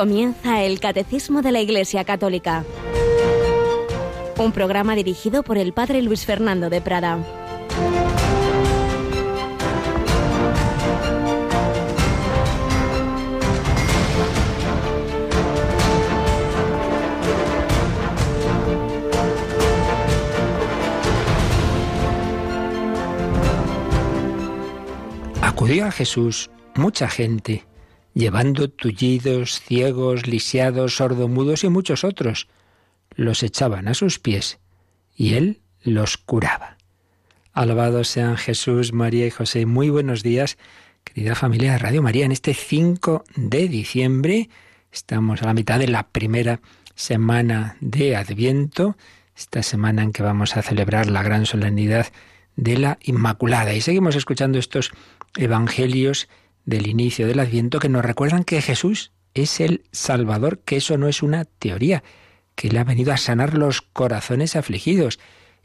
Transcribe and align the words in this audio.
Comienza 0.00 0.62
el 0.62 0.80
Catecismo 0.80 1.42
de 1.42 1.52
la 1.52 1.60
Iglesia 1.60 2.04
Católica. 2.04 2.64
Un 4.38 4.50
programa 4.50 4.94
dirigido 4.94 5.42
por 5.42 5.58
el 5.58 5.74
Padre 5.74 6.00
Luis 6.00 6.24
Fernando 6.24 6.70
de 6.70 6.80
Prada. 6.80 7.18
Acudió 25.42 25.84
a 25.84 25.90
Jesús 25.90 26.50
mucha 26.74 27.06
gente 27.06 27.66
llevando 28.14 28.70
tullidos, 28.70 29.60
ciegos, 29.60 30.26
lisiados, 30.26 30.96
sordomudos 30.96 31.64
y 31.64 31.68
muchos 31.68 32.04
otros. 32.04 32.48
Los 33.14 33.42
echaban 33.42 33.88
a 33.88 33.94
sus 33.94 34.18
pies 34.18 34.58
y 35.16 35.34
él 35.34 35.60
los 35.82 36.16
curaba. 36.16 36.76
Alabados 37.52 38.08
sean 38.08 38.36
Jesús, 38.36 38.92
María 38.92 39.26
y 39.26 39.30
José. 39.30 39.66
Muy 39.66 39.90
buenos 39.90 40.22
días, 40.22 40.56
querida 41.04 41.34
familia 41.34 41.72
de 41.72 41.78
Radio 41.78 42.02
María. 42.02 42.24
En 42.24 42.32
este 42.32 42.54
5 42.54 43.24
de 43.36 43.68
diciembre 43.68 44.48
estamos 44.92 45.42
a 45.42 45.46
la 45.46 45.54
mitad 45.54 45.78
de 45.78 45.88
la 45.88 46.08
primera 46.08 46.60
semana 46.94 47.76
de 47.80 48.16
Adviento, 48.16 48.96
esta 49.36 49.62
semana 49.62 50.02
en 50.02 50.12
que 50.12 50.22
vamos 50.22 50.56
a 50.56 50.62
celebrar 50.62 51.10
la 51.10 51.22
gran 51.22 51.46
solemnidad 51.46 52.08
de 52.56 52.78
la 52.78 52.98
Inmaculada. 53.02 53.74
Y 53.74 53.80
seguimos 53.80 54.16
escuchando 54.16 54.58
estos 54.58 54.92
evangelios 55.36 56.28
del 56.64 56.86
inicio 56.86 57.26
del 57.26 57.40
Adviento 57.40 57.78
que 57.78 57.88
nos 57.88 58.04
recuerdan 58.04 58.44
que 58.44 58.62
Jesús 58.62 59.12
es 59.34 59.60
el 59.60 59.84
Salvador, 59.92 60.60
que 60.64 60.76
eso 60.76 60.98
no 60.98 61.08
es 61.08 61.22
una 61.22 61.44
teoría, 61.44 62.02
que 62.54 62.68
Él 62.68 62.76
ha 62.78 62.84
venido 62.84 63.12
a 63.12 63.16
sanar 63.16 63.54
los 63.54 63.82
corazones 63.82 64.56
afligidos 64.56 65.18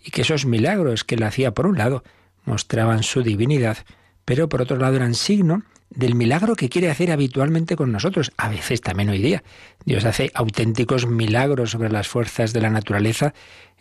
y 0.03 0.11
que 0.11 0.21
esos 0.21 0.45
milagros 0.45 1.03
que 1.03 1.15
Él 1.15 1.23
hacía 1.23 1.53
por 1.53 1.67
un 1.67 1.77
lado 1.77 2.03
mostraban 2.45 3.03
su 3.03 3.23
divinidad, 3.23 3.77
pero 4.23 4.49
por 4.49 4.61
otro 4.61 4.77
lado 4.77 4.95
eran 4.95 5.15
signo 5.15 5.63
del 5.89 6.15
milagro 6.15 6.55
que 6.55 6.69
quiere 6.69 6.89
hacer 6.89 7.11
habitualmente 7.11 7.75
con 7.75 7.91
nosotros, 7.91 8.31
a 8.37 8.49
veces 8.49 8.81
también 8.81 9.09
hoy 9.09 9.19
día. 9.19 9.43
Dios 9.85 10.05
hace 10.05 10.31
auténticos 10.33 11.07
milagros 11.07 11.71
sobre 11.71 11.89
las 11.89 12.07
fuerzas 12.07 12.53
de 12.53 12.61
la 12.61 12.69
naturaleza 12.69 13.33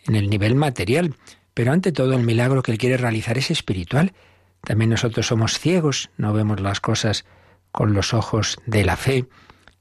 en 0.07 0.15
el 0.15 0.29
nivel 0.29 0.55
material, 0.55 1.15
pero 1.53 1.71
ante 1.71 1.91
todo 1.91 2.13
el 2.13 2.23
milagro 2.23 2.63
que 2.63 2.71
Él 2.71 2.77
quiere 2.77 2.97
realizar 2.97 3.37
es 3.37 3.51
espiritual, 3.51 4.13
también 4.65 4.89
nosotros 4.89 5.27
somos 5.27 5.57
ciegos, 5.57 6.09
no 6.17 6.33
vemos 6.33 6.59
las 6.59 6.81
cosas 6.81 7.25
con 7.71 7.93
los 7.93 8.13
ojos 8.13 8.57
de 8.65 8.83
la 8.83 8.97
fe, 8.97 9.25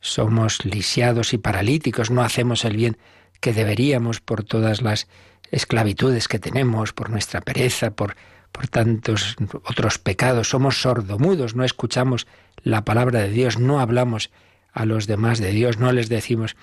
somos 0.00 0.64
lisiados 0.64 1.32
y 1.32 1.38
paralíticos, 1.38 2.10
no 2.10 2.22
hacemos 2.22 2.64
el 2.64 2.76
bien 2.76 2.98
que 3.40 3.52
deberíamos 3.52 4.20
por 4.20 4.44
todas 4.44 4.82
las 4.82 5.08
esclavitudes 5.50 6.28
que 6.28 6.38
tenemos, 6.38 6.92
por 6.92 7.10
nuestra 7.10 7.40
pereza, 7.40 7.90
por, 7.90 8.16
por 8.52 8.68
tantos 8.68 9.36
otros 9.64 9.98
pecados, 9.98 10.50
somos 10.50 10.80
sordomudos, 10.80 11.54
no 11.54 11.64
escuchamos 11.64 12.26
la 12.62 12.84
palabra 12.84 13.20
de 13.20 13.30
Dios, 13.30 13.58
no 13.58 13.80
hablamos 13.80 14.30
a 14.72 14.84
los 14.84 15.06
demás 15.06 15.38
de 15.38 15.50
Dios, 15.50 15.78
no 15.78 15.92
les 15.92 16.08
decimos 16.08 16.56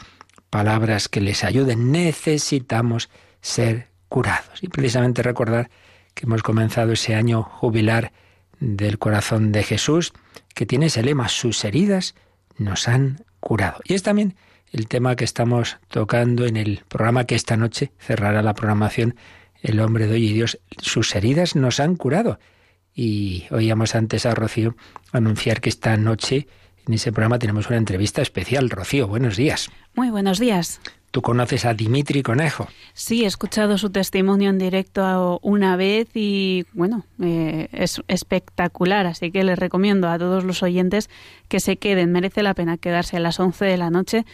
palabras 0.49 1.07
que 1.07 1.21
les 1.21 1.43
ayuden, 1.43 1.91
necesitamos 1.91 3.09
ser 3.41 3.87
curados. 4.09 4.61
Y 4.61 4.67
precisamente 4.67 5.23
recordar 5.23 5.71
que 6.13 6.25
hemos 6.25 6.43
comenzado 6.43 6.93
ese 6.93 7.15
año 7.15 7.43
jubilar 7.43 8.11
del 8.59 8.99
corazón 8.99 9.51
de 9.51 9.63
Jesús, 9.63 10.13
que 10.53 10.65
tiene 10.65 10.87
ese 10.87 11.03
lema, 11.03 11.29
sus 11.29 11.63
heridas 11.65 12.15
nos 12.57 12.87
han 12.87 13.23
curado. 13.39 13.79
Y 13.83 13.93
es 13.93 14.03
también 14.03 14.35
el 14.71 14.87
tema 14.87 15.15
que 15.15 15.25
estamos 15.25 15.77
tocando 15.89 16.45
en 16.45 16.57
el 16.57 16.83
programa 16.87 17.25
que 17.25 17.35
esta 17.35 17.57
noche 17.57 17.91
cerrará 17.99 18.41
la 18.41 18.53
programación 18.53 19.15
El 19.61 19.79
hombre 19.79 20.07
de 20.07 20.13
hoy 20.13 20.29
y 20.29 20.33
Dios, 20.33 20.59
sus 20.77 21.13
heridas 21.15 21.55
nos 21.55 21.79
han 21.79 21.95
curado. 21.95 22.39
Y 22.93 23.45
oíamos 23.51 23.95
antes 23.95 24.25
a 24.25 24.33
Rocío 24.33 24.75
anunciar 25.11 25.61
que 25.61 25.69
esta 25.69 25.95
noche 25.97 26.47
en 26.87 26.93
ese 26.93 27.11
programa 27.11 27.39
tenemos 27.39 27.67
una 27.67 27.77
entrevista 27.77 28.21
especial. 28.21 28.69
Rocío, 28.69 29.07
buenos 29.07 29.37
días. 29.37 29.69
Muy 29.93 30.09
buenos 30.09 30.39
días. 30.39 30.81
Tú 31.11 31.21
conoces 31.21 31.65
a 31.65 31.73
Dimitri 31.73 32.23
Conejo. 32.23 32.67
Sí, 32.93 33.25
he 33.25 33.27
escuchado 33.27 33.77
su 33.77 33.89
testimonio 33.89 34.49
en 34.49 34.57
directo 34.57 35.39
una 35.43 35.75
vez 35.75 36.07
y 36.13 36.65
bueno, 36.71 37.03
eh, 37.21 37.67
es 37.73 38.01
espectacular, 38.07 39.05
así 39.05 39.29
que 39.29 39.43
les 39.43 39.59
recomiendo 39.59 40.07
a 40.07 40.17
todos 40.17 40.45
los 40.45 40.63
oyentes 40.63 41.09
que 41.49 41.59
se 41.59 41.75
queden. 41.75 42.13
Merece 42.13 42.43
la 42.43 42.53
pena 42.53 42.77
quedarse 42.77 43.17
a 43.17 43.19
las 43.19 43.41
11 43.41 43.65
de 43.65 43.77
la 43.77 43.89
noche 43.89 44.25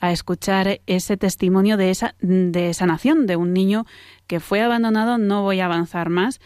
a 0.00 0.10
escuchar 0.10 0.80
ese 0.86 1.16
testimonio 1.16 1.76
de 1.76 1.90
esa 1.90 2.16
de 2.20 2.74
sanación 2.74 3.26
de 3.26 3.36
un 3.36 3.52
niño 3.52 3.86
que 4.26 4.40
fue 4.40 4.60
abandonado. 4.60 5.18
No 5.18 5.42
voy 5.42 5.60
a 5.60 5.66
avanzar 5.66 6.10
más, 6.10 6.40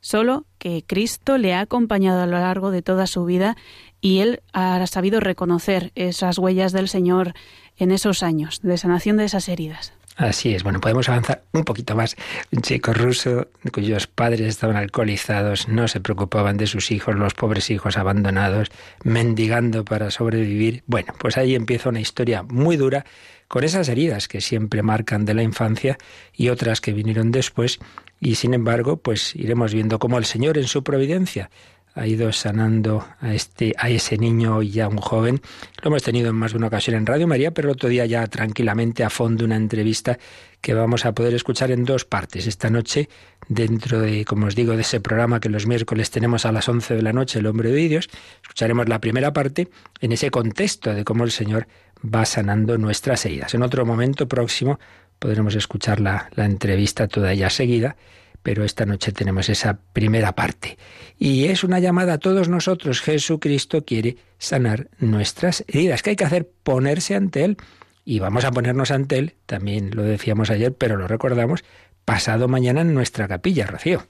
solo 0.00 0.44
que 0.58 0.84
Cristo 0.86 1.38
le 1.38 1.54
ha 1.54 1.60
acompañado 1.60 2.20
a 2.20 2.26
lo 2.26 2.38
largo 2.38 2.70
de 2.70 2.82
toda 2.82 3.06
su 3.06 3.24
vida 3.24 3.56
y 4.02 4.18
él 4.18 4.42
ha 4.52 4.86
sabido 4.86 5.20
reconocer 5.20 5.92
esas 5.94 6.36
huellas 6.36 6.72
del 6.72 6.88
Señor 6.88 7.32
en 7.78 7.92
esos 7.92 8.22
años 8.22 8.60
de 8.62 8.76
sanación 8.76 9.16
de 9.16 9.24
esas 9.24 9.48
heridas. 9.48 9.94
Así 10.16 10.54
es. 10.54 10.62
Bueno, 10.62 10.80
podemos 10.80 11.08
avanzar 11.08 11.42
un 11.52 11.64
poquito 11.64 11.96
más. 11.96 12.16
Un 12.50 12.60
chico 12.60 12.92
ruso 12.92 13.48
cuyos 13.72 14.06
padres 14.06 14.42
estaban 14.42 14.76
alcoholizados, 14.76 15.68
no 15.68 15.88
se 15.88 16.00
preocupaban 16.00 16.58
de 16.58 16.66
sus 16.66 16.90
hijos, 16.90 17.14
los 17.14 17.32
pobres 17.32 17.70
hijos 17.70 17.96
abandonados, 17.96 18.70
mendigando 19.04 19.86
para 19.86 20.10
sobrevivir. 20.10 20.82
Bueno, 20.86 21.14
pues 21.18 21.38
ahí 21.38 21.54
empieza 21.54 21.88
una 21.88 22.00
historia 22.00 22.42
muy 22.42 22.76
dura 22.76 23.06
con 23.48 23.64
esas 23.64 23.88
heridas 23.88 24.28
que 24.28 24.40
siempre 24.40 24.82
marcan 24.82 25.24
de 25.24 25.34
la 25.34 25.42
infancia 25.42 25.96
y 26.34 26.50
otras 26.50 26.80
que 26.80 26.92
vinieron 26.92 27.30
después. 27.30 27.78
Y 28.20 28.34
sin 28.34 28.52
embargo, 28.52 28.98
pues 28.98 29.34
iremos 29.34 29.72
viendo 29.72 29.98
cómo 29.98 30.18
el 30.18 30.24
Señor 30.24 30.58
en 30.58 30.66
su 30.66 30.82
providencia 30.82 31.50
ha 31.94 32.06
ido 32.06 32.32
sanando 32.32 33.06
a 33.20 33.34
este 33.34 33.74
a 33.78 33.90
ese 33.90 34.16
niño 34.18 34.62
y 34.62 34.70
ya 34.70 34.88
un 34.88 34.98
joven. 34.98 35.40
Lo 35.82 35.88
hemos 35.88 36.02
tenido 36.02 36.30
en 36.30 36.36
más 36.36 36.52
de 36.52 36.58
una 36.58 36.68
ocasión 36.68 36.96
en 36.96 37.06
Radio 37.06 37.26
María, 37.26 37.50
pero 37.50 37.68
el 37.68 37.72
otro 37.72 37.88
día 37.88 38.06
ya 38.06 38.26
tranquilamente 38.26 39.04
a 39.04 39.10
fondo 39.10 39.44
una 39.44 39.56
entrevista 39.56 40.18
que 40.60 40.74
vamos 40.74 41.04
a 41.04 41.12
poder 41.12 41.34
escuchar 41.34 41.70
en 41.70 41.84
dos 41.84 42.04
partes. 42.04 42.46
Esta 42.46 42.70
noche, 42.70 43.08
dentro 43.48 44.00
de, 44.00 44.24
como 44.24 44.46
os 44.46 44.54
digo, 44.54 44.74
de 44.74 44.82
ese 44.82 45.00
programa 45.00 45.40
que 45.40 45.48
los 45.48 45.66
miércoles 45.66 46.10
tenemos 46.10 46.46
a 46.46 46.52
las 46.52 46.68
11 46.68 46.94
de 46.94 47.02
la 47.02 47.12
noche, 47.12 47.40
El 47.40 47.46
hombre 47.46 47.70
de 47.70 47.88
Dios, 47.88 48.08
escucharemos 48.42 48.88
la 48.88 49.00
primera 49.00 49.32
parte 49.32 49.68
en 50.00 50.12
ese 50.12 50.30
contexto 50.30 50.94
de 50.94 51.04
cómo 51.04 51.24
el 51.24 51.32
Señor 51.32 51.66
va 52.02 52.24
sanando 52.24 52.78
nuestras 52.78 53.26
heridas. 53.26 53.54
En 53.54 53.62
otro 53.62 53.84
momento 53.84 54.28
próximo 54.28 54.78
podremos 55.18 55.54
escuchar 55.56 56.00
la, 56.00 56.30
la 56.34 56.46
entrevista 56.46 57.08
toda 57.08 57.32
ella 57.32 57.50
seguida 57.50 57.96
pero 58.42 58.64
esta 58.64 58.86
noche 58.86 59.12
tenemos 59.12 59.48
esa 59.48 59.78
primera 59.92 60.34
parte. 60.34 60.78
Y 61.18 61.46
es 61.46 61.64
una 61.64 61.78
llamada 61.78 62.14
a 62.14 62.18
todos 62.18 62.48
nosotros. 62.48 63.00
Jesucristo 63.00 63.84
quiere 63.84 64.16
sanar 64.38 64.88
nuestras 64.98 65.64
heridas. 65.68 66.02
¿Qué 66.02 66.10
hay 66.10 66.16
que 66.16 66.24
hacer? 66.24 66.50
Ponerse 66.62 67.14
ante 67.14 67.44
Él. 67.44 67.56
Y 68.04 68.18
vamos 68.18 68.44
a 68.44 68.50
ponernos 68.50 68.90
ante 68.90 69.18
Él, 69.18 69.34
también 69.46 69.94
lo 69.94 70.02
decíamos 70.02 70.50
ayer, 70.50 70.74
pero 70.74 70.96
lo 70.96 71.06
recordamos, 71.06 71.62
pasado 72.04 72.48
mañana 72.48 72.80
en 72.80 72.94
nuestra 72.94 73.28
capilla, 73.28 73.66
Rocío. 73.66 74.08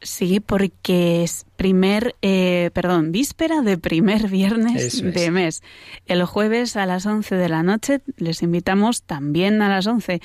Sí, 0.00 0.40
porque 0.40 1.24
es 1.24 1.46
primer, 1.56 2.14
eh, 2.20 2.70
perdón, 2.74 3.10
víspera 3.10 3.62
de 3.62 3.78
primer 3.78 4.28
viernes 4.28 5.02
de 5.02 5.30
mes. 5.30 5.62
El 6.06 6.24
jueves 6.24 6.76
a 6.76 6.84
las 6.84 7.06
11 7.06 7.34
de 7.36 7.48
la 7.48 7.62
noche 7.62 8.02
les 8.16 8.42
invitamos 8.42 9.02
también 9.02 9.62
a 9.62 9.68
las 9.68 9.86
11 9.86 10.20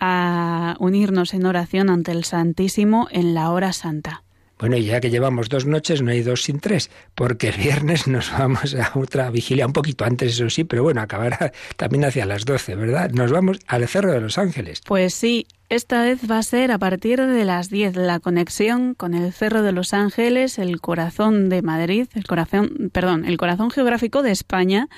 a 0.00 0.76
unirnos 0.80 1.32
en 1.32 1.46
oración 1.46 1.88
ante 1.88 2.12
el 2.12 2.24
Santísimo 2.24 3.08
en 3.10 3.34
la 3.34 3.50
hora 3.50 3.72
santa. 3.72 4.22
Bueno, 4.62 4.76
y 4.76 4.84
ya 4.84 5.00
que 5.00 5.10
llevamos 5.10 5.48
dos 5.48 5.66
noches, 5.66 6.02
no 6.02 6.12
hay 6.12 6.22
dos 6.22 6.44
sin 6.44 6.60
tres, 6.60 6.88
porque 7.16 7.48
el 7.48 7.56
viernes 7.56 8.06
nos 8.06 8.30
vamos 8.30 8.76
a 8.76 8.96
otra 8.96 9.28
vigilia, 9.28 9.66
un 9.66 9.72
poquito 9.72 10.04
antes, 10.04 10.34
eso 10.34 10.48
sí, 10.50 10.62
pero 10.62 10.84
bueno, 10.84 11.00
acabará 11.00 11.52
también 11.76 12.04
hacia 12.04 12.26
las 12.26 12.44
doce, 12.44 12.76
¿verdad? 12.76 13.10
Nos 13.10 13.32
vamos 13.32 13.58
al 13.66 13.88
Cerro 13.88 14.12
de 14.12 14.20
los 14.20 14.38
Ángeles. 14.38 14.80
Pues 14.86 15.14
sí, 15.14 15.48
esta 15.68 16.04
vez 16.04 16.30
va 16.30 16.38
a 16.38 16.44
ser 16.44 16.70
a 16.70 16.78
partir 16.78 17.20
de 17.20 17.44
las 17.44 17.70
diez 17.70 17.96
la 17.96 18.20
conexión 18.20 18.94
con 18.94 19.14
el 19.14 19.32
Cerro 19.32 19.62
de 19.62 19.72
los 19.72 19.92
Ángeles, 19.94 20.60
el 20.60 20.80
corazón 20.80 21.48
de 21.48 21.60
Madrid, 21.62 22.06
el 22.14 22.22
corazón, 22.22 22.88
perdón, 22.92 23.24
el 23.24 23.38
corazón 23.38 23.68
geográfico 23.72 24.22
de 24.22 24.30
España, 24.30 24.88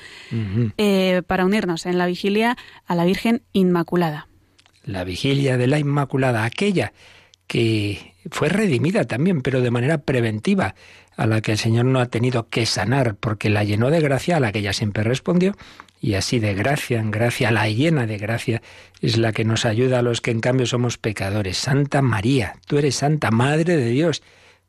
eh, 0.76 1.22
para 1.26 1.46
unirnos 1.46 1.87
en 1.87 1.96
la 1.96 2.05
vigilia 2.05 2.58
a 2.84 2.94
la 2.94 3.06
Virgen 3.06 3.40
Inmaculada 3.55 4.28
la 4.87 5.05
vigilia 5.05 5.56
de 5.56 5.66
la 5.66 5.78
Inmaculada, 5.78 6.44
aquella 6.44 6.93
que 7.46 8.14
fue 8.31 8.49
redimida 8.49 9.05
también, 9.05 9.43
pero 9.43 9.61
de 9.61 9.70
manera 9.70 9.99
preventiva, 9.99 10.75
a 11.17 11.26
la 11.26 11.41
que 11.41 11.52
el 11.52 11.58
Señor 11.58 11.85
no 11.85 12.00
ha 12.00 12.06
tenido 12.06 12.49
que 12.49 12.67
sanar, 12.67 13.14
porque 13.17 13.50
la 13.50 13.64
llenó 13.64 13.91
de 13.91 14.00
gracia, 14.00 14.37
a 14.37 14.41
la 14.41 14.52
que 14.52 14.61
ella 14.61 14.73
siempre 14.73 15.05
respondió, 15.05 15.56
y 16.00 16.14
así 16.14 16.38
de 16.38 16.55
gracia 16.55 16.99
en 16.99 17.11
gracia, 17.11 17.50
la 17.50 17.69
llena 17.69 18.06
de 18.06 18.19
gracia, 18.19 18.62
es 19.00 19.17
la 19.17 19.32
que 19.32 19.44
nos 19.44 19.64
ayuda 19.64 20.00
a 20.00 20.02
los 20.02 20.20
que 20.20 20.31
en 20.31 20.41
cambio 20.41 20.67
somos 20.67 20.99
pecadores. 20.99 21.58
Santa 21.58 22.02
María, 22.02 22.56
tú 22.67 22.79
eres 22.79 22.96
Santa 22.96 23.31
Madre 23.31 23.76
de 23.76 23.88
Dios, 23.88 24.23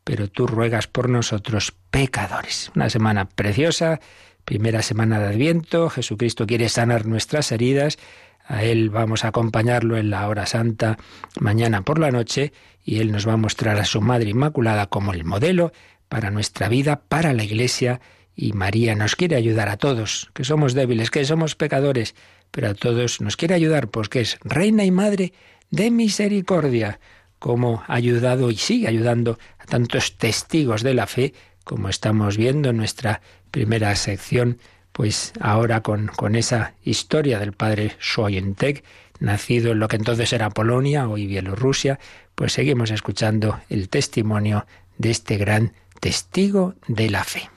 pero 0.04 0.30
tú 0.30 0.48
ruegas 0.48 0.88
por 0.88 1.10
nosotros 1.10 1.74
pecadores. 1.90 2.72
Una 2.76 2.90
semana 2.90 3.26
preciosa 3.26 4.00
primera 4.46 4.84
semana 4.84 5.20
de 5.20 5.28
Adviento, 5.28 5.90
Jesucristo 5.90 6.46
quiere 6.46 6.70
sanar 6.70 7.06
nuestras 7.06 7.52
heridas, 7.52 7.98
a 8.48 8.64
Él 8.64 8.90
vamos 8.90 9.26
a 9.26 9.30
acompañarlo 9.30 9.98
en 9.98 10.10
la 10.10 10.28
hora 10.28 10.46
santa 10.46 10.98
mañana 11.40 11.82
por 11.82 12.00
la 12.00 12.12
noche 12.12 12.54
y 12.84 13.00
Él 13.00 13.12
nos 13.12 13.28
va 13.28 13.34
a 13.34 13.38
mostrar 13.38 13.80
a 13.80 13.86
su 13.86 14.02
Madre 14.02 14.30
Inmaculada 14.30 14.88
como 14.88 15.14
el 15.14 15.24
modelo 15.24 15.72
para 16.08 16.32
nuestra 16.32 16.70
vida, 16.70 17.02
para 17.08 17.34
la 17.34 17.44
Iglesia 17.44 18.02
y 18.36 18.54
María 18.54 18.96
nos 18.96 19.16
quiere 19.16 19.36
ayudar 19.36 19.70
a 19.70 19.78
todos, 19.78 20.30
que 20.34 20.44
somos 20.44 20.74
débiles, 20.74 21.10
que 21.10 21.26
somos 21.26 21.56
pecadores, 21.56 22.16
pero 22.52 22.70
a 22.70 22.74
todos 22.74 23.22
nos 23.22 23.38
quiere 23.38 23.56
ayudar, 23.56 23.88
pues 23.88 24.10
que 24.10 24.22
es 24.22 24.38
Reina 24.44 24.84
y 24.84 24.92
Madre 24.92 25.34
de 25.72 25.90
Misericordia, 25.90 27.00
como 27.40 27.84
ha 27.88 27.96
ayudado 27.96 28.52
y 28.52 28.58
sigue 28.58 28.88
ayudando 28.88 29.40
a 29.58 29.66
tantos 29.66 30.18
testigos 30.18 30.84
de 30.84 30.94
la 30.94 31.08
fe, 31.08 31.34
como 31.64 31.90
estamos 31.90 32.38
viendo 32.38 32.70
en 32.70 32.78
nuestra 32.78 33.22
primera 33.52 33.96
sección, 33.96 34.60
pues 34.96 35.34
ahora 35.42 35.82
con, 35.82 36.08
con 36.08 36.38
esa 36.38 36.74
historia 36.86 37.38
del 37.38 37.52
padre 37.52 37.98
Soyentek, 38.00 38.86
nacido 39.20 39.74
en 39.74 39.80
lo 39.80 39.90
que 39.90 39.98
entonces 39.98 40.32
era 40.32 40.50
Polonia, 40.52 41.10
hoy 41.10 41.28
Bielorrusia, 41.28 42.00
pues 42.34 42.54
seguimos 42.54 42.92
escuchando 42.92 43.60
el 43.68 43.90
testimonio 43.90 44.66
de 44.98 45.12
este 45.12 45.36
gran 45.36 45.74
testigo 46.00 46.76
de 46.88 47.10
la 47.10 47.26
fe. 47.26 47.50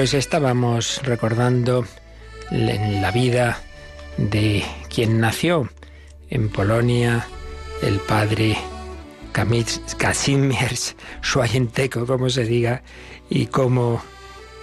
Pues 0.00 0.14
estábamos 0.14 1.02
recordando 1.02 1.84
la 2.50 3.10
vida 3.10 3.60
de 4.16 4.64
quien 4.88 5.20
nació 5.20 5.68
en 6.30 6.48
Polonia, 6.48 7.26
el 7.82 7.98
padre 7.98 8.56
Kazimierz 9.98 10.96
Schwajenteko, 11.22 12.06
como 12.06 12.30
se 12.30 12.44
diga, 12.44 12.82
y 13.28 13.48
cómo 13.48 14.00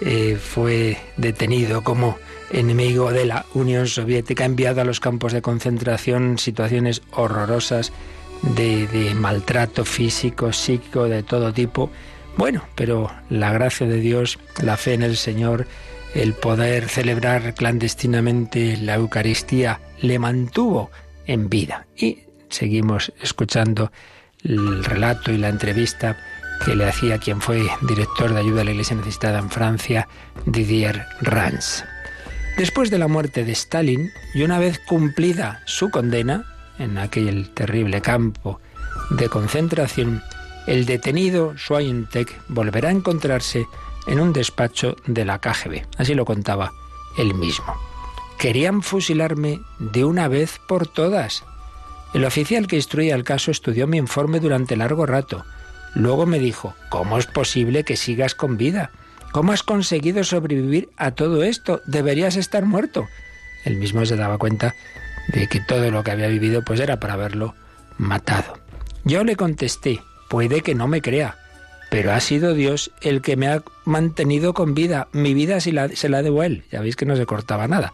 eh, 0.02 0.40
fue 0.42 0.98
detenido 1.18 1.84
como 1.84 2.18
enemigo 2.50 3.12
de 3.12 3.26
la 3.26 3.46
Unión 3.54 3.86
Soviética, 3.86 4.44
enviado 4.44 4.82
a 4.82 4.86
los 4.86 5.00
campos 5.00 5.34
de 5.34 5.44
concentración, 5.44 6.40
situaciones 6.40 7.04
horrorosas 7.12 7.94
de 8.42 9.14
maltrato 9.14 9.86
físico, 9.86 10.52
psíquico, 10.52 11.04
de 11.04 11.22
todo 11.22 11.54
tipo 11.54 11.92
bueno, 12.38 12.64
pero 12.76 13.12
la 13.30 13.52
gracia 13.52 13.88
de 13.88 14.00
Dios, 14.00 14.40
la 14.62 14.78
fe 14.78 14.94
en 14.94 15.04
el 15.04 15.18
Señor, 15.18 15.68
el 16.14 16.34
poder 16.34 16.88
celebrar 16.88 17.54
clandestinamente 17.56 18.78
la 18.78 18.96
Eucaristía, 18.96 19.82
le 20.02 20.20
mantuvo 20.20 20.92
en 21.26 21.50
vida. 21.50 21.88
Y 21.98 22.20
seguimos 22.50 23.12
escuchando 23.22 23.92
el 24.44 24.84
relato 24.84 25.32
y 25.32 25.38
la 25.38 25.50
entrevista 25.50 26.18
que 26.64 26.76
le 26.76 26.88
hacía 26.88 27.18
quien 27.18 27.42
fue 27.42 27.68
director 27.88 28.34
de 28.34 28.40
ayuda 28.40 28.62
a 28.62 28.66
la 28.66 28.72
Iglesia 28.72 28.96
necesitada 28.96 29.40
en 29.40 29.50
Francia, 29.50 30.08
Didier 30.46 31.06
Rans. 31.22 31.84
Después 32.58 32.90
de 32.90 32.98
la 32.98 33.08
muerte 33.08 33.44
de 33.44 33.52
Stalin, 33.52 34.10
y 34.34 34.44
una 34.44 34.58
vez 34.58 34.80
cumplida 34.88 35.62
su 35.66 35.92
condena 35.92 36.46
en 36.80 36.98
aquel 36.98 37.50
terrible 37.54 38.02
campo 38.02 38.60
de 39.12 39.30
concentración, 39.30 40.24
el 40.68 40.86
detenido 40.86 41.56
Schweintek 41.58 42.42
volverá 42.50 42.90
a 42.90 42.92
encontrarse 42.92 43.66
en 44.06 44.20
un 44.20 44.34
despacho 44.34 44.96
de 45.06 45.26
la 45.26 45.40
KGB. 45.40 45.86
Así 45.98 46.14
lo 46.14 46.26
contaba 46.26 46.72
él 47.18 47.34
mismo. 47.34 47.74
Querían 48.38 48.84
fusilarme 48.84 49.62
de 49.80 50.06
una 50.06 50.28
vez 50.28 50.60
por 50.68 50.88
todas. 50.88 51.44
El 52.14 52.24
oficial 52.26 52.68
que 52.68 52.76
instruía 52.76 53.16
el 53.16 53.24
caso 53.24 53.50
estudió 53.50 53.88
mi 53.88 53.98
informe 53.98 54.40
durante 54.40 54.78
largo 54.78 55.06
rato. 55.06 55.44
Luego 55.96 56.26
me 56.26 56.40
dijo, 56.40 56.76
¿cómo 56.90 57.18
es 57.18 57.26
posible 57.26 57.84
que 57.84 57.98
sigas 57.98 58.36
con 58.36 58.58
vida? 58.58 58.92
¿Cómo 59.32 59.52
has 59.52 59.64
conseguido 59.64 60.24
sobrevivir 60.24 60.90
a 60.98 61.12
todo 61.12 61.44
esto? 61.44 61.82
Deberías 61.86 62.36
estar 62.36 62.66
muerto. 62.66 63.08
Él 63.66 63.78
mismo 63.78 64.06
se 64.06 64.16
daba 64.16 64.38
cuenta 64.38 64.76
de 65.30 65.48
que 65.48 65.60
todo 65.60 65.92
lo 65.92 66.04
que 66.04 66.12
había 66.12 66.28
vivido 66.28 66.64
pues 66.64 66.80
era 66.80 67.00
para 67.00 67.14
haberlo 67.14 67.56
matado. 67.98 68.60
Yo 69.04 69.24
le 69.24 69.36
contesté, 69.36 70.02
Puede 70.30 70.62
que 70.62 70.76
no 70.76 70.88
me 70.88 71.02
crea, 71.02 71.38
pero 71.90 72.12
ha 72.12 72.20
sido 72.20 72.54
Dios 72.54 72.92
el 73.02 73.22
que 73.22 73.38
me 73.38 73.48
ha 73.48 73.64
mantenido 73.86 74.54
con 74.54 74.74
vida. 74.74 75.08
Mi 75.12 75.34
vida 75.34 75.60
se 75.60 75.72
la, 75.72 75.90
se 75.90 76.10
la 76.10 76.22
debo 76.22 76.42
a 76.42 76.46
él. 76.46 76.64
Ya 76.72 76.82
veis 76.82 76.96
que 76.96 77.06
no 77.06 77.16
se 77.16 77.26
cortaba 77.26 77.68
nada. 77.68 77.94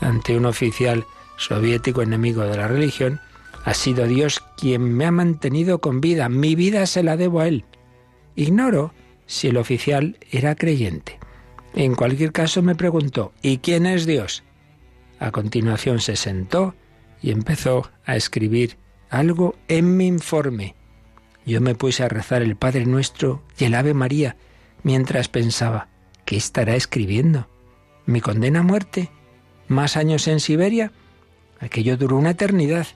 Ante 0.00 0.36
un 0.36 0.46
oficial 0.46 1.04
soviético 1.36 2.02
enemigo 2.02 2.42
de 2.42 2.56
la 2.56 2.68
religión, 2.68 3.20
ha 3.64 3.74
sido 3.74 4.06
Dios 4.06 4.44
quien 4.56 4.94
me 4.94 5.06
ha 5.06 5.10
mantenido 5.10 5.80
con 5.80 6.00
vida. 6.00 6.28
Mi 6.28 6.54
vida 6.54 6.86
se 6.86 7.02
la 7.02 7.16
debo 7.16 7.40
a 7.40 7.48
él. 7.48 7.64
Ignoro 8.36 8.92
si 9.26 9.48
el 9.48 9.56
oficial 9.56 10.18
era 10.30 10.54
creyente. 10.54 11.18
En 11.74 11.94
cualquier 11.94 12.32
caso 12.32 12.62
me 12.62 12.74
preguntó, 12.74 13.32
¿y 13.42 13.58
quién 13.58 13.86
es 13.86 14.06
Dios? 14.06 14.44
A 15.18 15.32
continuación 15.32 16.00
se 16.00 16.16
sentó 16.16 16.74
y 17.22 17.30
empezó 17.30 17.90
a 18.04 18.16
escribir 18.16 18.76
algo 19.10 19.56
en 19.68 19.96
mi 19.96 20.06
informe. 20.06 20.74
Yo 21.46 21.60
me 21.60 21.74
puse 21.74 22.02
a 22.02 22.08
rezar 22.08 22.42
el 22.42 22.56
Padre 22.56 22.86
Nuestro 22.86 23.42
y 23.58 23.64
el 23.64 23.74
Ave 23.74 23.94
María 23.94 24.36
mientras 24.82 25.28
pensaba, 25.28 25.88
¿qué 26.24 26.36
estará 26.36 26.74
escribiendo? 26.74 27.48
¿Mi 28.06 28.20
condena 28.20 28.60
a 28.60 28.62
muerte? 28.62 29.10
¿Más 29.68 29.96
años 29.96 30.26
en 30.28 30.40
Siberia? 30.40 30.92
Aquello 31.60 31.96
duró 31.96 32.16
una 32.16 32.30
eternidad. 32.30 32.86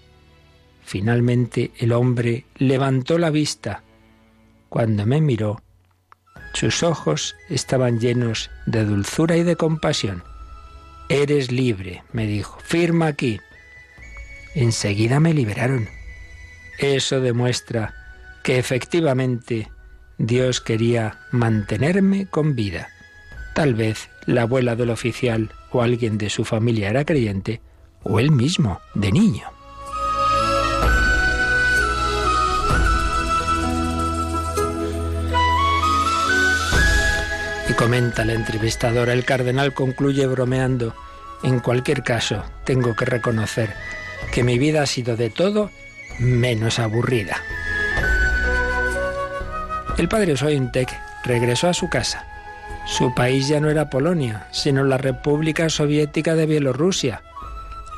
Finalmente 0.85 1.73
el 1.79 1.93
hombre 1.93 2.47
levantó 2.57 3.19
la 3.19 3.31
vista. 3.31 3.83
Cuando 4.69 5.07
me 5.07 5.21
miró, 5.21 5.63
sus 6.55 6.83
ojos 6.83 7.37
estaban 7.49 8.01
llenos 8.01 8.51
de 8.67 8.85
dulzura 8.85 9.37
y 9.37 9.43
de 9.43 9.57
compasión. 9.57 10.25
Eres 11.09 11.53
libre, 11.53 12.03
me 12.13 12.27
dijo, 12.27 12.59
firma 12.61 13.07
aquí. 13.07 13.41
Enseguida 14.55 15.21
me 15.21 15.35
liberaron. 15.35 15.89
Eso 16.79 17.21
demuestra 17.21 17.95
que 18.49 18.59
efectivamente 18.59 19.71
Dios 20.17 20.63
quería 20.63 21.19
mantenerme 21.33 22.29
con 22.29 22.57
vida. 22.57 22.89
Tal 23.55 23.75
vez 23.75 24.09
la 24.25 24.41
abuela 24.41 24.75
del 24.75 24.89
oficial 24.89 25.53
o 25.71 25.83
alguien 25.83 26.17
de 26.17 26.31
su 26.31 26.47
familia 26.47 26.89
era 26.89 27.05
creyente, 27.05 27.61
o 28.05 28.19
él 28.19 28.31
mismo, 28.31 28.81
de 28.95 29.13
niño. 29.13 29.45
Y 37.69 37.75
comenta 37.75 38.25
la 38.25 38.33
entrevistadora, 38.33 39.13
el 39.13 39.27
cardenal 39.27 39.75
concluye 39.75 40.27
bromeando, 40.27 40.95
en 41.43 41.61
cualquier 41.61 42.03
caso, 42.03 42.43
tengo 42.65 42.97
que 42.97 43.05
reconocer 43.05 43.75
que 44.33 44.43
mi 44.43 44.59
vida 44.59 44.81
ha 44.81 44.87
sido 44.87 45.19
de 45.19 45.29
todo 45.29 45.71
menos 46.19 46.79
aburrida. 46.79 47.37
El 49.99 50.09
padre 50.09 50.37
Sointek 50.37 50.97
regresó 51.25 51.67
a 51.67 51.75
su 51.75 51.89
casa. 51.89 52.25
Su 52.87 53.13
país 53.15 53.49
ya 53.49 53.59
no 53.59 53.69
era 53.69 53.91
Polonia, 53.91 54.47
sino 54.53 54.85
la 54.85 54.97
República 54.97 55.69
Soviética 55.69 56.37
de 56.37 56.47
Bielorrusia. 56.47 57.23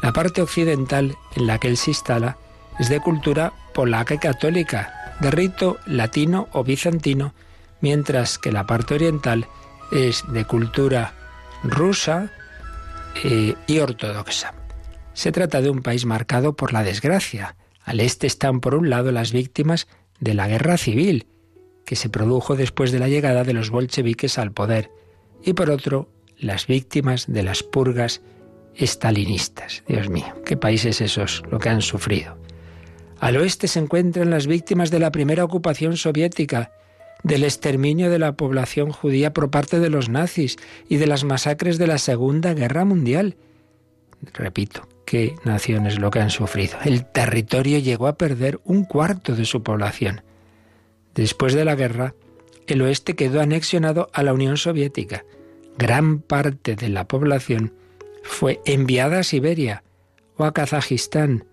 La 0.03 0.11
parte 0.15 0.41
occidental 0.41 1.15
en 1.37 1.47
la 1.47 1.59
que 1.59 1.69
él 1.69 1.77
se 1.77 1.91
instala 1.91 2.39
es 2.79 2.89
de 2.89 3.01
cultura 3.01 3.53
polaca 3.75 4.15
y 4.15 4.19
católica, 4.19 5.15
de 5.21 5.31
rito 5.31 5.79
latino 5.85 6.49
o 6.53 6.65
bizantino, 6.65 7.35
mientras 7.83 8.39
que 8.39 8.51
la 8.51 8.65
parte 8.67 8.95
oriental 8.95 9.47
es 9.93 10.25
de 10.33 10.47
cultura 10.47 11.13
rusa 11.63 12.31
eh, 13.25 13.57
y 13.67 13.79
ortodoxa. 13.79 14.55
Se 15.13 15.33
trata 15.33 15.61
de 15.61 15.69
un 15.69 15.83
país 15.83 16.07
marcado 16.07 16.55
por 16.55 16.73
la 16.73 16.83
desgracia. 16.83 17.57
Al 17.85 18.01
este 18.01 18.27
están 18.27 18.61
por 18.61 18.75
un 18.75 18.89
lado 18.89 19.13
las 19.13 19.33
víctimas 19.33 19.87
de 20.19 20.33
la 20.33 20.49
guerra 20.49 20.79
civil 20.79 21.27
que 21.91 21.97
se 21.97 22.09
produjo 22.09 22.55
después 22.55 22.93
de 22.93 23.01
la 23.01 23.09
llegada 23.09 23.43
de 23.43 23.53
los 23.53 23.71
bolcheviques 23.71 24.39
al 24.39 24.53
poder, 24.53 24.93
y 25.43 25.55
por 25.55 25.71
otro, 25.71 26.09
las 26.39 26.69
víctimas 26.69 27.25
de 27.27 27.43
las 27.43 27.65
purgas 27.65 28.23
estalinistas. 28.77 29.83
Dios 29.89 30.09
mío, 30.09 30.33
qué 30.47 30.57
países 30.57 31.01
esos 31.01 31.43
lo 31.51 31.59
que 31.59 31.69
han 31.69 31.83
sufrido. 31.83 32.39
Al 33.19 33.37
oeste 33.39 33.67
se 33.67 33.81
encuentran 33.81 34.31
las 34.31 34.47
víctimas 34.47 34.93
de 34.93 35.01
la 35.01 35.11
primera 35.11 35.43
ocupación 35.43 35.97
soviética, 35.97 36.71
del 37.25 37.43
exterminio 37.43 38.09
de 38.09 38.21
la 38.21 38.37
población 38.37 38.93
judía 38.93 39.33
por 39.33 39.51
parte 39.51 39.81
de 39.81 39.91
los 39.91 40.09
nazis 40.09 40.59
y 40.89 40.99
de 40.99 41.09
las 41.09 41.25
masacres 41.25 41.77
de 41.77 41.89
la 41.89 41.99
Segunda 41.99 42.55
Guerra 42.55 42.85
Mundial. 42.85 43.35
Repito, 44.33 44.89
qué 45.07 45.35
naciones 45.45 45.99
lo 45.99 46.13
que 46.13 46.21
han 46.21 46.31
sufrido. 46.31 46.79
El 46.85 47.05
territorio 47.05 47.81
llegó 47.81 48.07
a 48.07 48.17
perder 48.17 48.61
un 48.63 48.85
cuarto 48.85 49.35
de 49.35 49.45
su 49.45 49.65
población. 49.65 50.23
Después 51.15 51.55
de 51.55 51.65
la 51.65 51.75
guerra, 51.75 52.15
el 52.67 52.83
oeste 52.83 53.15
quedó 53.15 53.41
anexionado 53.41 54.11
a 54.13 54.23
la 54.23 54.33
Unión 54.33 54.57
Soviética. 54.57 55.25
Gran 55.77 56.21
parte 56.21 56.77
de 56.77 56.89
la 56.89 57.09
población 57.09 57.75
fue 58.23 58.61
enviada 58.65 59.21
a 59.21 59.23
Siberia 59.23 59.83
o 60.37 60.45
a 60.45 60.53
Kazajistán 60.53 61.45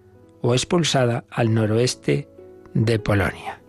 o 0.42 0.54
expulsada 0.54 1.26
al 1.30 1.54
noroeste 1.54 2.28
de 2.74 3.00
Polonia. 3.00 3.62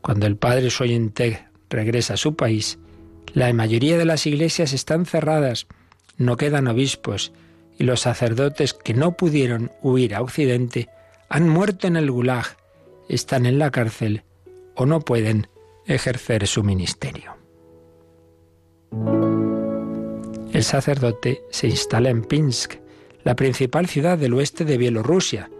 Cuando 0.00 0.26
el 0.26 0.36
padre 0.36 0.70
Soyenteg 0.70 1.48
regresa 1.68 2.14
a 2.14 2.18
su 2.18 2.36
país, 2.36 2.78
la 3.32 3.52
mayoría 3.52 3.98
de 3.98 4.04
las 4.04 4.26
iglesias 4.26 4.72
están 4.72 5.04
cerradas, 5.04 5.66
no 6.16 6.36
quedan 6.36 6.68
obispos, 6.68 7.32
y 7.78 7.84
los 7.84 8.00
sacerdotes 8.00 8.72
que 8.72 8.94
no 8.94 9.16
pudieron 9.16 9.72
huir 9.82 10.14
a 10.14 10.22
Occidente 10.22 10.88
han 11.28 11.48
muerto 11.48 11.86
en 11.86 11.96
el 11.96 12.10
Gulag, 12.10 12.56
están 13.08 13.44
en 13.44 13.58
la 13.58 13.70
cárcel 13.70 14.22
o 14.76 14.86
no 14.86 15.00
pueden 15.00 15.48
ejercer 15.86 16.46
su 16.46 16.62
ministerio. 16.62 17.36
El 20.52 20.64
sacerdote 20.64 21.42
se 21.50 21.66
instala 21.66 22.10
en 22.10 22.22
Pinsk, 22.22 22.74
la 23.24 23.36
principal 23.36 23.88
ciudad 23.88 24.16
del 24.16 24.34
oeste 24.34 24.64
de 24.64 24.78
Bielorrusia, 24.78 25.50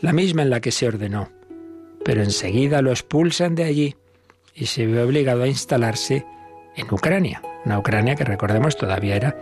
la 0.00 0.12
misma 0.12 0.42
en 0.42 0.50
la 0.50 0.60
que 0.60 0.72
se 0.72 0.86
ordenó. 0.86 1.30
Pero 2.04 2.22
enseguida 2.22 2.82
lo 2.82 2.90
expulsan 2.90 3.54
de 3.54 3.64
allí 3.64 3.96
y 4.54 4.66
se 4.66 4.86
ve 4.86 5.02
obligado 5.02 5.44
a 5.44 5.48
instalarse 5.48 6.26
en 6.76 6.92
Ucrania, 6.92 7.42
una 7.64 7.78
Ucrania 7.78 8.16
que 8.16 8.24
recordemos 8.24 8.76
todavía 8.76 9.16
era 9.16 9.36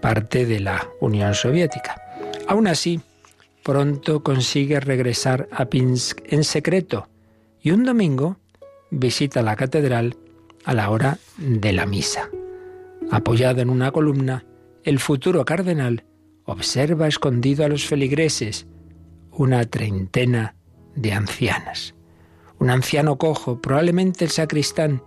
parte 0.00 0.44
de 0.44 0.60
la 0.60 0.90
Unión 1.00 1.34
Soviética. 1.34 2.00
Aún 2.46 2.66
así, 2.66 3.00
pronto 3.62 4.22
consigue 4.22 4.80
regresar 4.80 5.48
a 5.50 5.66
Pinsk 5.66 6.20
en 6.26 6.44
secreto 6.44 7.08
y 7.62 7.70
un 7.70 7.84
domingo 7.84 8.36
visita 8.98 9.42
la 9.42 9.56
catedral 9.56 10.16
a 10.64 10.74
la 10.74 10.90
hora 10.90 11.18
de 11.36 11.72
la 11.72 11.86
misa. 11.86 12.30
Apoyado 13.10 13.60
en 13.60 13.70
una 13.70 13.90
columna, 13.90 14.44
el 14.82 14.98
futuro 14.98 15.44
cardenal 15.44 16.04
observa 16.44 17.08
escondido 17.08 17.64
a 17.64 17.68
los 17.68 17.86
feligreses, 17.86 18.66
una 19.30 19.64
treintena 19.64 20.54
de 20.94 21.12
ancianas. 21.12 21.94
Un 22.58 22.70
anciano 22.70 23.18
cojo, 23.18 23.60
probablemente 23.60 24.24
el 24.24 24.30
sacristán, 24.30 25.02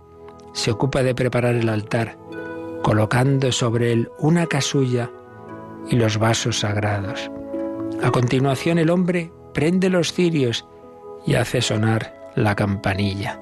se 0.52 0.70
ocupa 0.70 1.02
de 1.02 1.14
preparar 1.14 1.54
el 1.54 1.68
altar, 1.68 2.18
colocando 2.82 3.52
sobre 3.52 3.92
él 3.92 4.08
una 4.18 4.46
casulla 4.46 5.10
y 5.90 5.96
los 5.96 6.18
vasos 6.18 6.60
sagrados. 6.60 7.30
A 8.02 8.10
continuación 8.10 8.78
el 8.78 8.90
hombre 8.90 9.32
prende 9.54 9.88
los 9.88 10.12
cirios 10.12 10.66
y 11.26 11.34
hace 11.34 11.60
sonar 11.62 12.30
la 12.36 12.54
campanilla, 12.54 13.40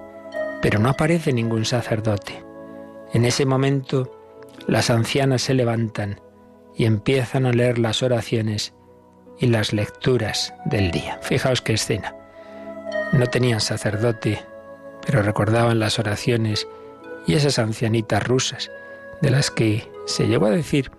pero 0.62 0.78
no 0.78 0.90
aparece 0.90 1.32
ningún 1.32 1.64
sacerdote. 1.64 2.44
En 3.12 3.24
ese 3.24 3.46
momento 3.46 4.10
las 4.66 4.90
ancianas 4.90 5.42
se 5.42 5.54
levantan 5.54 6.20
y 6.74 6.84
empiezan 6.84 7.46
a 7.46 7.52
leer 7.52 7.78
las 7.78 8.02
oraciones 8.02 8.74
y 9.38 9.46
las 9.46 9.72
lecturas 9.72 10.54
del 10.64 10.90
día. 10.90 11.18
Fijaos 11.22 11.62
qué 11.62 11.74
escena. 11.74 12.14
No 13.12 13.26
tenían 13.26 13.60
sacerdote, 13.60 14.42
pero 15.04 15.22
recordaban 15.22 15.78
las 15.78 15.98
oraciones 15.98 16.66
y 17.26 17.34
esas 17.34 17.58
ancianitas 17.58 18.26
rusas, 18.26 18.70
de 19.20 19.30
las 19.30 19.50
que 19.50 19.90
se 20.06 20.26
llegó 20.26 20.46
a 20.46 20.50
decir 20.50 20.90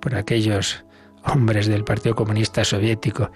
por 0.00 0.14
aquellos 0.14 0.84
hombres 1.24 1.66
del 1.66 1.84
Partido 1.84 2.14
Comunista 2.14 2.64
Soviético, 2.64 3.30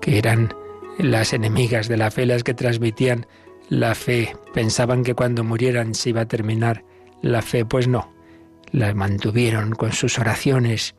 que 0.00 0.18
eran 0.18 0.54
las 0.98 1.32
enemigas 1.32 1.88
de 1.88 1.96
la 1.96 2.10
fe, 2.10 2.26
las 2.26 2.44
que 2.44 2.54
transmitían 2.54 3.26
la 3.68 3.94
fe, 3.94 4.36
pensaban 4.52 5.04
que 5.04 5.14
cuando 5.14 5.44
murieran 5.44 5.94
se 5.94 6.10
iba 6.10 6.22
a 6.22 6.28
terminar. 6.28 6.84
La 7.22 7.40
fe, 7.40 7.64
pues 7.64 7.88
no, 7.88 8.12
la 8.72 8.92
mantuvieron 8.94 9.72
con 9.72 9.92
sus 9.92 10.18
oraciones. 10.18 10.94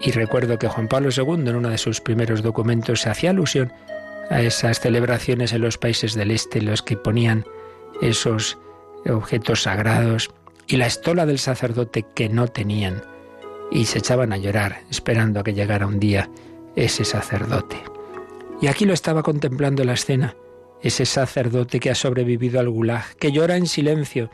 Y 0.00 0.10
recuerdo 0.10 0.58
que 0.58 0.68
Juan 0.68 0.88
Pablo 0.88 1.10
II 1.14 1.48
en 1.48 1.56
uno 1.56 1.68
de 1.68 1.78
sus 1.78 2.00
primeros 2.00 2.42
documentos 2.42 3.02
se 3.02 3.10
hacía 3.10 3.30
alusión 3.30 3.72
a 4.30 4.40
esas 4.40 4.80
celebraciones 4.80 5.52
en 5.52 5.60
los 5.60 5.78
países 5.78 6.14
del 6.14 6.30
este, 6.30 6.62
los 6.62 6.82
que 6.82 6.96
ponían 6.96 7.44
esos 8.00 8.58
objetos 9.08 9.62
sagrados 9.62 10.30
y 10.66 10.76
la 10.76 10.86
estola 10.86 11.26
del 11.26 11.38
sacerdote 11.38 12.04
que 12.14 12.28
no 12.28 12.48
tenían. 12.48 13.02
Y 13.70 13.84
se 13.84 13.98
echaban 13.98 14.32
a 14.32 14.36
llorar 14.36 14.82
esperando 14.90 15.40
a 15.40 15.44
que 15.44 15.54
llegara 15.54 15.86
un 15.86 16.00
día 16.00 16.28
ese 16.74 17.04
sacerdote. 17.04 17.76
Y 18.60 18.66
aquí 18.66 18.84
lo 18.84 18.94
estaba 18.94 19.22
contemplando 19.22 19.84
la 19.84 19.92
escena, 19.94 20.34
ese 20.82 21.06
sacerdote 21.06 21.80
que 21.80 21.90
ha 21.90 21.94
sobrevivido 21.94 22.60
al 22.60 22.70
gulag, 22.70 23.14
que 23.16 23.32
llora 23.32 23.56
en 23.56 23.66
silencio, 23.66 24.30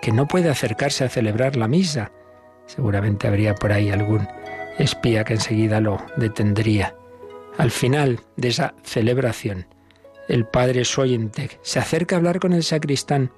que 0.00 0.12
no 0.12 0.28
puede 0.28 0.50
acercarse 0.50 1.04
a 1.04 1.08
celebrar 1.08 1.56
la 1.56 1.68
misa. 1.68 2.12
Seguramente 2.66 3.26
habría 3.26 3.54
por 3.54 3.72
ahí 3.72 3.90
algún 3.90 4.26
espía 4.78 5.24
que 5.24 5.34
enseguida 5.34 5.80
lo 5.80 5.98
detendría. 6.16 6.94
Al 7.58 7.70
final 7.70 8.20
de 8.36 8.48
esa 8.48 8.74
celebración, 8.82 9.66
el 10.28 10.46
padre 10.46 10.84
Soyentec 10.84 11.58
se 11.62 11.78
acerca 11.78 12.16
a 12.16 12.18
hablar 12.18 12.40
con 12.40 12.52
el 12.52 12.64
sacristán, 12.64 13.30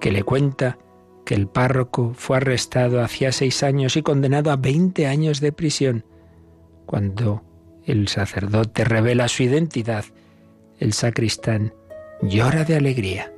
que 0.00 0.12
le 0.12 0.22
cuenta 0.22 0.78
que 1.24 1.34
el 1.34 1.48
párroco 1.48 2.12
fue 2.14 2.36
arrestado 2.36 3.02
hacía 3.02 3.32
seis 3.32 3.62
años 3.62 3.96
y 3.96 4.02
condenado 4.02 4.50
a 4.50 4.56
veinte 4.56 5.06
años 5.06 5.40
de 5.40 5.52
prisión. 5.52 6.04
Cuando 6.84 7.42
el 7.84 8.08
sacerdote 8.08 8.84
revela 8.84 9.28
su 9.28 9.42
identidad, 9.42 10.04
el 10.78 10.92
sacristán 10.92 11.74
llora 12.22 12.64
de 12.64 12.76
alegría. 12.76 13.32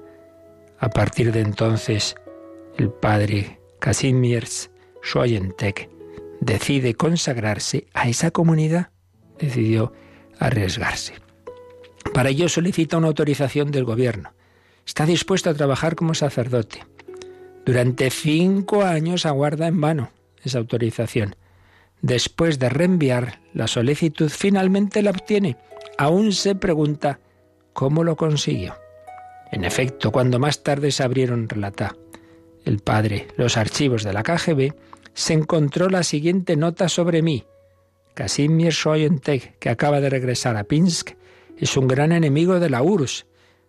A 0.78 0.90
partir 0.90 1.32
de 1.32 1.40
entonces, 1.40 2.14
el 2.76 2.90
padre 2.90 3.60
Kazimierz 3.80 4.70
Schoentek 5.02 5.90
decide 6.40 6.94
consagrarse 6.94 7.86
a 7.94 8.08
esa 8.08 8.30
comunidad, 8.30 8.90
decidió 9.38 9.92
arriesgarse. 10.38 11.14
Para 12.14 12.30
ello 12.30 12.48
solicita 12.48 12.96
una 12.96 13.08
autorización 13.08 13.70
del 13.70 13.84
gobierno. 13.84 14.32
Está 14.86 15.04
dispuesto 15.04 15.50
a 15.50 15.54
trabajar 15.54 15.96
como 15.96 16.14
sacerdote. 16.14 16.84
Durante 17.66 18.10
cinco 18.10 18.82
años 18.84 19.26
aguarda 19.26 19.66
en 19.66 19.80
vano 19.80 20.10
esa 20.42 20.58
autorización. 20.58 21.36
Después 22.00 22.58
de 22.58 22.68
reenviar 22.68 23.40
la 23.52 23.66
solicitud, 23.66 24.30
finalmente 24.30 25.02
la 25.02 25.10
obtiene. 25.10 25.56
Aún 25.98 26.32
se 26.32 26.54
pregunta 26.54 27.20
cómo 27.78 28.02
lo 28.02 28.16
consiguió. 28.16 28.74
En 29.52 29.62
efecto, 29.62 30.10
cuando 30.10 30.40
más 30.40 30.64
tarde 30.64 30.90
se 30.90 31.04
abrieron, 31.04 31.48
relata 31.48 31.94
el 32.64 32.80
padre, 32.80 33.28
los 33.36 33.56
archivos 33.56 34.02
de 34.02 34.12
la 34.12 34.24
KGB, 34.24 34.74
se 35.14 35.34
encontró 35.34 35.88
la 35.88 36.02
siguiente 36.02 36.56
nota 36.56 36.88
sobre 36.88 37.22
mí. 37.22 37.44
Casimir 38.14 38.74
Soyentek, 38.74 39.60
que 39.60 39.70
acaba 39.70 40.00
de 40.00 40.10
regresar 40.10 40.56
a 40.56 40.64
Pinsk, 40.64 41.10
es 41.56 41.76
un 41.76 41.86
gran 41.86 42.10
enemigo 42.10 42.58
de 42.58 42.68
la 42.68 42.82
URSS. 42.82 43.26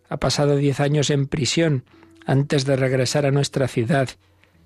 Ha 0.10 0.18
pasado 0.18 0.56
diez 0.56 0.80
años 0.80 1.12
en 1.12 1.28
prisión 1.28 1.86
antes 2.26 2.66
de 2.66 2.78
regresar 2.78 3.28
a 3.28 3.32
nuestra 3.32 3.68
ciudad. 3.68 4.10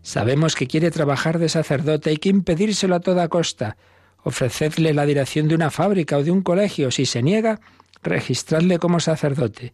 Sabemos 0.04 0.56
que 0.56 0.68
quiere 0.68 0.90
trabajar 0.90 1.38
de 1.38 1.50
sacerdote, 1.50 2.12
hay 2.12 2.18
que 2.18 2.30
impedírselo 2.30 2.96
a 2.96 3.02
toda 3.02 3.28
costa. 3.28 3.76
Ofrecedle 4.24 4.94
la 4.94 5.06
dirección 5.06 5.50
de 5.50 5.56
una 5.56 5.70
fábrica 5.70 6.18
o 6.18 6.24
de 6.24 6.32
un 6.32 6.44
colegio. 6.44 6.92
Si 6.92 7.06
se 7.06 7.22
niega, 7.22 7.60
registradle 8.04 8.80
como 8.80 9.00
sacerdote. 9.00 9.74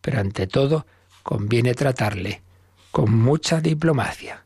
Pero 0.00 0.20
ante 0.20 0.46
todo, 0.46 0.86
conviene 1.22 1.74
tratarle 1.74 2.42
con 2.90 3.14
mucha 3.14 3.60
diplomacia. 3.60 4.44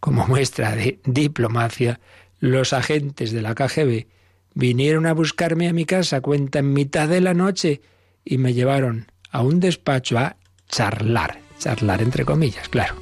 Como 0.00 0.26
muestra 0.26 0.74
de 0.74 1.00
diplomacia, 1.04 2.00
los 2.40 2.72
agentes 2.72 3.32
de 3.32 3.42
la 3.42 3.54
KGB 3.54 4.06
vinieron 4.54 5.06
a 5.06 5.12
buscarme 5.12 5.68
a 5.68 5.72
mi 5.72 5.84
casa, 5.84 6.20
cuenta 6.20 6.60
en 6.60 6.72
mitad 6.72 7.08
de 7.08 7.20
la 7.20 7.34
noche, 7.34 7.80
y 8.24 8.38
me 8.38 8.54
llevaron 8.54 9.10
a 9.30 9.42
un 9.42 9.60
despacho 9.60 10.18
a 10.18 10.36
charlar, 10.68 11.40
charlar 11.58 12.02
entre 12.02 12.24
comillas, 12.24 12.68
claro. 12.68 12.96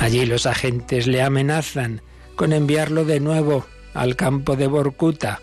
Allí 0.00 0.26
los 0.26 0.46
agentes 0.46 1.06
le 1.06 1.22
amenazan 1.22 2.02
con 2.34 2.52
enviarlo 2.52 3.04
de 3.04 3.20
nuevo 3.20 3.66
al 3.94 4.16
campo 4.16 4.56
de 4.56 4.66
Borkuta 4.66 5.40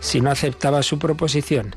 si 0.00 0.20
no 0.20 0.30
aceptaba 0.30 0.82
su 0.82 0.98
proposición. 0.98 1.76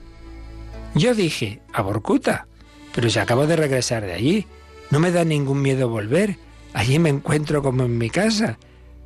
Yo 0.95 1.13
dije, 1.13 1.61
¿a 1.73 1.81
Borkuta? 1.81 2.47
Pero 2.93 3.09
si 3.09 3.19
acabo 3.19 3.47
de 3.47 3.55
regresar 3.55 4.05
de 4.05 4.13
allí, 4.13 4.47
no 4.91 4.99
me 4.99 5.11
da 5.11 5.23
ningún 5.23 5.61
miedo 5.61 5.89
volver. 5.89 6.37
Allí 6.73 6.99
me 6.99 7.09
encuentro 7.09 7.61
como 7.61 7.83
en 7.83 7.97
mi 7.97 8.09
casa. 8.09 8.57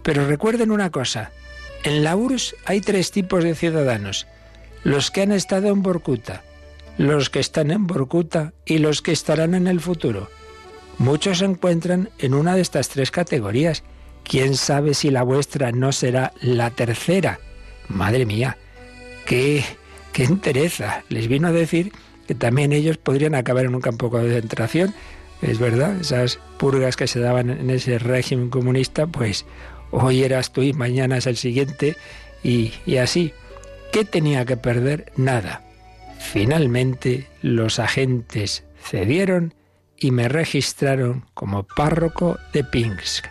Pero 0.03 0.27
recuerden 0.27 0.71
una 0.71 0.89
cosa, 0.89 1.31
en 1.83 2.03
la 2.03 2.15
URSS 2.15 2.55
hay 2.65 2.81
tres 2.81 3.11
tipos 3.11 3.43
de 3.43 3.55
ciudadanos. 3.55 4.27
Los 4.83 5.11
que 5.11 5.21
han 5.21 5.31
estado 5.31 5.69
en 5.69 5.81
Borkuta, 5.81 6.43
los 6.97 7.29
que 7.29 7.39
están 7.39 7.71
en 7.71 7.87
Borkuta 7.87 8.53
y 8.65 8.79
los 8.79 9.01
que 9.01 9.11
estarán 9.11 9.53
en 9.53 9.67
el 9.67 9.79
futuro. 9.79 10.29
Muchos 10.97 11.39
se 11.39 11.45
encuentran 11.45 12.09
en 12.17 12.33
una 12.33 12.55
de 12.55 12.61
estas 12.61 12.89
tres 12.89 13.11
categorías. 13.11 13.83
¿Quién 14.23 14.55
sabe 14.55 14.93
si 14.93 15.11
la 15.11 15.23
vuestra 15.23 15.71
no 15.71 15.91
será 15.91 16.33
la 16.41 16.71
tercera? 16.71 17.39
Madre 17.87 18.25
mía, 18.25 18.57
qué, 19.27 19.63
qué 20.13 20.23
entereza. 20.23 21.03
Les 21.09 21.27
vino 21.27 21.49
a 21.49 21.51
decir 21.51 21.91
que 22.25 22.33
también 22.33 22.73
ellos 22.73 22.97
podrían 22.97 23.35
acabar 23.35 23.65
en 23.65 23.75
un 23.75 23.81
campo 23.81 24.05
de 24.05 24.11
concentración. 24.11 24.95
Es 25.43 25.59
verdad, 25.59 25.99
esas 26.01 26.39
purgas 26.57 26.95
que 26.95 27.05
se 27.05 27.19
daban 27.19 27.51
en 27.51 27.69
ese 27.69 27.99
régimen 27.99 28.49
comunista, 28.49 29.05
pues 29.05 29.45
hoy 29.91 30.23
eras 30.23 30.51
tú 30.51 30.63
y 30.63 30.73
mañana 30.73 31.17
es 31.17 31.27
el 31.27 31.37
siguiente 31.37 31.95
y, 32.43 32.73
y 32.87 32.97
así. 32.97 33.33
¿Qué 33.91 34.03
tenía 34.03 34.45
que 34.45 34.57
perder? 34.57 35.11
Nada. 35.15 35.63
Finalmente 36.19 37.27
los 37.41 37.79
agentes 37.79 38.63
cedieron 38.81 39.53
y 39.97 40.11
me 40.11 40.27
registraron 40.27 41.25
como 41.33 41.63
párroco 41.63 42.37
de 42.53 42.63
Pinsk. 42.63 43.25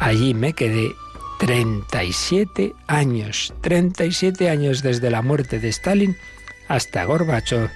Allí 0.00 0.34
me 0.34 0.52
quedé 0.52 0.90
37 1.38 2.74
años, 2.86 3.54
37 3.60 4.50
años 4.50 4.82
desde 4.82 5.10
la 5.10 5.22
muerte 5.22 5.60
de 5.60 5.68
Stalin 5.68 6.16
hasta 6.68 7.04
Gorbachev 7.04 7.70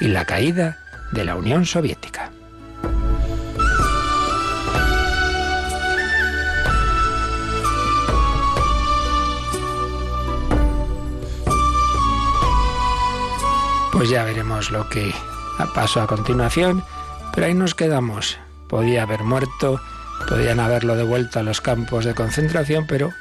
y 0.00 0.08
la 0.08 0.24
caída 0.24 0.78
de 1.12 1.24
la 1.24 1.34
Unión 1.34 1.64
Soviética. 1.64 2.30
Pues 13.90 14.10
ya 14.10 14.22
veremos 14.22 14.70
lo 14.70 14.88
que 14.90 15.12
pasó 15.74 16.02
a 16.02 16.06
continuación, 16.06 16.84
pero 17.34 17.48
ahí 17.48 17.54
nos 17.54 17.74
quedamos. 17.74 18.38
Podía 18.68 19.02
haber 19.02 19.24
muerto, 19.24 19.80
podían 20.26 20.60
haberlo 20.60 20.96
devuelto 20.96 21.38
a 21.38 21.42
los 21.42 21.60
campos 21.60 22.04
de 22.04 22.14
concentración, 22.14 22.86
pero 22.86 23.12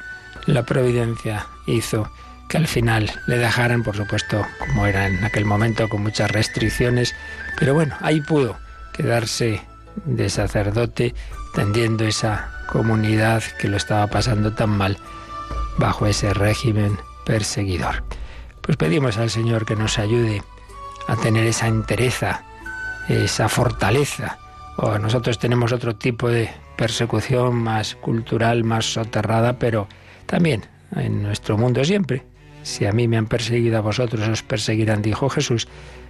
la 0.45 0.63
providencia 0.63 1.47
hizo 1.65 2.09
que 2.47 2.57
al 2.57 2.67
final 2.67 3.11
le 3.27 3.37
dejaran, 3.37 3.83
por 3.83 3.97
supuesto, 3.97 4.45
como 4.59 4.85
era 4.85 5.07
en 5.07 5.23
aquel 5.23 5.45
momento, 5.45 5.89
con 5.89 6.01
muchas 6.01 6.31
restricciones, 6.31 7.13
pero 7.59 7.73
bueno, 7.73 7.95
ahí 8.01 8.21
pudo 8.21 8.57
quedarse 8.93 9.61
de 10.05 10.29
sacerdote, 10.29 11.13
tendiendo 11.53 12.05
esa 12.05 12.51
comunidad 12.67 13.43
que 13.59 13.67
lo 13.67 13.77
estaba 13.77 14.07
pasando 14.07 14.53
tan 14.53 14.69
mal 14.69 14.97
bajo 15.77 16.05
ese 16.05 16.33
régimen 16.33 16.97
perseguidor. 17.25 18.03
Pues 18.61 18.77
pedimos 18.77 19.17
al 19.17 19.29
Señor 19.29 19.65
que 19.65 19.75
nos 19.75 19.99
ayude 19.99 20.41
a 21.07 21.15
tener 21.15 21.45
esa 21.45 21.67
entereza, 21.67 22.43
esa 23.07 23.49
fortaleza. 23.49 24.37
O 24.77 24.97
nosotros 24.99 25.39
tenemos 25.39 25.71
otro 25.71 25.95
tipo 25.95 26.29
de 26.29 26.49
persecución 26.77 27.55
más 27.55 27.95
cultural, 27.95 28.63
más 28.63 28.93
soterrada, 28.93 29.59
pero 29.59 29.87
también 30.25 30.65
en 30.95 31.23
nuestro 31.23 31.57
mundo 31.57 31.83
siempre. 31.83 32.23
Si 32.63 32.85
a 32.85 32.91
mí 32.91 33.07
me 33.07 33.17
han 33.17 33.27
perseguido 33.27 33.77
a 33.77 33.81
vosotros, 33.81 34.27
os 34.27 34.43
perseguirán, 34.43 35.01
dijo 35.01 35.29
Jesús. 35.29 35.67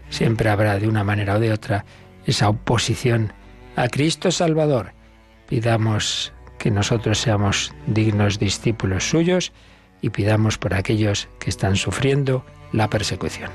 Siempre 0.10 0.50
habrá 0.50 0.80
de 0.80 0.88
una 0.88 1.04
manera 1.04 1.36
o 1.36 1.40
de 1.40 1.52
otra 1.52 1.86
esa 2.26 2.50
oposición 2.50 3.34
a 3.76 3.88
Cristo 3.88 4.32
Salvador. 4.32 4.94
Pidamos 5.48 6.34
que 6.58 6.72
nosotros 6.72 7.20
seamos 7.20 7.74
dignos 7.86 8.40
discípulos 8.40 9.10
suyos 9.10 9.54
y 10.02 10.10
pidamos 10.10 10.58
por 10.58 10.74
aquellos 10.74 11.30
que 11.40 11.50
están 11.50 11.76
sufriendo 11.76 12.46
la 12.72 12.90
persecución. 12.90 13.50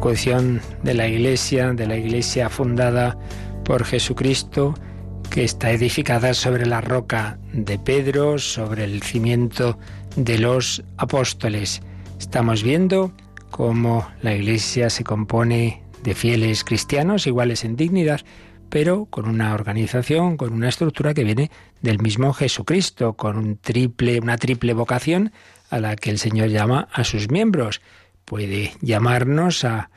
De 0.00 0.94
la 0.94 1.06
Iglesia, 1.08 1.74
de 1.74 1.86
la 1.86 1.94
Iglesia 1.94 2.48
fundada 2.48 3.18
por 3.66 3.84
Jesucristo, 3.84 4.74
que 5.30 5.44
está 5.44 5.72
edificada 5.72 6.32
sobre 6.32 6.64
la 6.64 6.80
roca 6.80 7.38
de 7.52 7.78
Pedro, 7.78 8.38
sobre 8.38 8.84
el 8.84 9.02
cimiento 9.02 9.78
de 10.16 10.38
los 10.38 10.82
apóstoles. 10.96 11.82
Estamos 12.18 12.62
viendo 12.62 13.12
cómo 13.50 14.08
la 14.22 14.34
Iglesia 14.34 14.88
se 14.88 15.04
compone 15.04 15.82
de 16.02 16.14
fieles 16.14 16.64
cristianos 16.64 17.26
iguales 17.26 17.62
en 17.64 17.76
dignidad, 17.76 18.22
pero 18.70 19.04
con 19.04 19.28
una 19.28 19.52
organización, 19.52 20.38
con 20.38 20.54
una 20.54 20.70
estructura 20.70 21.12
que 21.12 21.24
viene 21.24 21.50
del 21.82 21.98
mismo 21.98 22.32
Jesucristo, 22.32 23.12
con 23.12 23.36
un 23.36 23.58
triple, 23.58 24.18
una 24.18 24.38
triple 24.38 24.72
vocación 24.72 25.30
a 25.68 25.78
la 25.78 25.94
que 25.94 26.08
el 26.08 26.18
Señor 26.18 26.48
llama 26.48 26.88
a 26.90 27.04
sus 27.04 27.30
miembros 27.30 27.82
puede 28.30 28.74
llamarnos 28.80 29.64
a, 29.64 29.90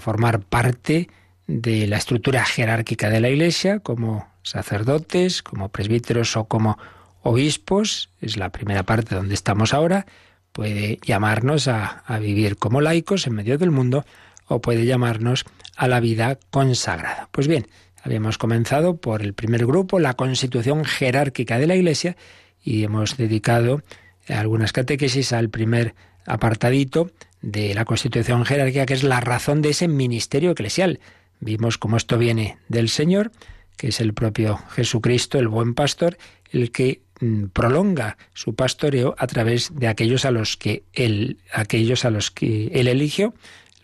formar 0.00 0.40
parte 0.40 1.08
de 1.46 1.86
la 1.86 1.96
estructura 1.96 2.44
jerárquica 2.44 3.08
de 3.08 3.20
la 3.20 3.30
Iglesia 3.30 3.78
como 3.78 4.28
sacerdotes, 4.42 5.42
como 5.42 5.70
presbíteros 5.70 6.36
o 6.36 6.44
como 6.44 6.76
obispos, 7.22 8.10
es 8.20 8.36
la 8.36 8.50
primera 8.50 8.82
parte 8.82 9.14
donde 9.14 9.32
estamos 9.32 9.72
ahora, 9.72 10.04
puede 10.52 10.98
llamarnos 11.02 11.66
a, 11.66 12.04
vivir 12.20 12.58
como 12.58 12.82
laicos 12.82 13.26
en 13.26 13.36
medio 13.36 13.56
del 13.56 13.70
mundo 13.70 14.04
o 14.46 14.60
puede 14.60 14.84
llamarnos 14.84 15.46
a 15.74 15.88
la 15.88 16.00
vida 16.00 16.38
consagrada. 16.50 17.30
Pues 17.32 17.48
bien, 17.48 17.68
habíamos 18.04 18.36
comenzado 18.36 18.98
por 18.98 19.22
el 19.22 19.32
primer 19.32 19.64
grupo, 19.64 19.98
la 19.98 20.12
constitución 20.12 20.84
jerárquica 20.84 21.58
de 21.58 21.66
la 21.66 21.74
Iglesia, 21.74 22.18
y 22.62 22.84
hemos 22.84 23.16
dedicado 23.16 23.80
algunas 24.28 24.74
catequesis 24.74 25.32
al 25.32 25.48
primer 25.48 25.94
apartadito 26.26 27.10
de 27.42 27.74
la 27.74 27.84
constitución 27.84 28.44
jerárquica, 28.44 28.86
que 28.86 28.94
es 28.94 29.02
la 29.02 29.20
razón 29.20 29.62
de 29.62 29.70
ese 29.70 29.88
ministerio 29.88 30.50
eclesial. 30.50 31.00
Vimos 31.40 31.78
cómo 31.78 31.96
esto 31.96 32.18
viene 32.18 32.58
del 32.68 32.88
Señor, 32.88 33.30
que 33.76 33.88
es 33.88 34.00
el 34.00 34.12
propio 34.12 34.58
Jesucristo, 34.70 35.38
el 35.38 35.48
buen 35.48 35.74
pastor, 35.74 36.18
el 36.50 36.72
que 36.72 37.02
mm, 37.20 37.46
prolonga 37.46 38.18
su 38.34 38.54
pastoreo 38.54 39.14
a 39.18 39.26
través 39.26 39.70
de 39.74 39.88
aquellos 39.88 40.24
a 40.24 40.30
los 40.30 40.56
que 40.56 40.82
él, 40.92 41.38
aquellos 41.52 42.04
a 42.04 42.10
los 42.10 42.30
que 42.30 42.66
él 42.72 42.88
eligió, 42.88 43.34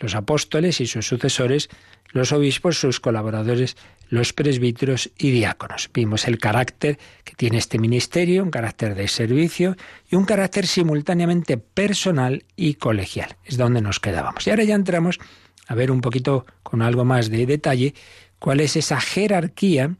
los 0.00 0.14
apóstoles 0.14 0.80
y 0.80 0.86
sus 0.86 1.06
sucesores, 1.06 1.68
los 2.10 2.32
obispos, 2.32 2.78
sus 2.78 3.00
colaboradores, 3.00 3.76
los 4.08 4.32
presbíteros 4.32 5.10
y 5.18 5.30
diáconos. 5.30 5.90
Vimos 5.92 6.26
el 6.26 6.38
carácter 6.38 6.98
que 7.24 7.34
tiene 7.34 7.58
este 7.58 7.78
ministerio, 7.78 8.42
un 8.42 8.50
carácter 8.50 8.94
de 8.94 9.08
servicio 9.08 9.76
y 10.10 10.16
un 10.16 10.24
carácter 10.24 10.66
simultáneamente 10.66 11.56
personal 11.56 12.44
y 12.56 12.74
colegial. 12.74 13.36
Es 13.44 13.56
donde 13.56 13.80
nos 13.80 14.00
quedábamos. 14.00 14.46
Y 14.46 14.50
ahora 14.50 14.64
ya 14.64 14.74
entramos 14.74 15.18
a 15.66 15.74
ver 15.74 15.90
un 15.90 16.00
poquito 16.00 16.46
con 16.62 16.82
algo 16.82 17.04
más 17.04 17.30
de 17.30 17.46
detalle 17.46 17.94
cuál 18.38 18.60
es 18.60 18.76
esa 18.76 19.00
jerarquía, 19.00 19.96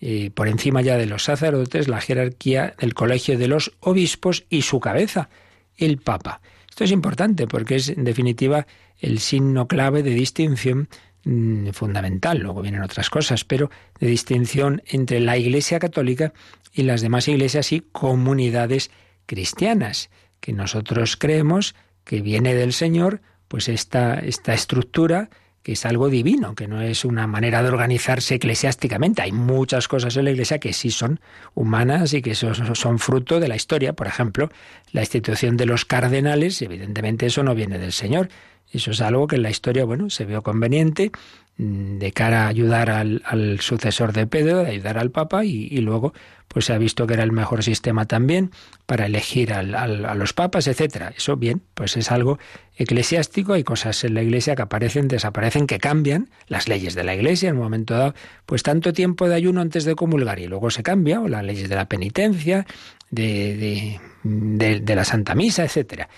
eh, 0.00 0.30
por 0.32 0.48
encima 0.48 0.80
ya 0.80 0.96
de 0.96 1.06
los 1.06 1.24
sacerdotes, 1.24 1.88
la 1.88 2.00
jerarquía 2.00 2.74
del 2.78 2.94
colegio 2.94 3.36
de 3.36 3.48
los 3.48 3.72
obispos 3.80 4.44
y 4.48 4.62
su 4.62 4.80
cabeza, 4.80 5.28
el 5.76 5.98
Papa. 5.98 6.40
Esto 6.68 6.84
es 6.84 6.92
importante 6.92 7.46
porque 7.46 7.76
es, 7.76 7.88
en 7.88 8.04
definitiva, 8.04 8.66
el 8.98 9.18
signo 9.18 9.66
clave 9.66 10.02
de 10.02 10.10
distinción 10.10 10.88
Mm, 11.24 11.70
fundamental, 11.70 12.38
luego 12.38 12.62
vienen 12.62 12.82
otras 12.82 13.10
cosas, 13.10 13.44
pero 13.44 13.70
de 13.98 14.06
distinción 14.06 14.82
entre 14.86 15.20
la 15.20 15.36
Iglesia 15.36 15.78
católica 15.78 16.32
y 16.72 16.84
las 16.84 17.02
demás 17.02 17.28
iglesias 17.28 17.72
y 17.72 17.80
comunidades 17.80 18.90
cristianas, 19.26 20.08
que 20.40 20.54
nosotros 20.54 21.16
creemos 21.16 21.74
que 22.04 22.22
viene 22.22 22.54
del 22.54 22.72
Señor, 22.72 23.20
pues 23.48 23.68
esta, 23.68 24.14
esta 24.14 24.54
estructura 24.54 25.28
que 25.62 25.72
es 25.72 25.84
algo 25.84 26.08
divino, 26.08 26.54
que 26.54 26.66
no 26.66 26.80
es 26.80 27.04
una 27.04 27.26
manera 27.26 27.62
de 27.62 27.68
organizarse 27.68 28.36
eclesiásticamente. 28.36 29.20
Hay 29.20 29.32
muchas 29.32 29.88
cosas 29.88 30.16
en 30.16 30.24
la 30.24 30.30
Iglesia 30.30 30.58
que 30.58 30.72
sí 30.72 30.90
son 30.90 31.20
humanas 31.54 32.14
y 32.14 32.22
que 32.22 32.34
son 32.34 32.98
fruto 32.98 33.40
de 33.40 33.48
la 33.48 33.56
historia. 33.56 33.92
Por 33.92 34.06
ejemplo, 34.06 34.48
la 34.92 35.02
institución 35.02 35.58
de 35.58 35.66
los 35.66 35.84
cardenales, 35.84 36.62
evidentemente 36.62 37.26
eso 37.26 37.42
no 37.42 37.54
viene 37.54 37.78
del 37.78 37.92
Señor, 37.92 38.30
eso 38.72 38.92
es 38.92 39.00
algo 39.00 39.26
que 39.26 39.36
en 39.36 39.42
la 39.42 39.50
historia, 39.50 39.84
bueno, 39.84 40.10
se 40.10 40.24
vio 40.24 40.42
conveniente 40.42 41.10
mm, 41.56 41.98
de 41.98 42.12
cara 42.12 42.44
a 42.44 42.48
ayudar 42.48 42.90
al, 42.90 43.60
sucesor 43.60 44.12
de 44.12 44.26
Pedro, 44.26 44.58
de 44.58 44.70
ayudar 44.70 44.98
al 44.98 45.10
Papa, 45.10 45.44
y, 45.44 45.76
luego 45.78 46.12
pues 46.46 46.64
se 46.64 46.72
ha 46.72 46.78
visto 46.78 47.06
que 47.06 47.14
era 47.14 47.22
el 47.22 47.30
mejor 47.30 47.62
sistema 47.62 48.06
también 48.06 48.50
para 48.86 49.06
elegir 49.06 49.52
al, 49.52 49.72
a 49.76 50.14
los 50.16 50.32
papas, 50.32 50.66
etcétera. 50.66 51.12
Eso 51.16 51.36
bien, 51.36 51.62
pues 51.74 51.96
es 51.96 52.10
algo 52.10 52.40
eclesiástico, 52.76 53.52
hay 53.52 53.62
cosas 53.62 54.02
en 54.02 54.14
la 54.14 54.22
Iglesia 54.22 54.56
que 54.56 54.62
aparecen, 54.62 55.06
desaparecen, 55.06 55.68
que 55.68 55.78
cambian, 55.78 56.28
las 56.48 56.66
leyes 56.66 56.96
de 56.96 57.04
la 57.04 57.14
Iglesia 57.14 57.50
en 57.50 57.56
un 57.56 57.62
momento 57.62 57.94
dado, 57.94 58.14
pues 58.46 58.64
tanto 58.64 58.92
tiempo 58.92 59.28
de 59.28 59.36
ayuno 59.36 59.60
antes 59.60 59.84
de 59.84 59.94
comulgar 59.94 60.40
y 60.40 60.48
luego 60.48 60.70
se 60.70 60.82
cambia, 60.82 61.20
o 61.20 61.28
las 61.28 61.44
leyes 61.44 61.68
de 61.68 61.76
la 61.76 61.88
penitencia, 61.88 62.66
de, 63.10 64.00
de, 64.24 64.80
de 64.80 64.94
la 64.96 65.04
Santa 65.04 65.36
Misa, 65.36 65.62
etcétera. 65.62 66.08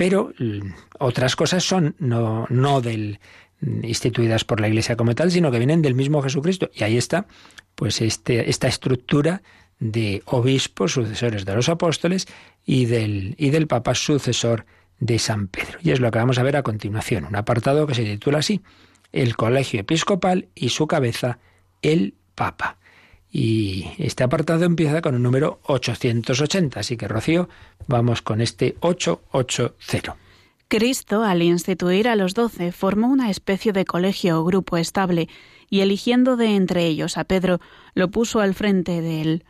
Pero 0.00 0.32
mm, 0.38 0.60
otras 0.98 1.36
cosas 1.36 1.62
son 1.62 1.94
no, 1.98 2.80
del 2.80 3.20
instituidas 3.60 4.44
por 4.44 4.58
la 4.58 4.66
Iglesia 4.68 4.96
como 4.96 5.14
tal, 5.14 5.30
sino 5.30 5.50
que 5.50 5.58
vienen 5.58 5.82
del 5.82 5.94
mismo 5.94 6.22
Jesucristo. 6.22 6.70
Y 6.74 6.84
ahí 6.84 6.96
está, 6.96 7.26
pues, 7.74 8.00
este, 8.00 8.48
esta 8.48 8.66
estructura 8.66 9.42
de 9.78 10.22
obispos, 10.24 10.92
sucesores 10.92 11.44
de 11.44 11.54
los 11.54 11.68
apóstoles, 11.68 12.28
y 12.64 12.86
del, 12.86 13.34
y 13.36 13.50
del 13.50 13.66
Papa 13.66 13.94
sucesor 13.94 14.64
de 15.00 15.18
San 15.18 15.48
Pedro. 15.48 15.78
Y 15.82 15.90
es 15.90 16.00
lo 16.00 16.10
que 16.10 16.18
vamos 16.18 16.38
a 16.38 16.44
ver 16.44 16.56
a 16.56 16.62
continuación, 16.62 17.26
un 17.26 17.36
apartado 17.36 17.86
que 17.86 17.94
se 17.94 18.04
titula 18.04 18.38
así, 18.38 18.62
el 19.12 19.36
colegio 19.36 19.80
episcopal 19.80 20.48
y 20.54 20.70
su 20.70 20.86
cabeza, 20.86 21.40
el 21.82 22.14
Papa. 22.34 22.78
Y 23.32 23.86
este 23.98 24.24
apartado 24.24 24.64
empieza 24.64 25.02
con 25.02 25.14
el 25.14 25.22
número 25.22 25.60
880, 25.64 26.80
así 26.80 26.96
que 26.96 27.08
Rocío, 27.08 27.48
vamos 27.86 28.22
con 28.22 28.40
este 28.40 28.76
880. 28.80 30.16
Cristo, 30.68 31.24
al 31.24 31.42
instituir 31.42 32.08
a 32.08 32.16
los 32.16 32.34
doce, 32.34 32.70
formó 32.70 33.08
una 33.08 33.30
especie 33.30 33.72
de 33.72 33.84
colegio 33.84 34.40
o 34.40 34.44
grupo 34.44 34.76
estable, 34.76 35.28
y 35.68 35.80
eligiendo 35.80 36.36
de 36.36 36.56
entre 36.56 36.86
ellos 36.86 37.16
a 37.18 37.24
Pedro, 37.24 37.60
lo 37.94 38.10
puso 38.10 38.40
al 38.40 38.54
frente 38.54 39.00
de 39.00 39.20
él. 39.20 39.44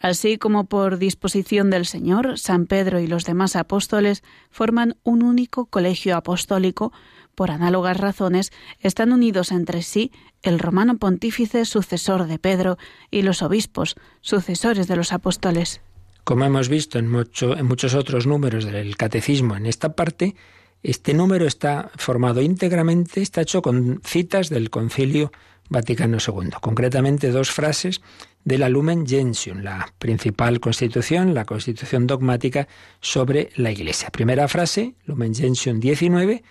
Así 0.00 0.38
como 0.38 0.64
por 0.64 0.98
disposición 0.98 1.70
del 1.70 1.84
Señor, 1.84 2.38
San 2.38 2.66
Pedro 2.66 3.00
y 3.00 3.06
los 3.06 3.24
demás 3.24 3.56
apóstoles 3.56 4.22
forman 4.50 4.96
un 5.02 5.22
único 5.22 5.66
colegio 5.66 6.16
apostólico, 6.16 6.92
por 7.38 7.52
análogas 7.52 7.96
razones 7.96 8.50
están 8.80 9.12
unidos 9.12 9.52
entre 9.52 9.82
sí 9.82 10.10
el 10.42 10.58
romano 10.58 10.98
pontífice 10.98 11.64
sucesor 11.66 12.26
de 12.26 12.40
Pedro 12.40 12.78
y 13.12 13.22
los 13.22 13.42
obispos, 13.42 13.94
sucesores 14.22 14.88
de 14.88 14.96
los 14.96 15.12
apóstoles. 15.12 15.80
Como 16.24 16.44
hemos 16.44 16.68
visto 16.68 16.98
en, 16.98 17.08
muchos 17.08 17.94
otros 17.94 18.26
números 18.26 18.64
del 18.64 18.96
catecismo 18.96 19.54
en 19.54 19.66
esta 19.66 19.94
parte, 19.94 20.34
este 20.82 21.14
número 21.14 21.46
está 21.46 21.92
formado 21.94 22.42
íntegramente, 22.42 23.22
está 23.22 23.42
hecho 23.42 23.62
con 23.62 24.00
citas 24.04 24.48
del 24.48 24.68
Concilio 24.68 25.30
Vaticano 25.68 26.18
II, 26.18 26.50
concretamente 26.60 27.30
dos 27.30 27.52
frases 27.52 28.00
de 28.44 28.58
la 28.58 28.68
Lumen 28.68 29.06
Gentium, 29.06 29.60
la 29.60 29.92
principal 30.00 30.58
constitución, 30.58 31.34
la 31.34 31.44
constitución 31.44 32.08
dogmática 32.08 32.66
sobre 33.00 33.50
la 33.54 33.70
Iglesia. 33.70 34.10
Primera 34.10 34.48
frase, 34.48 34.96
Lumen 35.06 35.36
Gentium 35.36 35.78
19, 35.78 36.42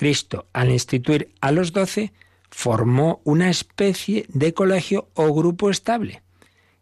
Cristo, 0.00 0.46
al 0.54 0.70
instituir 0.70 1.30
a 1.42 1.52
los 1.52 1.74
doce, 1.74 2.14
formó 2.50 3.20
una 3.22 3.50
especie 3.50 4.24
de 4.30 4.54
colegio 4.54 5.10
o 5.12 5.34
grupo 5.34 5.68
estable, 5.68 6.22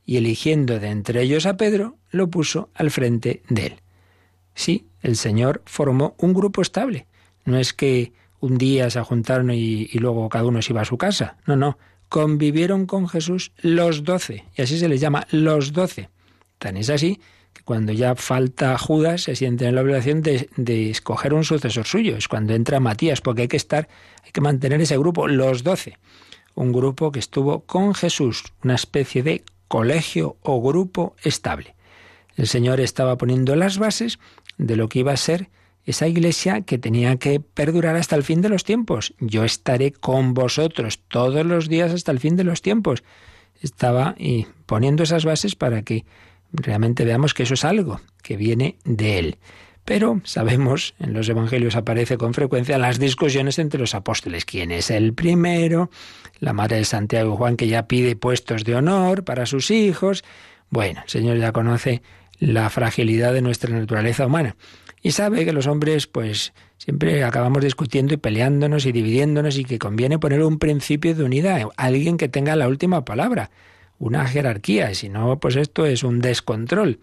y 0.06 0.18
eligiendo 0.18 0.78
de 0.78 0.90
entre 0.90 1.22
ellos 1.22 1.44
a 1.44 1.56
Pedro, 1.56 1.96
lo 2.12 2.30
puso 2.30 2.70
al 2.74 2.92
frente 2.92 3.42
de 3.48 3.66
él. 3.66 3.80
Sí, 4.54 4.86
el 5.02 5.16
Señor 5.16 5.62
formó 5.66 6.14
un 6.18 6.32
grupo 6.32 6.62
estable. 6.62 7.08
No 7.44 7.58
es 7.58 7.72
que 7.72 8.12
un 8.38 8.56
día 8.56 8.88
se 8.88 9.00
juntaron 9.02 9.50
y, 9.50 9.88
luego 9.94 10.28
cada 10.28 10.44
uno 10.44 10.62
se 10.62 10.72
iba 10.72 10.82
a 10.82 10.84
su 10.84 10.96
casa. 10.96 11.38
No, 11.44 11.56
no. 11.56 11.76
Convivieron 12.08 12.86
con 12.86 13.08
Jesús 13.08 13.50
los 13.62 14.04
doce. 14.04 14.44
Y 14.56 14.62
así 14.62 14.78
se 14.78 14.88
les 14.88 15.00
llama 15.00 15.26
los 15.32 15.72
doce. 15.72 16.08
Tan 16.60 16.76
es 16.76 16.88
así 16.88 17.20
cuando 17.64 17.92
ya 17.92 18.14
falta 18.14 18.76
Judas 18.78 19.22
se 19.22 19.36
sienten 19.36 19.68
en 19.68 19.74
la 19.74 19.82
obligación 19.82 20.22
de, 20.22 20.48
de, 20.56 20.90
escoger 20.90 21.34
un 21.34 21.44
sucesor 21.44 21.86
suyo. 21.86 22.16
Es 22.16 22.28
cuando 22.28 22.54
entra 22.54 22.80
Matías, 22.80 23.20
porque 23.20 23.42
hay 23.42 23.48
que 23.48 23.56
estar, 23.56 23.88
hay 24.24 24.30
que 24.32 24.40
mantener 24.40 24.80
ese 24.80 24.98
grupo, 24.98 25.28
los 25.28 25.62
doce. 25.62 25.98
Un 26.54 26.72
grupo 26.72 27.12
que 27.12 27.18
estuvo 27.18 27.60
con 27.60 27.94
Jesús, 27.94 28.44
una 28.62 28.74
especie 28.74 29.22
de 29.22 29.44
colegio 29.68 30.36
o 30.42 30.60
grupo 30.60 31.14
estable. 31.22 31.74
El 32.36 32.46
Señor 32.46 32.80
estaba 32.80 33.16
poniendo 33.18 33.54
las 33.56 33.78
bases 33.78 34.18
de 34.56 34.76
lo 34.76 34.88
que 34.88 35.00
iba 35.00 35.12
a 35.12 35.16
ser 35.16 35.50
esa 35.84 36.06
iglesia 36.06 36.60
que 36.60 36.76
tenía 36.76 37.16
que 37.16 37.40
perdurar 37.40 37.96
hasta 37.96 38.14
el 38.14 38.22
fin 38.22 38.42
de 38.42 38.50
los 38.50 38.64
tiempos. 38.64 39.14
Yo 39.20 39.44
estaré 39.44 39.92
con 39.92 40.34
vosotros 40.34 41.00
todos 41.08 41.46
los 41.46 41.68
días 41.68 41.92
hasta 41.92 42.12
el 42.12 42.20
fin 42.20 42.36
de 42.36 42.44
los 42.44 42.60
tiempos. 42.60 43.02
Estaba 43.62 44.14
y 44.18 44.46
poniendo 44.66 45.02
esas 45.02 45.24
bases 45.24 45.56
para 45.56 45.82
que 45.82 46.04
realmente 46.52 47.04
veamos 47.04 47.34
que 47.34 47.42
eso 47.44 47.54
es 47.54 47.64
algo 47.64 48.00
que 48.22 48.36
viene 48.36 48.76
de 48.84 49.18
él. 49.18 49.38
Pero 49.84 50.20
sabemos, 50.24 50.94
en 50.98 51.14
los 51.14 51.28
evangelios 51.30 51.74
aparece 51.74 52.18
con 52.18 52.34
frecuencia 52.34 52.76
las 52.76 52.98
discusiones 52.98 53.58
entre 53.58 53.80
los 53.80 53.94
apóstoles. 53.94 54.44
¿Quién 54.44 54.70
es 54.70 54.90
el 54.90 55.14
primero? 55.14 55.90
La 56.40 56.52
madre 56.52 56.76
de 56.76 56.84
Santiago 56.84 57.32
y 57.32 57.36
Juan 57.38 57.56
que 57.56 57.68
ya 57.68 57.88
pide 57.88 58.14
puestos 58.14 58.64
de 58.64 58.74
honor 58.74 59.24
para 59.24 59.46
sus 59.46 59.70
hijos. 59.70 60.24
Bueno, 60.68 61.00
el 61.04 61.08
Señor 61.08 61.38
ya 61.38 61.52
conoce 61.52 62.02
la 62.38 62.68
fragilidad 62.68 63.32
de 63.32 63.40
nuestra 63.40 63.74
naturaleza 63.74 64.26
humana. 64.26 64.56
Y 65.00 65.12
sabe 65.12 65.44
que 65.44 65.52
los 65.52 65.66
hombres, 65.66 66.06
pues, 66.06 66.52
siempre 66.76 67.24
acabamos 67.24 67.62
discutiendo 67.62 68.14
y 68.14 68.18
peleándonos 68.18 68.84
y 68.84 68.92
dividiéndonos 68.92 69.56
y 69.56 69.64
que 69.64 69.78
conviene 69.78 70.18
poner 70.18 70.42
un 70.42 70.58
principio 70.58 71.14
de 71.14 71.24
unidad, 71.24 71.62
alguien 71.76 72.16
que 72.16 72.28
tenga 72.28 72.56
la 72.56 72.68
última 72.68 73.04
palabra, 73.04 73.50
una 73.98 74.26
jerarquía, 74.26 74.94
si 74.94 75.08
no, 75.08 75.38
pues 75.40 75.56
esto 75.56 75.86
es 75.86 76.02
un 76.02 76.20
descontrol. 76.20 77.00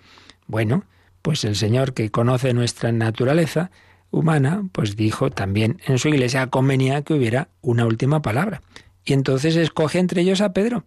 Bueno, 0.48 0.86
pues 1.22 1.44
el 1.44 1.56
Señor 1.56 1.94
que 1.94 2.12
conoce 2.12 2.54
nuestra 2.54 2.92
naturaleza 2.92 3.72
humana, 4.12 4.64
pues 4.72 4.96
dijo 4.96 5.30
también 5.32 5.82
en 5.86 5.98
su 5.98 6.10
iglesia 6.10 6.48
convenía 6.48 7.02
que 7.02 7.14
hubiera 7.14 7.50
una 7.62 7.86
última 7.86 8.22
palabra. 8.22 8.62
Y 9.04 9.14
entonces 9.14 9.56
escoge 9.56 10.00
entre 10.00 10.22
ellos 10.22 10.42
a 10.42 10.54
Pedro 10.54 10.86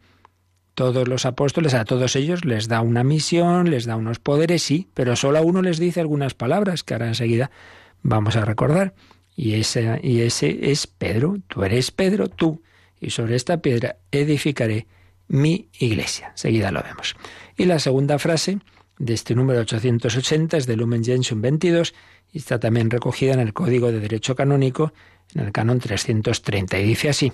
todos 0.79 1.09
los 1.09 1.27
apóstoles, 1.27 1.75
a 1.75 1.85
todos 1.85 2.14
ellos 2.14 2.44
les 2.44 2.68
da 2.68 2.83
una 2.83 3.03
misión, 3.03 3.68
les 3.68 3.85
da 3.85 3.97
unos 3.97 4.21
poderes, 4.21 4.62
sí, 4.62 4.87
pero 4.94 5.16
solo 5.16 5.38
a 5.38 5.40
uno 5.40 5.61
les 5.61 5.81
dice 5.81 5.99
algunas 5.99 6.35
palabras 6.35 6.85
que 6.85 6.94
ahora 6.94 7.09
enseguida 7.09 7.51
vamos 8.05 8.37
a 8.37 8.44
recordar. 8.44 8.94
Y 9.35 9.55
ese, 9.55 9.99
y 10.05 10.21
ese 10.21 10.71
es 10.71 10.87
Pedro, 10.87 11.38
tú 11.49 11.64
eres 11.64 11.90
Pedro, 11.90 12.29
tú, 12.29 12.62
y 13.01 13.11
sobre 13.11 13.35
esta 13.35 13.61
piedra 13.61 13.97
edificaré 14.12 14.87
mi 15.28 15.68
iglesia. 15.78 16.28
Enseguida 16.30 16.72
lo 16.72 16.82
vemos. 16.82 17.16
Y 17.56 17.64
la 17.66 17.78
segunda 17.78 18.18
frase 18.18 18.58
de 18.98 19.14
este 19.14 19.34
número 19.34 19.60
880 19.60 20.56
es 20.56 20.66
de 20.66 20.76
Lumen 20.76 21.04
Gentium 21.04 21.40
22 21.40 21.94
y 22.32 22.38
está 22.38 22.58
también 22.58 22.90
recogida 22.90 23.32
en 23.32 23.40
el 23.40 23.54
Código 23.54 23.92
de 23.92 24.00
Derecho 24.00 24.34
Canónico, 24.34 24.92
en 25.34 25.44
el 25.44 25.52
canon 25.52 25.78
330, 25.78 26.78
y 26.78 26.84
dice 26.84 27.08
así, 27.08 27.32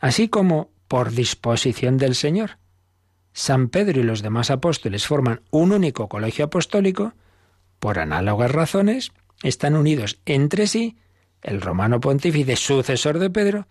así 0.00 0.28
como 0.28 0.70
por 0.88 1.12
disposición 1.12 1.98
del 1.98 2.14
Señor, 2.14 2.58
San 3.32 3.68
Pedro 3.68 4.00
y 4.00 4.04
los 4.04 4.22
demás 4.22 4.50
apóstoles 4.50 5.06
forman 5.06 5.42
un 5.50 5.72
único 5.72 6.08
colegio 6.08 6.46
apostólico, 6.46 7.14
por 7.78 7.98
análogas 7.98 8.50
razones, 8.50 9.12
están 9.42 9.76
unidos 9.76 10.20
entre 10.24 10.66
sí 10.66 10.96
el 11.42 11.60
romano 11.60 12.00
pontífice 12.00 12.56
sucesor 12.56 13.18
de 13.18 13.30
Pedro 13.30 13.66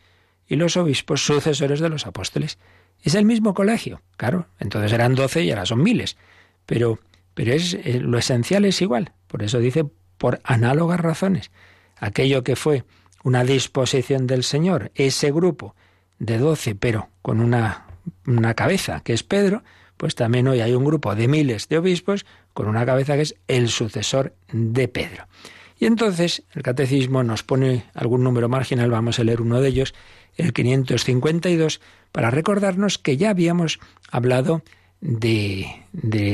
y 0.47 0.55
los 0.55 0.77
obispos 0.77 1.25
sucesores 1.25 1.79
de 1.79 1.89
los 1.89 2.05
apóstoles. 2.05 2.59
Es 3.03 3.15
el 3.15 3.25
mismo 3.25 3.53
colegio, 3.53 4.01
claro, 4.17 4.47
entonces 4.59 4.91
eran 4.91 5.13
doce 5.13 5.43
y 5.43 5.51
ahora 5.51 5.65
son 5.65 5.83
miles, 5.83 6.17
pero, 6.65 6.99
pero 7.35 7.53
es, 7.53 7.75
eh, 7.75 7.99
lo 8.01 8.17
esencial 8.17 8.65
es 8.65 8.81
igual, 8.81 9.11
por 9.27 9.43
eso 9.43 9.59
dice 9.59 9.85
por 10.17 10.39
análogas 10.43 10.99
razones. 10.99 11.51
Aquello 11.97 12.43
que 12.43 12.55
fue 12.55 12.85
una 13.23 13.43
disposición 13.43 14.25
del 14.25 14.43
Señor, 14.43 14.91
ese 14.95 15.31
grupo 15.31 15.75
de 16.17 16.37
doce, 16.37 16.75
pero 16.75 17.09
con 17.21 17.39
una 17.39 17.85
una 18.25 18.53
cabeza, 18.53 19.01
que 19.01 19.13
es 19.13 19.23
Pedro, 19.23 19.63
pues 19.97 20.15
también 20.15 20.47
hoy 20.47 20.61
hay 20.61 20.73
un 20.73 20.85
grupo 20.85 21.15
de 21.15 21.27
miles 21.27 21.67
de 21.69 21.77
obispos 21.77 22.25
con 22.53 22.67
una 22.67 22.85
cabeza 22.85 23.15
que 23.15 23.21
es 23.21 23.35
el 23.47 23.69
sucesor 23.69 24.33
de 24.51 24.87
Pedro. 24.87 25.27
Y 25.79 25.85
entonces 25.85 26.43
el 26.53 26.63
catecismo 26.63 27.23
nos 27.23 27.43
pone 27.43 27.85
algún 27.93 28.23
número 28.23 28.49
marginal, 28.49 28.89
vamos 28.91 29.19
a 29.19 29.23
leer 29.23 29.41
uno 29.41 29.59
de 29.59 29.69
ellos, 29.69 29.93
el 30.37 30.53
552, 30.53 31.81
para 32.11 32.31
recordarnos 32.31 32.97
que 32.97 33.17
ya 33.17 33.29
habíamos 33.29 33.79
hablado 34.11 34.63
de, 35.03 35.83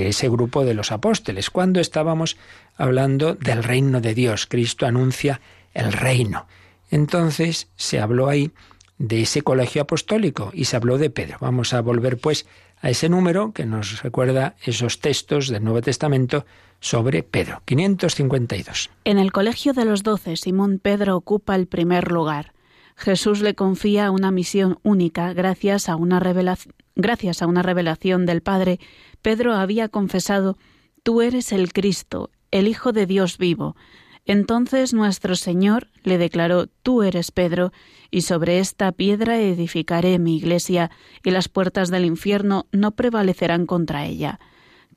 ese 0.08 0.30
grupo 0.30 0.64
de 0.64 0.74
los 0.74 0.92
apóstoles, 0.92 1.50
cuando 1.50 1.80
estábamos 1.80 2.38
hablando 2.78 3.34
del 3.34 3.64
reino 3.64 4.00
de 4.00 4.14
Dios. 4.14 4.46
Cristo 4.46 4.86
anuncia 4.86 5.42
el 5.74 5.92
reino. 5.92 6.48
Entonces 6.92 7.68
se 7.76 8.00
habló 8.00 8.30
ahí 8.30 8.52
de 8.98 9.22
ese 9.22 9.42
colegio 9.42 9.82
apostólico 9.82 10.52
y 10.54 10.66
se 10.66 10.76
habló 10.76 10.98
de 10.98 11.10
Pedro. 11.10 11.38
Vamos 11.42 11.74
a 11.74 11.82
volver 11.82 12.18
pues 12.18 12.46
a 12.82 12.90
ese 12.90 13.10
número 13.10 13.54
que 13.54 13.66
nos 13.66 14.04
recuerda 14.04 14.56
esos 14.64 15.00
textos 15.00 15.50
del 15.50 15.64
Nuevo 15.64 15.82
Testamento 15.82 16.46
sobre 16.80 17.24
Pedro. 17.24 17.62
552. 17.66 18.90
En 19.04 19.18
el 19.18 19.32
colegio 19.32 19.74
de 19.74 19.86
los 19.86 20.04
doce, 20.04 20.38
Simón 20.38 20.80
Pedro 20.80 21.16
ocupa 21.16 21.56
el 21.56 21.68
primer 21.68 22.12
lugar. 22.12 22.54
Jesús 23.00 23.40
le 23.40 23.56
confía 23.56 24.12
una 24.12 24.30
misión 24.30 24.78
única 24.84 25.32
gracias 25.32 25.88
a 25.88 25.96
una 25.96 26.20
revelación. 26.20 28.26
Del 28.26 28.42
Padre, 28.42 28.80
Pedro 29.22 29.54
había 29.54 29.88
confesado, 29.88 30.58
Tú 31.02 31.22
eres 31.22 31.54
el 31.54 31.72
Cristo, 31.72 32.30
el 32.52 32.68
Hijo 32.68 32.92
de 32.92 33.06
Dios 33.06 33.38
vivo. 33.38 33.78
Entonces 34.26 34.94
nuestro 34.94 35.38
Señor 35.38 35.88
le 36.04 36.18
declaró, 36.18 36.68
Tú 36.68 37.02
eres 37.02 37.32
Pedro, 37.32 37.72
y 38.12 38.24
sobre 38.24 38.60
esta 38.60 38.92
piedra 38.92 39.40
edificaré 39.40 40.20
mi 40.20 40.36
iglesia, 40.36 40.92
y 41.24 41.32
las 41.32 41.48
puertas 41.48 41.90
del 41.90 42.04
infierno 42.04 42.68
no 42.74 42.92
prevalecerán 42.92 43.66
contra 43.66 44.08
ella. 44.08 44.42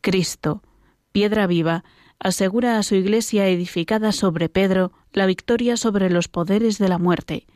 Cristo, 0.01 0.65
piedra 1.13 1.47
viva, 1.47 1.85
asegura 2.19 2.79
a 2.79 2.83
su 2.83 2.97
iglesia 2.97 3.47
edificada 3.47 4.11
sobre 4.11 4.49
Pedro 4.49 4.91
la 5.13 5.27
victoria 5.27 5.77
sobre 5.77 6.11
los 6.11 6.27
poderes 6.27 6.79
de 6.79 6.89
la 6.89 6.99
muerte. 6.99 7.47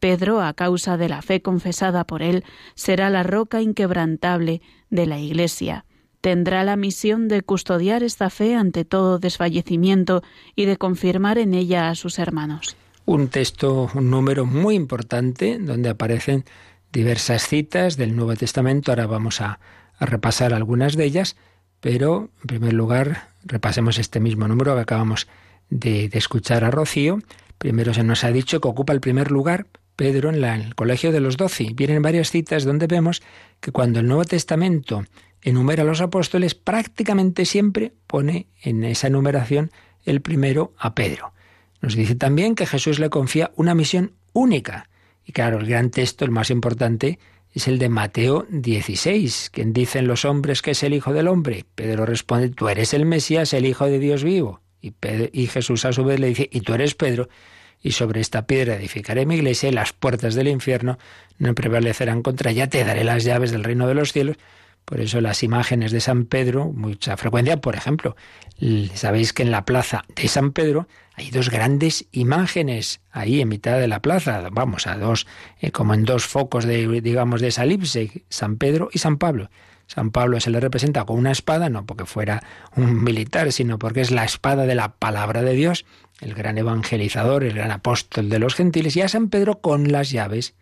Pedro, 0.00 0.42
a 0.42 0.54
causa 0.54 0.96
de 0.96 1.08
la 1.08 1.22
fe 1.22 1.40
confesada 1.42 2.04
por 2.04 2.22
él, 2.22 2.44
será 2.74 3.10
la 3.10 3.22
roca 3.22 3.62
inquebrantable 3.62 4.62
de 4.90 5.06
la 5.06 5.18
iglesia 5.18 5.84
tendrá 6.20 6.64
la 6.64 6.76
misión 6.76 7.28
de 7.28 7.42
custodiar 7.42 8.02
esta 8.02 8.30
fe 8.30 8.54
ante 8.54 8.84
todo 8.84 9.18
desfallecimiento 9.18 10.22
y 10.54 10.66
de 10.66 10.76
confirmar 10.76 11.38
en 11.38 11.54
ella 11.54 11.88
a 11.88 11.94
sus 11.94 12.18
hermanos. 12.18 12.76
Un 13.06 13.28
texto, 13.28 13.90
un 13.94 14.10
número 14.10 14.46
muy 14.46 14.74
importante 14.74 15.58
donde 15.58 15.88
aparecen 15.88 16.44
diversas 16.92 17.46
citas 17.48 17.96
del 17.96 18.14
Nuevo 18.14 18.34
Testamento. 18.36 18.92
Ahora 18.92 19.06
vamos 19.06 19.40
a, 19.40 19.58
repasar 19.98 20.54
algunas 20.54 20.96
de 20.96 21.04
ellas, 21.04 21.36
pero 21.80 22.30
en 22.40 22.46
primer 22.46 22.72
lugar 22.72 23.28
repasemos 23.44 23.98
este 23.98 24.18
mismo 24.18 24.48
número 24.48 24.74
que 24.74 24.80
acabamos 24.80 25.28
de, 25.68 26.08
escuchar 26.12 26.64
a 26.64 26.70
Rocío. 26.70 27.18
Primero 27.58 27.92
se 27.92 28.02
nos 28.02 28.24
ha 28.24 28.32
dicho 28.32 28.62
que 28.62 28.68
ocupa 28.68 28.94
el 28.94 29.00
primer 29.00 29.30
lugar 29.30 29.66
Pedro 29.96 30.30
en, 30.30 30.42
en 30.44 30.60
el 30.62 30.74
Colegio 30.74 31.12
de 31.12 31.20
los 31.20 31.36
Doce. 31.36 31.68
Vienen 31.74 32.02
varias 32.02 32.30
citas 32.30 32.64
donde 32.64 32.86
vemos 32.86 33.22
que 33.60 33.72
cuando 33.72 34.00
el 34.00 34.06
Nuevo 34.06 34.24
Testamento 34.24 35.04
enumera 35.42 35.82
a 35.82 35.86
los 35.86 36.00
apóstoles, 36.00 36.54
prácticamente 36.54 37.44
siempre 37.44 37.92
pone 38.06 38.46
en 38.62 38.84
esa 38.84 39.06
enumeración 39.06 39.70
el 40.04 40.20
primero 40.20 40.74
a 40.78 40.94
Pedro. 40.94 41.32
Nos 41.80 41.94
dice 41.94 42.14
también 42.14 42.54
que 42.54 42.66
Jesús 42.66 42.98
le 42.98 43.10
confía 43.10 43.52
una 43.56 43.74
misión 43.74 44.12
única. 44.32 44.88
Y 45.24 45.32
claro, 45.32 45.58
el 45.58 45.66
gran 45.66 45.90
texto, 45.90 46.24
el 46.24 46.30
más 46.30 46.50
importante, 46.50 47.18
es 47.52 47.68
el 47.68 47.78
de 47.78 47.88
Mateo 47.88 48.46
16, 48.50 49.50
quien 49.52 49.72
dicen 49.72 50.06
los 50.06 50.24
hombres 50.24 50.62
que 50.62 50.72
es 50.72 50.82
el 50.82 50.94
Hijo 50.94 51.12
del 51.12 51.28
Hombre. 51.28 51.64
Pedro 51.74 52.06
responde, 52.06 52.50
tú 52.50 52.68
eres 52.68 52.94
el 52.94 53.06
Mesías, 53.06 53.52
el 53.54 53.66
Hijo 53.66 53.86
de 53.86 53.98
Dios 53.98 54.22
vivo. 54.22 54.60
Y, 54.80 54.94
y 55.32 55.46
Jesús 55.46 55.84
a 55.84 55.92
su 55.92 56.04
vez 56.04 56.20
le 56.20 56.28
dice, 56.28 56.48
y 56.50 56.60
tú 56.60 56.74
eres 56.74 56.94
Pedro, 56.94 57.28
y 57.82 57.92
sobre 57.92 58.20
esta 58.20 58.46
piedra 58.46 58.76
edificaré 58.76 59.26
mi 59.26 59.36
iglesia, 59.36 59.68
y 59.68 59.72
las 59.72 59.92
puertas 59.92 60.34
del 60.34 60.48
infierno 60.48 60.98
no 61.38 61.54
prevalecerán 61.54 62.22
contra 62.22 62.50
ella, 62.50 62.68
te 62.68 62.84
daré 62.84 63.04
las 63.04 63.24
llaves 63.24 63.50
del 63.50 63.64
reino 63.64 63.86
de 63.86 63.94
los 63.94 64.12
cielos. 64.12 64.36
Por 64.84 65.00
eso 65.00 65.20
las 65.20 65.42
imágenes 65.42 65.92
de 65.92 66.00
San 66.00 66.24
Pedro, 66.24 66.72
mucha 66.72 67.16
frecuencia, 67.16 67.58
por 67.58 67.76
ejemplo, 67.76 68.16
sabéis 68.94 69.32
que 69.32 69.42
en 69.42 69.50
la 69.50 69.64
plaza 69.64 70.04
de 70.16 70.26
San 70.26 70.52
Pedro 70.52 70.88
hay 71.14 71.30
dos 71.30 71.50
grandes 71.50 72.06
imágenes 72.12 73.00
ahí 73.10 73.40
en 73.40 73.48
mitad 73.48 73.78
de 73.78 73.88
la 73.88 74.00
plaza, 74.00 74.48
vamos, 74.50 74.86
a 74.86 74.96
dos, 74.96 75.26
eh, 75.60 75.70
como 75.70 75.94
en 75.94 76.04
dos 76.04 76.24
focos 76.24 76.64
de, 76.64 77.00
digamos, 77.00 77.40
de 77.40 77.48
esa 77.48 77.64
elipse, 77.64 78.24
San 78.28 78.56
Pedro 78.56 78.88
y 78.92 78.98
San 78.98 79.18
Pablo. 79.18 79.50
San 79.92 80.12
Pablo 80.12 80.38
se 80.38 80.50
le 80.50 80.60
representa 80.60 81.04
con 81.04 81.18
una 81.18 81.32
espada, 81.32 81.68
no 81.68 81.84
porque 81.84 82.04
fuera 82.04 82.44
un 82.76 83.02
militar, 83.02 83.50
sino 83.50 83.76
porque 83.76 84.02
es 84.02 84.12
la 84.12 84.24
espada 84.24 84.64
de 84.64 84.76
la 84.76 84.92
palabra 84.92 85.42
de 85.42 85.54
Dios, 85.54 85.84
el 86.20 86.32
gran 86.34 86.58
evangelizador, 86.58 87.42
el 87.42 87.54
gran 87.54 87.72
apóstol 87.72 88.28
de 88.28 88.38
los 88.38 88.54
gentiles, 88.54 88.94
y 88.96 89.00
a 89.00 89.08
San 89.08 89.30
Pedro 89.30 89.60
con 89.60 89.90
las 89.90 90.12
llaves. 90.12 90.54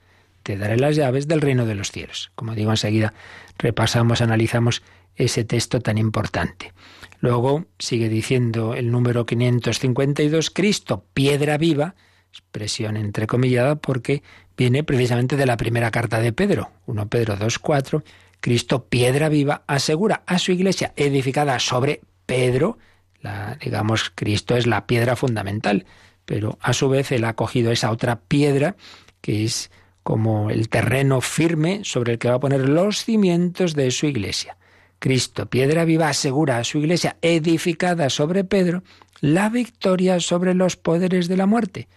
Te 0.45 0.57
daré 0.57 0.79
las 0.79 0.97
llaves 0.97 1.29
del 1.29 1.43
reino 1.43 1.67
de 1.67 1.75
los 1.75 1.93
cielos. 1.93 2.33
Como 2.37 2.55
digo 2.55 2.71
enseguida, 2.71 3.13
repasamos, 3.59 4.23
analizamos 4.23 4.83
ese 5.15 5.45
texto 5.45 5.81
tan 5.81 5.99
importante. 5.99 6.73
Luego 7.21 7.67
sigue 7.79 8.09
diciendo 8.09 8.73
el 8.73 8.91
número 8.91 9.27
552, 9.27 10.49
Cristo, 10.51 11.05
piedra 11.13 11.59
viva, 11.59 11.97
expresión 12.31 12.97
entrecomillada 12.97 13.77
porque 13.77 14.23
viene 14.57 14.85
precisamente 14.85 15.37
de 15.37 15.45
la 15.45 15.59
primera 15.59 15.91
carta 15.91 16.19
de 16.19 16.33
Pedro, 16.33 16.71
1 16.87 17.09
Pedro 17.09 17.37
2.4, 17.37 18.03
Cristo, 18.41 18.87
piedra 18.87 19.29
viva, 19.29 19.63
asegura 19.67 20.23
a 20.27 20.39
su 20.39 20.53
iglesia 20.53 20.93
edificada 20.97 21.59
sobre 21.59 22.01
Pedro, 22.27 22.79
la, 23.21 23.59
digamos, 23.61 24.13
Cristo 24.15 24.57
es 24.57 24.67
la 24.67 24.87
piedra 24.87 25.17
fundamental, 25.17 25.87
pero 26.25 26.59
a 26.61 26.73
su 26.73 26.89
vez 26.89 27.11
él 27.13 27.25
ha 27.25 27.35
cogido 27.35 27.73
esa 27.73 27.91
otra 27.91 28.21
piedra 28.21 28.77
que 29.21 29.45
es 29.45 29.71
como 30.03 30.51
el 30.51 30.69
terreno 30.69 31.21
firme 31.21 31.81
sobre 31.85 32.13
el 32.13 32.19
que 32.19 32.29
va 32.29 32.37
a 32.37 32.41
poner 32.41 32.69
los 32.69 33.05
cimientos 33.05 33.75
de 33.75 33.91
su 33.91 34.07
iglesia. 34.07 34.57
Cristo, 34.99 35.47
piedra 35.47 35.85
viva, 35.85 36.09
asegura 36.09 36.59
a 36.59 36.65
su 36.65 36.79
iglesia 36.79 37.17
edificada 37.23 38.11
sobre 38.11 38.45
Pedro 38.45 38.83
la 39.21 39.49
victoria 39.49 40.21
sobre 40.21 40.55
los 40.55 40.77
poderes 40.77 41.29
de 41.29 41.37
la 41.37 41.47
muerte. 41.47 41.89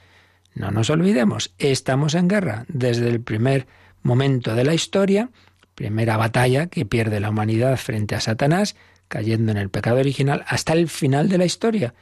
No 0.53 0.71
nos 0.71 0.89
olvidemos, 0.89 1.53
estamos 1.57 2.15
en 2.15 2.27
guerra 2.27 2.65
desde 2.67 3.07
el 3.07 3.21
primer 3.21 3.67
momento 4.03 4.55
de 4.55 4.65
la 4.65 4.73
historia, 4.73 5.29
primera 5.81 6.15
batalla 6.15 6.67
que 6.67 6.85
pierde 6.85 7.19
la 7.19 7.31
humanidad 7.31 7.75
frente 7.75 8.13
a 8.13 8.19
Satanás, 8.19 8.75
cayendo 9.07 9.51
en 9.51 9.57
el 9.57 9.71
pecado 9.71 9.97
original, 9.97 10.43
hasta 10.47 10.73
el 10.73 10.87
final 10.89 11.27
de 11.27 11.39
la 11.39 11.45
historia, 11.45 11.95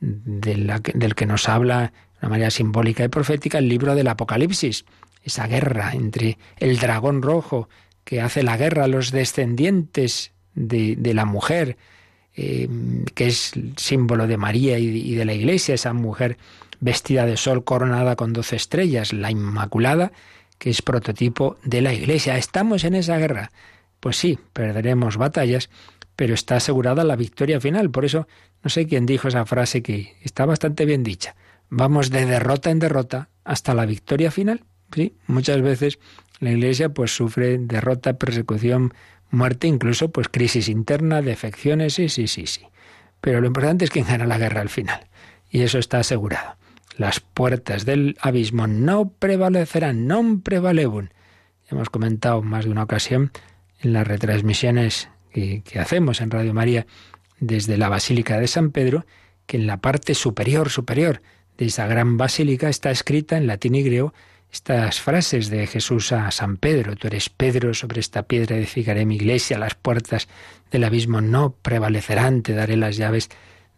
del 0.00 1.14
que 1.14 1.26
nos 1.26 1.48
habla 1.48 1.80
de 1.80 2.26
una 2.26 2.30
manera 2.30 2.50
simbólica 2.50 3.04
y 3.04 3.08
profética 3.08 3.58
el 3.58 3.68
libro 3.68 3.94
del 3.94 4.08
Apocalipsis 4.08 4.84
esa 5.22 5.46
guerra 5.46 5.92
entre 5.92 6.38
el 6.56 6.78
dragón 6.78 7.22
rojo 7.22 7.68
que 8.04 8.20
hace 8.20 8.42
la 8.42 8.56
guerra 8.56 8.84
a 8.84 8.88
los 8.88 9.12
descendientes 9.12 10.32
de, 10.54 10.96
la 11.14 11.24
mujer, 11.24 11.76
eh, 12.34 12.68
que 13.14 13.28
es 13.28 13.52
símbolo 13.76 14.26
de 14.26 14.38
María 14.38 14.78
y, 14.78 15.14
de 15.14 15.24
la 15.24 15.34
Iglesia, 15.34 15.76
esa 15.76 15.92
mujer 15.92 16.36
vestida 16.80 17.26
de 17.26 17.36
sol 17.36 17.62
coronada 17.62 18.16
con 18.16 18.32
doce 18.32 18.56
estrellas, 18.56 19.12
la 19.12 19.30
Inmaculada, 19.30 20.10
que 20.60 20.68
es 20.68 20.82
prototipo 20.82 21.56
de 21.64 21.80
la 21.80 21.94
Iglesia. 21.94 22.36
¿Estamos 22.36 22.84
en 22.84 22.94
esa 22.94 23.16
guerra? 23.16 23.50
Pues 23.98 24.18
sí, 24.18 24.38
perderemos 24.52 25.16
batallas, 25.16 25.70
pero 26.14 26.34
está 26.34 26.56
asegurada 26.56 27.02
la 27.02 27.16
victoria 27.16 27.60
final. 27.60 27.90
Por 27.90 28.04
eso, 28.04 28.28
no 28.62 28.68
sé 28.68 28.86
quién 28.86 29.06
dijo 29.06 29.26
esa 29.26 29.46
frase 29.46 29.82
que 29.82 30.16
está 30.22 30.44
bastante 30.44 30.84
bien 30.84 31.02
dicha. 31.02 31.34
Vamos 31.70 32.10
de 32.10 32.26
derrota 32.26 32.70
en 32.70 32.78
derrota 32.78 33.30
hasta 33.42 33.72
la 33.72 33.86
victoria 33.86 34.30
final. 34.30 34.62
Sí, 34.94 35.14
muchas 35.26 35.62
veces 35.62 35.98
la 36.40 36.50
Iglesia 36.50 36.90
pues 36.90 37.16
sufre 37.16 37.56
derrota, 37.56 38.18
persecución, 38.18 38.92
muerte, 39.30 39.66
incluso 39.66 40.10
pues 40.10 40.28
crisis 40.28 40.68
interna, 40.68 41.22
defecciones, 41.22 41.94
sí, 41.94 42.10
sí, 42.10 42.26
sí, 42.26 42.46
sí. 42.46 42.66
Pero 43.22 43.40
lo 43.40 43.46
importante 43.46 43.86
es 43.86 43.90
que 43.90 44.02
gana 44.02 44.26
la 44.26 44.36
guerra 44.36 44.60
al 44.60 44.68
final. 44.68 45.06
Y 45.48 45.62
eso 45.62 45.78
está 45.78 46.00
asegurado. 46.00 46.59
Las 47.00 47.20
puertas 47.20 47.86
del 47.86 48.18
abismo 48.20 48.66
no 48.66 49.08
prevalecerán, 49.08 50.04
non 50.04 50.44
prevalebun. 50.44 51.08
Hemos 51.72 51.88
comentado 51.88 52.44
más 52.44 52.68
de 52.68 52.76
una 52.76 52.84
ocasión 52.84 53.32
en 53.80 53.94
las 53.96 54.04
retransmisiones 54.06 55.08
que, 55.32 55.62
que 55.64 55.80
hacemos 55.80 56.20
en 56.20 56.30
Radio 56.30 56.52
María 56.52 56.84
desde 57.40 57.78
la 57.78 57.88
Basílica 57.88 58.38
de 58.38 58.48
San 58.48 58.68
Pedro, 58.68 59.06
que 59.46 59.56
en 59.56 59.66
la 59.66 59.78
parte 59.78 60.12
superior, 60.12 60.68
superior 60.68 61.22
de 61.56 61.72
esa 61.72 61.86
gran 61.86 62.18
basílica 62.18 62.68
está 62.68 62.90
escrita 62.90 63.38
en 63.38 63.46
latín 63.46 63.76
y 63.76 63.82
griego 63.82 64.12
estas 64.52 65.00
frases 65.00 65.48
de 65.48 65.66
Jesús 65.66 66.12
a 66.12 66.30
San 66.30 66.58
Pedro, 66.58 66.96
tú 66.96 67.06
eres 67.06 67.30
Pedro, 67.30 67.72
sobre 67.72 68.00
esta 68.00 68.24
piedra 68.24 68.56
edificaré 68.56 69.06
mi 69.06 69.16
iglesia, 69.16 69.56
las 69.56 69.74
puertas 69.74 70.28
del 70.70 70.84
abismo 70.84 71.22
no 71.22 71.52
prevalecerán, 71.62 72.42
te 72.42 72.52
daré 72.52 72.76
las 72.76 72.98
llaves 72.98 73.30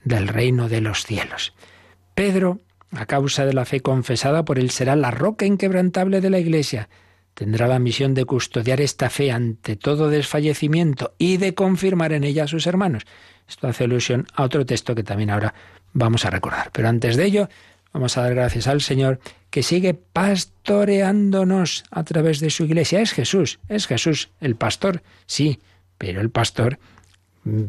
del 0.02 0.26
reino 0.26 0.68
de 0.68 0.80
los 0.80 1.06
cielos. 1.06 1.54
Pedro, 2.16 2.58
a 2.94 3.06
causa 3.06 3.46
de 3.46 3.52
la 3.52 3.64
fe 3.64 3.80
confesada 3.80 4.44
por 4.44 4.58
él, 4.58 4.70
será 4.70 4.96
la 4.96 5.10
roca 5.10 5.46
inquebrantable 5.46 6.20
de 6.20 6.30
la 6.30 6.38
iglesia. 6.38 6.88
Tendrá 7.34 7.66
la 7.66 7.78
misión 7.78 8.12
de 8.14 8.26
custodiar 8.26 8.80
esta 8.80 9.08
fe 9.08 9.32
ante 9.32 9.76
todo 9.76 10.10
desfallecimiento 10.10 11.14
y 11.18 11.38
de 11.38 11.54
confirmar 11.54 12.12
en 12.12 12.24
ella 12.24 12.44
a 12.44 12.48
sus 12.48 12.66
hermanos. 12.66 13.04
Esto 13.48 13.68
hace 13.68 13.84
alusión 13.84 14.26
a 14.34 14.42
otro 14.42 14.66
texto 14.66 14.94
que 14.94 15.02
también 15.02 15.30
ahora 15.30 15.54
vamos 15.92 16.24
a 16.24 16.30
recordar. 16.30 16.70
Pero 16.72 16.88
antes 16.88 17.16
de 17.16 17.24
ello, 17.24 17.48
vamos 17.92 18.16
a 18.16 18.22
dar 18.22 18.34
gracias 18.34 18.66
al 18.66 18.82
Señor 18.82 19.20
que 19.50 19.62
sigue 19.62 19.94
pastoreándonos 19.94 21.84
a 21.90 22.04
través 22.04 22.40
de 22.40 22.50
su 22.50 22.64
iglesia. 22.64 23.00
Es 23.00 23.12
Jesús, 23.12 23.60
es 23.68 23.86
Jesús, 23.86 24.30
el 24.40 24.56
pastor, 24.56 25.02
sí, 25.26 25.60
pero 25.98 26.20
el 26.20 26.30
pastor 26.30 26.78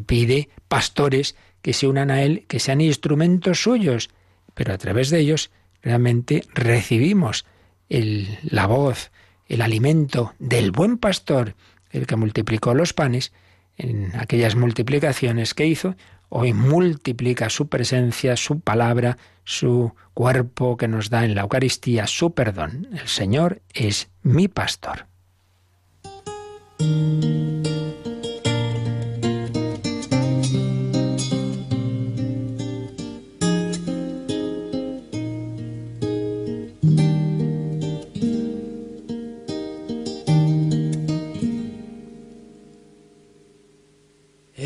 pide 0.05 0.49
pastores 0.67 1.35
que 1.61 1.73
se 1.73 1.87
unan 1.87 2.11
a 2.11 2.21
él, 2.23 2.45
que 2.47 2.59
sean 2.59 2.81
instrumentos 2.81 3.63
suyos, 3.63 4.09
pero 4.53 4.73
a 4.73 4.77
través 4.77 5.09
de 5.09 5.19
ellos 5.19 5.51
realmente 5.81 6.43
recibimos 6.53 7.45
la 7.89 8.65
voz, 8.65 9.11
el 9.47 9.61
alimento 9.61 10.33
del 10.39 10.71
buen 10.71 10.97
pastor, 10.97 11.55
el 11.91 12.07
que 12.07 12.15
multiplicó 12.15 12.73
los 12.73 12.93
panes 12.93 13.31
en 13.77 14.11
aquellas 14.15 14.55
multiplicaciones 14.55 15.53
que 15.53 15.65
hizo, 15.65 15.95
hoy 16.29 16.53
multiplica 16.53 17.49
su 17.49 17.67
presencia, 17.67 18.35
su 18.35 18.59
palabra, 18.59 19.17
su 19.43 19.93
cuerpo 20.13 20.77
que 20.77 20.87
nos 20.87 21.09
da 21.09 21.25
en 21.25 21.35
la 21.35 21.41
Eucaristía, 21.41 22.07
su 22.07 22.33
perdón. 22.33 22.87
El 22.93 23.07
Señor 23.07 23.61
es 23.73 24.09
mi 24.23 24.47
pastor. 24.47 25.05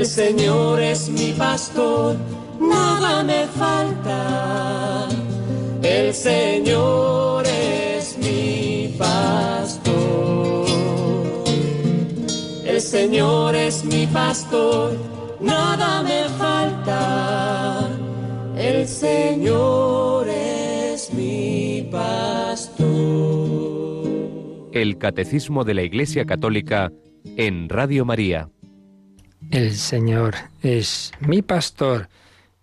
El 0.00 0.06
Señor 0.06 0.80
es 0.80 1.10
mi 1.10 1.32
pastor, 1.32 2.16
nada 2.58 3.22
me 3.22 3.46
falta. 3.48 5.06
El 5.82 6.14
Señor 6.14 7.44
es 7.46 8.16
mi 8.16 8.94
pastor. 8.96 10.66
El 12.64 12.80
Señor 12.80 13.54
es 13.54 13.84
mi 13.84 14.06
pastor, 14.06 14.96
nada 15.38 16.02
me 16.02 16.30
falta. 16.38 17.86
El 18.56 18.88
Señor 18.88 20.26
es 20.30 21.12
mi 21.12 21.86
pastor. 21.92 22.88
El 24.72 24.96
Catecismo 24.96 25.64
de 25.64 25.74
la 25.74 25.82
Iglesia 25.82 26.24
Católica 26.24 26.90
en 27.36 27.68
Radio 27.68 28.06
María. 28.06 28.48
El 29.50 29.74
Señor 29.74 30.36
es 30.62 31.10
mi 31.18 31.42
pastor, 31.42 32.08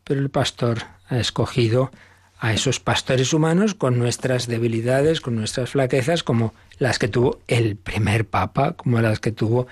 pero 0.05 0.21
el 0.21 0.29
pastor 0.29 0.83
ha 1.09 1.17
escogido 1.19 1.91
a 2.39 2.53
esos 2.53 2.79
pastores 2.79 3.33
humanos 3.33 3.73
con 3.73 3.99
nuestras 3.99 4.47
debilidades, 4.47 5.19
con 5.19 5.35
nuestras 5.35 5.71
flaquezas, 5.71 6.23
como 6.23 6.53
las 6.79 6.97
que 6.97 7.09
tuvo 7.09 7.41
el 7.47 7.75
primer 7.75 8.25
papa, 8.25 8.71
como 8.77 9.01
las 9.01 9.19
que 9.19 9.33
tuvo 9.33 9.67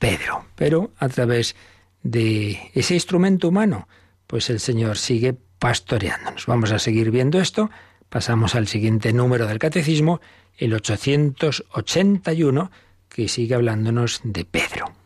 Pedro. 0.00 0.44
Pero 0.56 0.90
a 0.98 1.08
través 1.08 1.54
de 2.02 2.72
ese 2.74 2.94
instrumento 2.94 3.46
humano, 3.46 3.86
pues 4.26 4.50
el 4.50 4.58
Señor 4.58 4.98
sigue 4.98 5.36
pastoreándonos. 5.60 6.46
Vamos 6.46 6.72
a 6.72 6.80
seguir 6.80 7.12
viendo 7.12 7.38
esto. 7.38 7.70
Pasamos 8.08 8.56
al 8.56 8.66
siguiente 8.66 9.12
número 9.12 9.46
del 9.46 9.60
catecismo, 9.60 10.20
el 10.58 10.74
881, 10.74 12.72
que 13.08 13.28
sigue 13.28 13.54
hablándonos 13.54 14.20
de 14.24 14.44
Pedro. 14.44 15.05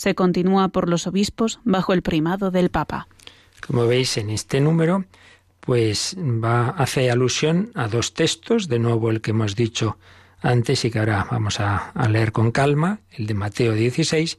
se 0.00 0.14
continúa 0.14 0.68
por 0.68 0.88
los 0.88 1.06
obispos 1.06 1.60
bajo 1.62 1.92
el 1.92 2.00
primado 2.00 2.50
del 2.50 2.70
Papa. 2.70 3.06
Como 3.60 3.86
veis 3.86 4.16
en 4.16 4.30
este 4.30 4.58
número, 4.58 5.04
pues 5.60 6.16
va 6.18 6.70
hace 6.70 7.10
alusión 7.10 7.70
a 7.74 7.86
dos 7.86 8.14
textos, 8.14 8.68
de 8.68 8.78
nuevo 8.78 9.10
el 9.10 9.20
que 9.20 9.32
hemos 9.32 9.56
dicho 9.56 9.98
antes 10.40 10.86
y 10.86 10.90
que 10.90 11.00
ahora 11.00 11.26
vamos 11.30 11.60
a, 11.60 11.92
leer 12.08 12.32
con 12.32 12.50
calma, 12.50 13.00
el 13.10 13.26
de 13.26 13.34
Mateo 13.34 13.74
16, 13.74 14.38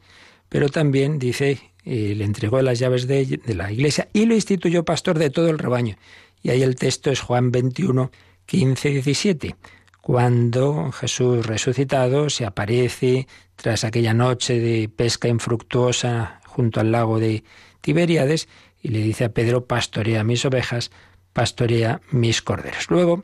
pero 0.50 0.70
también 0.70 1.20
dice, 1.20 1.60
eh, 1.86 2.16
le 2.18 2.26
entregó 2.26 2.60
las 2.64 2.80
llaves 2.80 3.06
de, 3.06 3.24
de 3.24 3.54
la 3.54 3.72
iglesia 3.72 4.10
y 4.14 4.26
lo 4.26 4.34
instituyó 4.34 4.84
pastor 4.84 5.20
de 5.20 5.30
todo 5.30 5.52
el 5.52 5.60
rebaño. 5.60 5.96
Y 6.42 6.50
ahí 6.50 6.64
el 6.64 6.76
texto 6.76 7.12
es 7.12 7.22
Juan 7.22 7.52
21, 7.52 8.10
15, 8.48 8.90
17 8.90 9.56
cuando 10.02 10.92
Jesús 10.92 11.46
resucitado 11.46 12.30
se 12.30 12.46
aparece 12.46 13.28
tras 13.56 13.84
aquella 13.84 14.14
noche 14.14 14.60
de 14.60 14.90
pesca 14.90 15.28
infructuosa 15.28 16.42
junto 16.46 16.80
al 16.80 16.92
lago 16.92 17.20
de 17.20 17.44
Tiberíades 17.82 18.48
y 18.82 18.90
le 18.90 19.00
dice 19.00 19.26
a 19.26 19.34
Pedro, 19.34 19.66
pastorea 19.66 20.24
mis 20.24 20.44
ovejas, 20.44 20.92
pastorea 21.34 22.02
mis 22.10 22.42
corderos. 22.42 22.90
Luego 22.90 23.24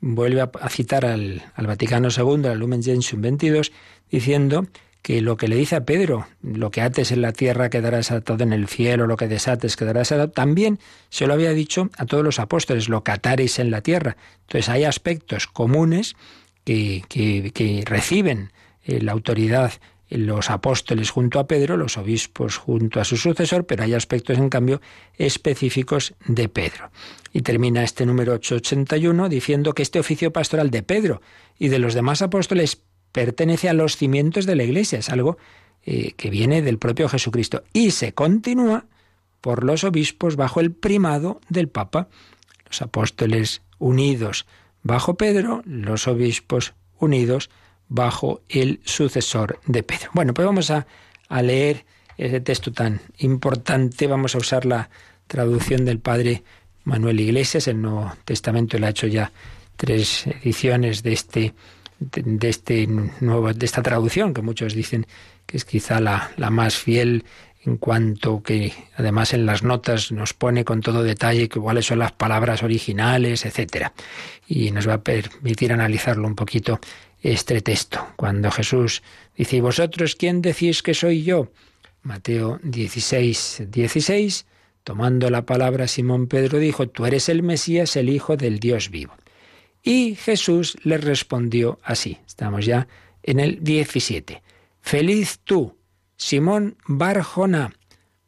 vuelve 0.00 0.42
a 0.42 0.68
citar 0.68 1.04
al, 1.04 1.42
Vaticano 1.56 2.08
II, 2.08 2.48
al 2.48 2.58
Lumen 2.58 2.82
Gentium 2.82 3.20
22, 3.20 3.72
diciendo 4.10 4.66
que 5.02 5.20
lo 5.20 5.36
que 5.36 5.48
le 5.48 5.56
dice 5.56 5.76
a 5.76 5.84
Pedro, 5.84 6.28
lo 6.42 6.70
que 6.70 6.80
ates 6.80 7.10
en 7.10 7.22
la 7.22 7.32
tierra 7.32 7.70
quedará 7.70 7.96
desatado 7.96 8.42
en 8.44 8.52
el 8.52 8.68
cielo, 8.68 9.08
lo 9.08 9.16
que 9.16 9.26
desates 9.26 9.76
quedará 9.76 10.00
desatado, 10.00 10.30
también 10.30 10.78
se 11.10 11.26
lo 11.26 11.34
había 11.34 11.50
dicho 11.50 11.90
a 11.96 12.06
todos 12.06 12.22
los 12.24 12.38
apóstoles, 12.38 12.88
lo 12.88 13.02
que 13.02 13.10
atareis 13.10 13.58
en 13.58 13.72
la 13.72 13.80
tierra. 13.80 14.16
Entonces 14.42 14.68
hay 14.68 14.84
aspectos 14.84 15.48
comunes 15.48 16.14
que, 16.64 17.02
que, 17.08 17.82
reciben 17.84 18.52
eh, 18.84 19.00
la 19.00 19.12
autoridad 19.12 19.72
los 20.08 20.50
apóstoles 20.50 21.10
junto 21.10 21.38
a 21.38 21.46
Pedro, 21.46 21.78
los 21.78 21.96
obispos 21.96 22.58
junto 22.58 23.00
a 23.00 23.04
su 23.04 23.16
sucesor, 23.16 23.66
pero 23.66 23.82
hay 23.82 23.94
aspectos, 23.94 24.36
en 24.36 24.50
cambio, 24.50 24.82
específicos 25.16 26.14
de 26.26 26.50
Pedro. 26.50 26.90
Y 27.32 27.40
termina 27.40 27.82
este 27.82 28.04
número 28.04 28.34
881 28.34 29.30
diciendo 29.30 29.72
que 29.72 29.82
este 29.82 30.00
oficio 30.00 30.30
pastoral 30.30 30.70
de 30.70 30.82
Pedro 30.82 31.22
y 31.58 31.68
de 31.68 31.78
los 31.78 31.94
demás 31.94 32.20
apóstoles 32.20 32.82
pertenece 33.12 33.68
a 33.68 33.74
los 33.74 33.96
cimientos 33.96 34.46
de 34.46 34.56
la 34.56 34.64
Iglesia, 34.64 34.98
es 34.98 35.10
algo 35.10 35.38
eh, 35.84 36.12
que 36.16 36.30
viene 36.30 36.62
del 36.62 36.78
propio 36.78 37.08
Jesucristo. 37.08 37.62
Y 37.72 37.90
se 37.92 38.12
continúa 38.12 38.86
por 39.40 39.64
los 39.64 39.84
obispos 39.84 40.36
bajo 40.36 40.60
el 40.60 40.72
primado 40.72 41.40
del 41.48 41.68
Papa. 41.68 42.08
Los 42.66 42.82
apóstoles 42.82 43.62
unidos 43.78 44.46
bajo 44.82 45.16
Pedro, 45.16 45.62
los 45.66 46.08
obispos 46.08 46.74
unidos 46.98 47.50
bajo 47.88 48.40
el 48.48 48.80
sucesor 48.84 49.60
de 49.66 49.82
Pedro. 49.82 50.10
Bueno, 50.14 50.32
pues 50.32 50.46
vamos 50.46 50.70
a, 50.70 50.86
leer 51.42 51.84
ese 52.16 52.40
texto 52.40 52.72
tan 52.72 53.00
importante. 53.18 54.06
Vamos 54.06 54.34
a 54.34 54.38
usar 54.38 54.64
la 54.66 54.88
traducción 55.26 55.84
del 55.84 55.98
padre 55.98 56.42
Manuel 56.84 57.20
Iglesias. 57.20 57.68
El 57.68 57.82
Nuevo 57.82 58.12
Testamento 58.24 58.78
le 58.78 58.86
ha 58.86 58.90
hecho 58.90 59.06
ya 59.06 59.32
tres 59.76 60.26
ediciones 60.26 61.02
de 61.02 61.12
este 61.12 61.54
de, 62.10 62.48
este 62.48 62.86
nuevo 62.86 63.52
de 63.52 63.66
esta 63.66 63.82
traducción 63.82 64.34
que 64.34 64.42
muchos 64.42 64.74
dicen 64.74 65.06
que 65.46 65.56
es 65.56 65.64
quizá 65.64 66.00
la, 66.00 66.30
la 66.36 66.50
más 66.50 66.76
fiel 66.76 67.24
en 67.64 67.76
cuanto 67.76 68.42
que 68.42 68.72
además 68.96 69.34
en 69.34 69.46
las 69.46 69.62
notas 69.62 70.10
nos 70.10 70.34
pone 70.34 70.64
con 70.64 70.80
todo 70.80 71.02
detalle 71.02 71.48
cuáles 71.48 71.86
son 71.86 72.00
las 72.00 72.12
palabras 72.12 72.62
originales, 72.62 73.44
etcétera. 73.46 73.92
Y 74.48 74.72
nos 74.72 74.88
va 74.88 74.94
a 74.94 75.02
permitir 75.02 75.72
analizarlo 75.72 76.26
un 76.26 76.34
poquito 76.34 76.80
este 77.22 77.60
texto, 77.60 78.04
cuando 78.16 78.50
Jesús 78.50 79.02
dice, 79.36 79.56
¿y 79.56 79.60
vosotros 79.60 80.16
quién 80.16 80.42
decís 80.42 80.82
que 80.82 80.92
soy 80.92 81.22
yo? 81.22 81.52
Mateo 82.02 82.58
16, 82.64 83.68
16, 83.68 84.46
tomando 84.82 85.30
la 85.30 85.46
palabra 85.46 85.86
Simón 85.86 86.26
Pedro 86.26 86.58
dijo, 86.58 86.88
tú 86.88 87.06
eres 87.06 87.28
el 87.28 87.44
Mesías, 87.44 87.94
el 87.94 88.08
Hijo 88.08 88.36
del 88.36 88.58
Dios 88.58 88.90
vivo. 88.90 89.14
Y 89.82 90.14
Jesús 90.14 90.76
le 90.84 90.98
respondió 90.98 91.80
así, 91.82 92.18
estamos 92.26 92.64
ya 92.64 92.86
en 93.22 93.40
el 93.40 93.62
17, 93.62 94.42
feliz 94.80 95.40
tú, 95.44 95.76
Simón 96.16 96.76
Barjona, 96.86 97.72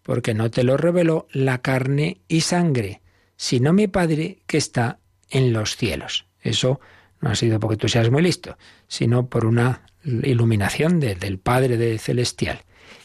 porque 0.03 0.35
no 0.35 0.51
te 0.51 0.65
lo 0.65 0.77
reveló 0.77 1.29
la 1.33 1.63
carne 1.63 2.21
y 2.29 2.43
sangre, 2.43 3.01
sino 3.37 3.73
mi 3.73 3.87
Padre 3.87 4.39
que 4.47 4.59
está 4.59 4.99
en 5.31 5.53
los 5.53 5.77
cielos. 5.77 6.27
Eso 6.41 6.81
no 7.21 7.31
ha 7.31 7.37
sido 7.37 7.59
porque 7.61 7.77
tú 7.77 7.89
seas 7.89 8.11
muy 8.11 8.23
listo, 8.23 8.59
sino 8.87 9.29
por 9.29 9.47
una 9.47 9.87
iluminación 10.05 11.01
del 11.01 11.39
Padre 11.39 11.77
de 11.77 11.99
Celestial. 11.99 12.63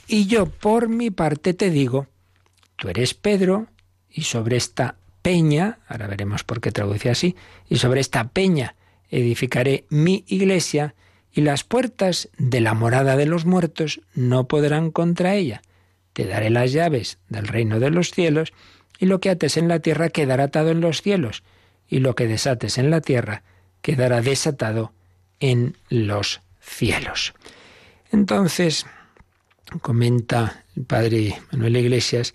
Y 0.07 0.25
yo, 0.25 0.47
por 0.47 0.89
mi 0.89 1.11
parte, 1.11 1.53
te 1.53 1.69
digo, 1.69 2.07
tú 2.75 2.89
eres 2.89 3.13
Pedro, 3.13 3.67
y 4.09 4.23
sobre 4.23 4.57
esta 4.57 4.98
peña, 5.21 5.79
ahora 5.87 6.07
veremos 6.07 6.43
por 6.43 6.61
qué 6.61 6.71
traduce 6.71 7.09
así, 7.09 7.35
y 7.67 7.77
sobre 7.77 8.01
esta 8.01 8.29
peña 8.29 8.75
edificaré 9.09 9.85
mi 9.89 10.23
iglesia, 10.27 10.95
y 11.31 11.41
las 11.41 11.63
puertas 11.63 12.29
de 12.37 12.59
la 12.59 12.73
morada 12.73 13.15
de 13.15 13.25
los 13.25 13.45
muertos 13.45 14.01
no 14.15 14.47
podrán 14.47 14.91
contra 14.91 15.35
ella. 15.35 15.61
Te 16.13 16.25
daré 16.25 16.49
las 16.49 16.71
llaves 16.71 17.19
del 17.29 17.47
reino 17.47 17.79
de 17.79 17.91
los 17.91 18.11
cielos, 18.11 18.53
y 18.97 19.05
lo 19.05 19.19
que 19.19 19.29
ates 19.29 19.57
en 19.57 19.67
la 19.67 19.79
tierra 19.79 20.09
quedará 20.09 20.45
atado 20.45 20.71
en 20.71 20.81
los 20.81 21.01
cielos, 21.01 21.43
y 21.87 21.99
lo 21.99 22.15
que 22.15 22.27
desates 22.27 22.77
en 22.77 22.89
la 22.89 23.01
tierra 23.01 23.43
quedará 23.81 24.21
desatado 24.21 24.93
en 25.39 25.77
los 25.89 26.41
cielos. 26.59 27.33
Entonces, 28.11 28.85
comenta 29.81 30.65
el 30.75 30.83
padre 30.83 31.39
Manuel 31.51 31.77
Iglesias 31.77 32.33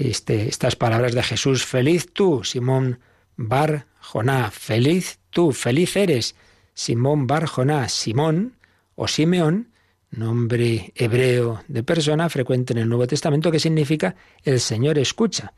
este, 0.00 0.48
estas 0.48 0.76
palabras 0.76 1.14
de 1.14 1.22
Jesús, 1.22 1.64
feliz 1.64 2.12
tú, 2.12 2.42
Simón 2.44 3.00
Bar 3.36 3.86
Joná, 4.00 4.50
feliz 4.50 5.18
tú, 5.30 5.52
feliz 5.52 5.96
eres, 5.96 6.34
Simón 6.72 7.26
Bar 7.26 7.46
Joná, 7.46 7.88
Simón 7.88 8.54
o 8.94 9.08
Simeón, 9.08 9.68
nombre 10.10 10.92
hebreo 10.96 11.62
de 11.68 11.82
persona 11.82 12.28
frecuente 12.28 12.72
en 12.72 12.78
el 12.78 12.88
Nuevo 12.88 13.06
Testamento 13.06 13.50
que 13.50 13.60
significa 13.60 14.16
el 14.42 14.60
Señor 14.60 14.98
escucha. 14.98 15.52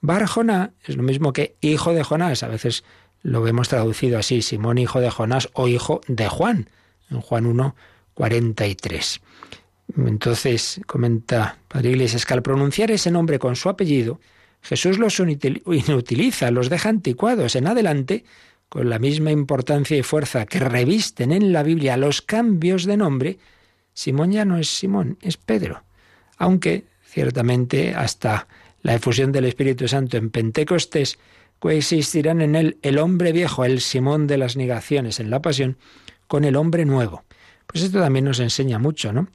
Bar 0.00 0.26
Joná 0.26 0.72
es 0.84 0.96
lo 0.96 1.02
mismo 1.02 1.32
que 1.32 1.56
hijo 1.60 1.92
de 1.94 2.02
Jonás, 2.02 2.42
a 2.42 2.48
veces 2.48 2.84
lo 3.22 3.42
vemos 3.42 3.68
traducido 3.68 4.18
así, 4.18 4.42
Simón 4.42 4.78
hijo 4.78 5.00
de 5.00 5.10
Jonás 5.10 5.48
o 5.54 5.68
hijo 5.68 6.00
de 6.08 6.28
Juan, 6.28 6.68
en 7.10 7.20
Juan 7.20 7.46
1, 7.46 7.74
43. 8.14 9.20
Entonces, 9.96 10.80
comenta 10.86 11.58
Padre 11.68 11.90
Iglesias, 11.90 12.24
que 12.24 12.34
al 12.34 12.42
pronunciar 12.42 12.90
ese 12.90 13.10
nombre 13.10 13.38
con 13.38 13.56
su 13.56 13.68
apellido, 13.68 14.20
Jesús 14.62 14.98
los 14.98 15.20
inutiliza, 15.20 16.50
los 16.50 16.70
deja 16.70 16.88
anticuados. 16.88 17.54
En 17.54 17.66
adelante, 17.66 18.24
con 18.68 18.88
la 18.88 18.98
misma 18.98 19.30
importancia 19.30 19.96
y 19.96 20.02
fuerza 20.02 20.46
que 20.46 20.58
revisten 20.58 21.32
en 21.32 21.52
la 21.52 21.62
Biblia 21.62 21.96
los 21.96 22.22
cambios 22.22 22.86
de 22.86 22.96
nombre, 22.96 23.38
Simón 23.92 24.32
ya 24.32 24.44
no 24.44 24.56
es 24.56 24.68
Simón, 24.68 25.18
es 25.20 25.36
Pedro. 25.36 25.84
Aunque, 26.38 26.84
ciertamente, 27.04 27.94
hasta 27.94 28.48
la 28.82 28.94
efusión 28.94 29.32
del 29.32 29.44
Espíritu 29.44 29.86
Santo 29.86 30.16
en 30.16 30.30
Pentecostés, 30.30 31.18
coexistirán 31.58 32.40
en 32.40 32.56
él 32.56 32.78
el 32.82 32.98
hombre 32.98 33.32
viejo, 33.32 33.64
el 33.64 33.80
Simón 33.80 34.26
de 34.26 34.38
las 34.38 34.56
negaciones 34.56 35.20
en 35.20 35.30
la 35.30 35.40
pasión, 35.40 35.76
con 36.26 36.44
el 36.44 36.56
hombre 36.56 36.84
nuevo. 36.84 37.24
Pues 37.66 37.84
esto 37.84 38.00
también 38.00 38.24
nos 38.24 38.40
enseña 38.40 38.78
mucho, 38.78 39.12
¿no? 39.12 39.28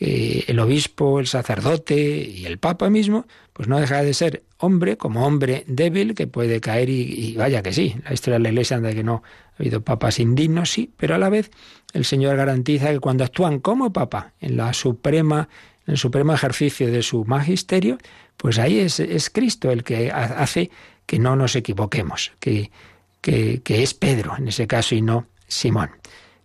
Eh, 0.00 0.44
el 0.48 0.58
obispo, 0.58 1.20
el 1.20 1.28
sacerdote 1.28 1.94
y 1.96 2.46
el 2.46 2.58
papa 2.58 2.90
mismo, 2.90 3.26
pues 3.52 3.68
no 3.68 3.78
deja 3.78 4.02
de 4.02 4.12
ser 4.12 4.42
hombre 4.58 4.96
como 4.96 5.24
hombre 5.24 5.64
débil 5.68 6.14
que 6.14 6.26
puede 6.26 6.60
caer 6.60 6.90
y, 6.90 7.34
vaya 7.36 7.62
que 7.62 7.72
sí. 7.72 7.94
La 8.04 8.12
historia 8.12 8.38
de 8.38 8.42
la 8.42 8.48
iglesia 8.48 8.76
anda 8.76 8.92
que 8.92 9.04
no 9.04 9.22
ha 9.52 9.62
habido 9.62 9.82
papas 9.82 10.18
indignos, 10.18 10.70
sí, 10.70 10.90
pero 10.96 11.14
a 11.14 11.18
la 11.18 11.28
vez 11.28 11.50
el 11.92 12.04
Señor 12.04 12.36
garantiza 12.36 12.90
que 12.90 12.98
cuando 12.98 13.22
actúan 13.22 13.60
como 13.60 13.92
papa 13.92 14.32
en 14.40 14.56
la 14.56 14.72
suprema, 14.72 15.48
en 15.86 15.92
el 15.92 15.98
supremo 15.98 16.34
ejercicio 16.34 16.90
de 16.90 17.02
su 17.02 17.24
magisterio, 17.24 17.98
pues 18.36 18.58
ahí 18.58 18.80
es, 18.80 19.30
Cristo 19.30 19.70
el 19.70 19.84
que 19.84 20.10
hace 20.10 20.70
que 21.06 21.20
no 21.20 21.36
nos 21.36 21.54
equivoquemos, 21.54 22.32
que, 22.40 22.72
que, 23.20 23.62
es 23.64 23.94
Pedro 23.94 24.34
en 24.36 24.48
ese 24.48 24.66
caso 24.66 24.96
y 24.96 25.02
no 25.02 25.26
Simón. 25.46 25.90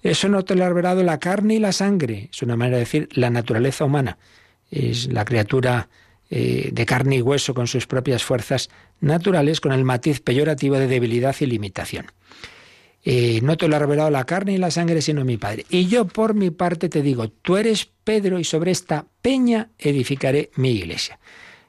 Eso 0.02 0.30
no 0.30 0.44
te 0.46 0.56
lo 0.56 0.64
ha 0.64 0.70
revelado 0.70 1.04
la 1.04 1.20
carne 1.20 1.56
y 1.56 1.60
la 1.60 1.72
sangre, 1.72 2.30
es 2.32 2.42
una 2.42 2.56
manera 2.56 2.78
de 2.78 2.84
decir 2.84 3.10
la 3.14 3.30
naturaleza 3.30 3.86
humana. 3.86 4.18
Es 4.72 5.12
la 5.12 5.26
criatura 5.26 5.90
eh, 6.30 6.70
de 6.72 6.86
carne 6.86 7.18
y 7.18 7.22
hueso 7.22 7.54
con 7.54 7.68
sus 7.68 7.88
propias 7.88 8.24
fuerzas 8.24 8.70
naturales, 9.02 9.60
con 9.62 9.72
el 9.72 9.84
matiz 9.84 10.22
peyorativo 10.22 10.78
de 10.78 10.88
debilidad 10.88 11.36
y 11.40 11.46
limitación. 11.48 12.06
Eh, 13.04 13.40
no 13.42 13.58
te 13.58 13.68
lo 13.68 13.76
ha 13.76 13.80
revelado 13.80 14.10
la 14.10 14.26
carne 14.26 14.54
y 14.54 14.58
la 14.58 14.72
sangre, 14.72 15.02
sino 15.02 15.26
mi 15.26 15.38
Padre. 15.38 15.66
Y 15.70 15.88
yo 15.88 16.06
por 16.06 16.34
mi 16.34 16.52
parte 16.52 16.90
te 16.90 17.02
digo, 17.02 17.30
tú 17.30 17.58
eres 17.58 17.90
Pedro 18.04 18.40
y 18.40 18.44
sobre 18.44 18.72
esta 18.72 19.06
peña 19.22 19.70
edificaré 19.80 20.52
mi 20.56 20.72
iglesia. 20.72 21.20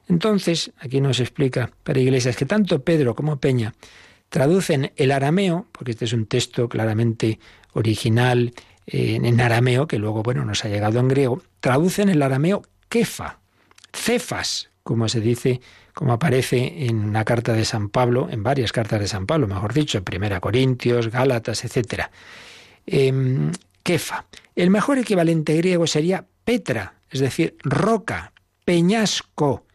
Entonces, 0.09 0.71
aquí 0.77 0.99
nos 0.99 1.19
explica 1.19 1.71
para 1.83 1.99
Iglesias 1.99 2.35
que 2.35 2.45
tanto 2.45 2.83
Pedro 2.83 3.15
como 3.15 3.39
Peña 3.39 3.73
traducen 4.31 4.93
el 4.95 5.11
arameo, 5.11 5.67
porque 5.73 5.91
este 5.91 6.05
es 6.05 6.13
un 6.13 6.25
texto 6.25 6.69
claramente 6.69 7.37
original 7.73 8.53
eh, 8.87 9.19
en 9.21 9.41
arameo, 9.41 9.87
que 9.87 9.99
luego, 9.99 10.23
bueno, 10.23 10.45
nos 10.45 10.63
ha 10.63 10.69
llegado 10.69 10.99
en 10.99 11.09
griego, 11.09 11.43
traducen 11.59 12.07
el 12.07 12.21
arameo 12.21 12.63
kefa, 12.87 13.39
cefas, 13.91 14.69
como 14.83 15.09
se 15.09 15.19
dice, 15.19 15.59
como 15.93 16.13
aparece 16.13 16.85
en 16.85 17.03
una 17.03 17.25
carta 17.25 17.51
de 17.51 17.65
San 17.65 17.89
Pablo, 17.89 18.29
en 18.31 18.41
varias 18.41 18.71
cartas 18.71 19.01
de 19.01 19.09
San 19.09 19.27
Pablo, 19.27 19.47
mejor 19.47 19.73
dicho, 19.73 19.97
en 19.97 20.05
Primera 20.05 20.39
Corintios, 20.39 21.11
Gálatas, 21.11 21.65
etc. 21.65 22.05
Em, 22.85 23.51
kefa. 23.83 24.27
El 24.55 24.69
mejor 24.69 24.97
equivalente 24.97 25.57
griego 25.57 25.87
sería 25.87 26.25
Petra, 26.45 26.93
es 27.09 27.19
decir, 27.19 27.57
roca, 27.63 28.31
peñasco, 28.63 29.65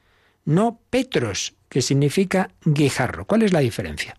no 0.47 0.81
Petros, 0.89 1.55
que 1.69 1.83
significa 1.83 2.53
guijarro. 2.65 3.27
¿Cuál 3.27 3.43
es 3.43 3.53
la 3.53 3.61
diferencia? 3.61 4.17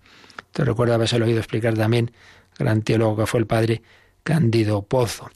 Te 0.58 0.66
recuerdo 0.66 0.96
haberse 0.96 1.22
oído 1.22 1.38
explicar 1.38 1.76
también, 1.76 2.10
gran 2.58 2.82
teólogo 2.82 3.18
que 3.18 3.28
fue 3.28 3.42
el 3.42 3.46
padre 3.46 3.84
Cándido 4.24 4.82
Pozo. 4.82 5.30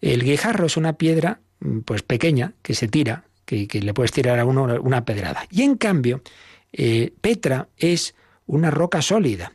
El 0.00 0.24
guijarro 0.24 0.66
es 0.66 0.76
una 0.76 0.94
piedra 0.94 1.38
mm, 1.60 1.82
pues 1.82 2.02
pequeña 2.02 2.52
que 2.62 2.74
se 2.74 2.88
tira, 2.88 3.26
que, 3.44 3.68
le 3.70 3.94
puedes 3.94 4.10
tirar 4.10 4.40
a 4.40 4.44
uno 4.44 4.64
una 4.82 5.04
pedrada. 5.04 5.46
Y 5.52 5.62
en 5.62 5.76
cambio, 5.76 6.20
eh, 6.72 7.12
Petra 7.20 7.68
es 7.76 8.16
una 8.46 8.72
roca 8.72 9.02
sólida. 9.02 9.52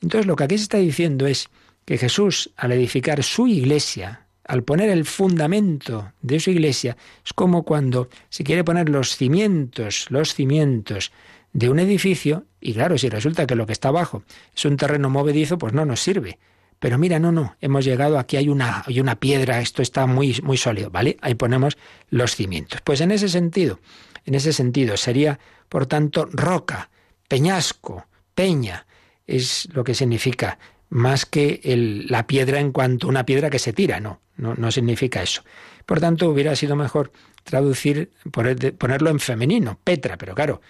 Entonces 0.00 0.24
lo 0.24 0.34
que 0.34 0.44
aquí 0.44 0.56
se 0.56 0.62
está 0.62 0.78
diciendo 0.78 1.26
es 1.26 1.50
que 1.84 1.98
Jesús, 1.98 2.50
al 2.56 2.72
edificar 2.72 3.22
su 3.22 3.46
iglesia, 3.46 4.28
al 4.46 4.62
poner 4.62 4.88
el 4.88 5.04
fundamento 5.04 6.10
de 6.22 6.40
su 6.40 6.50
iglesia, 6.50 6.96
es 7.22 7.34
como 7.34 7.64
cuando 7.64 8.08
se 8.30 8.44
quiere 8.44 8.64
poner 8.64 8.88
los 8.88 9.14
cimientos, 9.14 10.06
los 10.08 10.32
cimientos 10.32 11.12
de 11.54 11.70
un 11.70 11.78
edificio, 11.78 12.44
y 12.60 12.74
claro, 12.74 12.98
si 12.98 13.08
resulta 13.08 13.46
que 13.46 13.54
lo 13.54 13.64
que 13.64 13.72
está 13.72 13.88
abajo 13.88 14.24
es 14.54 14.64
un 14.64 14.76
terreno 14.76 15.08
movedizo, 15.08 15.56
pues 15.56 15.72
no 15.72 15.86
nos 15.86 16.00
sirve. 16.00 16.38
pero 16.80 16.98
mira, 16.98 17.18
no, 17.18 17.32
no, 17.32 17.56
hemos 17.62 17.84
llegado, 17.84 18.18
aquí 18.18 18.36
hay 18.36 18.50
una, 18.50 18.82
hay 18.86 19.00
una 19.00 19.14
piedra, 19.14 19.60
esto 19.60 19.80
está 19.80 20.06
muy, 20.06 20.38
muy 20.42 20.58
sólido, 20.58 20.90
¿vale? 20.90 21.16
Ahí 21.22 21.34
ponemos 21.34 21.78
los 22.10 22.34
cimientos. 22.36 22.80
Pues 22.82 23.00
en 23.00 23.10
ese 23.10 23.28
sentido, 23.30 23.80
en 24.26 24.34
ese 24.34 24.52
sentido 24.52 24.98
sería, 24.98 25.38
por 25.70 25.86
tanto, 25.86 26.26
roca, 26.30 26.90
peñasco, 27.28 28.06
peña, 28.34 28.86
es 29.26 29.68
lo 29.72 29.84
que 29.84 29.94
significa, 29.94 30.58
más 30.90 31.24
que 31.24 31.60
la 32.08 32.26
piedra 32.26 32.60
en 32.60 32.72
cuanto 32.72 33.06
a 33.06 33.10
una 33.10 33.24
piedra 33.24 33.48
que 33.48 33.58
se 33.58 33.72
tira, 33.72 34.00
no, 34.00 34.20
no, 34.36 34.54
no 34.54 34.70
significa 34.70 35.22
eso. 35.22 35.42
Por 35.86 36.00
tanto, 36.00 36.28
hubiera 36.28 36.54
sido 36.56 36.76
mejor 36.76 37.12
traducir, 37.44 38.10
ponerlo 38.30 39.10
en 39.10 39.20
femenino, 39.20 39.78
Petra, 39.84 40.16
pero 40.16 40.34
claro, 40.34 40.60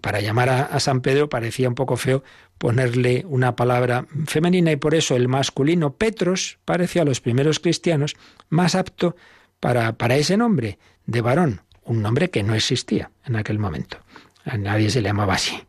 para 0.00 0.20
llamar 0.20 0.48
a, 0.48 0.80
San 0.80 1.00
Pedro 1.00 1.28
parecía 1.28 1.68
un 1.68 1.74
poco 1.74 1.96
feo 1.96 2.22
ponerle 2.58 3.24
una 3.26 3.56
palabra 3.56 4.06
femenina 4.26 4.72
y 4.72 4.76
por 4.76 4.94
eso 4.94 5.16
el 5.16 5.28
masculino 5.28 5.94
Petros 5.94 6.58
pareció 6.64 7.02
a 7.02 7.04
los 7.04 7.20
primeros 7.20 7.60
cristianos 7.60 8.16
más 8.48 8.74
apto 8.74 9.16
para, 9.60 9.92
para 9.94 10.16
ese 10.16 10.36
nombre 10.36 10.78
de 11.06 11.20
varón, 11.20 11.62
un 11.84 12.02
nombre 12.02 12.30
que 12.30 12.42
no 12.42 12.54
existía 12.54 13.10
en 13.24 13.36
aquel 13.36 13.58
momento. 13.58 13.98
A 14.44 14.56
nadie 14.56 14.90
se 14.90 15.00
le 15.00 15.08
llamaba 15.08 15.34
así. 15.34 15.62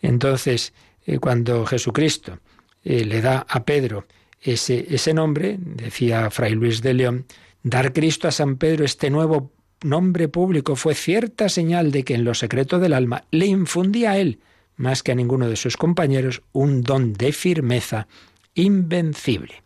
Entonces, 0.00 0.72
eh, 1.04 1.18
cuando 1.18 1.66
Jesucristo 1.66 2.38
eh, 2.84 3.04
le 3.04 3.20
da 3.20 3.46
a 3.48 3.64
Pedro 3.64 4.06
ese, 4.40 4.86
ese 4.90 5.14
nombre, 5.14 5.56
decía 5.58 6.30
Fray 6.30 6.54
Luis 6.54 6.82
de 6.82 6.94
León, 6.94 7.26
dar 7.62 7.92
Cristo 7.92 8.28
a 8.28 8.32
San 8.32 8.56
Pedro 8.56 8.84
este 8.84 9.10
nuevo 9.10 9.52
nombre 9.82 10.28
público 10.28 10.76
fue 10.76 10.94
cierta 10.94 11.48
señal 11.48 11.90
de 11.90 12.04
que 12.04 12.14
en 12.14 12.24
lo 12.24 12.34
secreto 12.34 12.78
del 12.78 12.92
alma 12.92 13.24
le 13.30 13.46
infundía 13.46 14.12
a 14.12 14.18
él, 14.18 14.40
más 14.76 15.02
que 15.02 15.12
a 15.12 15.14
ninguno 15.14 15.48
de 15.48 15.56
sus 15.56 15.76
compañeros, 15.76 16.42
un 16.52 16.82
don 16.82 17.12
de 17.12 17.32
firmeza 17.32 18.06
invencible. 18.54 19.62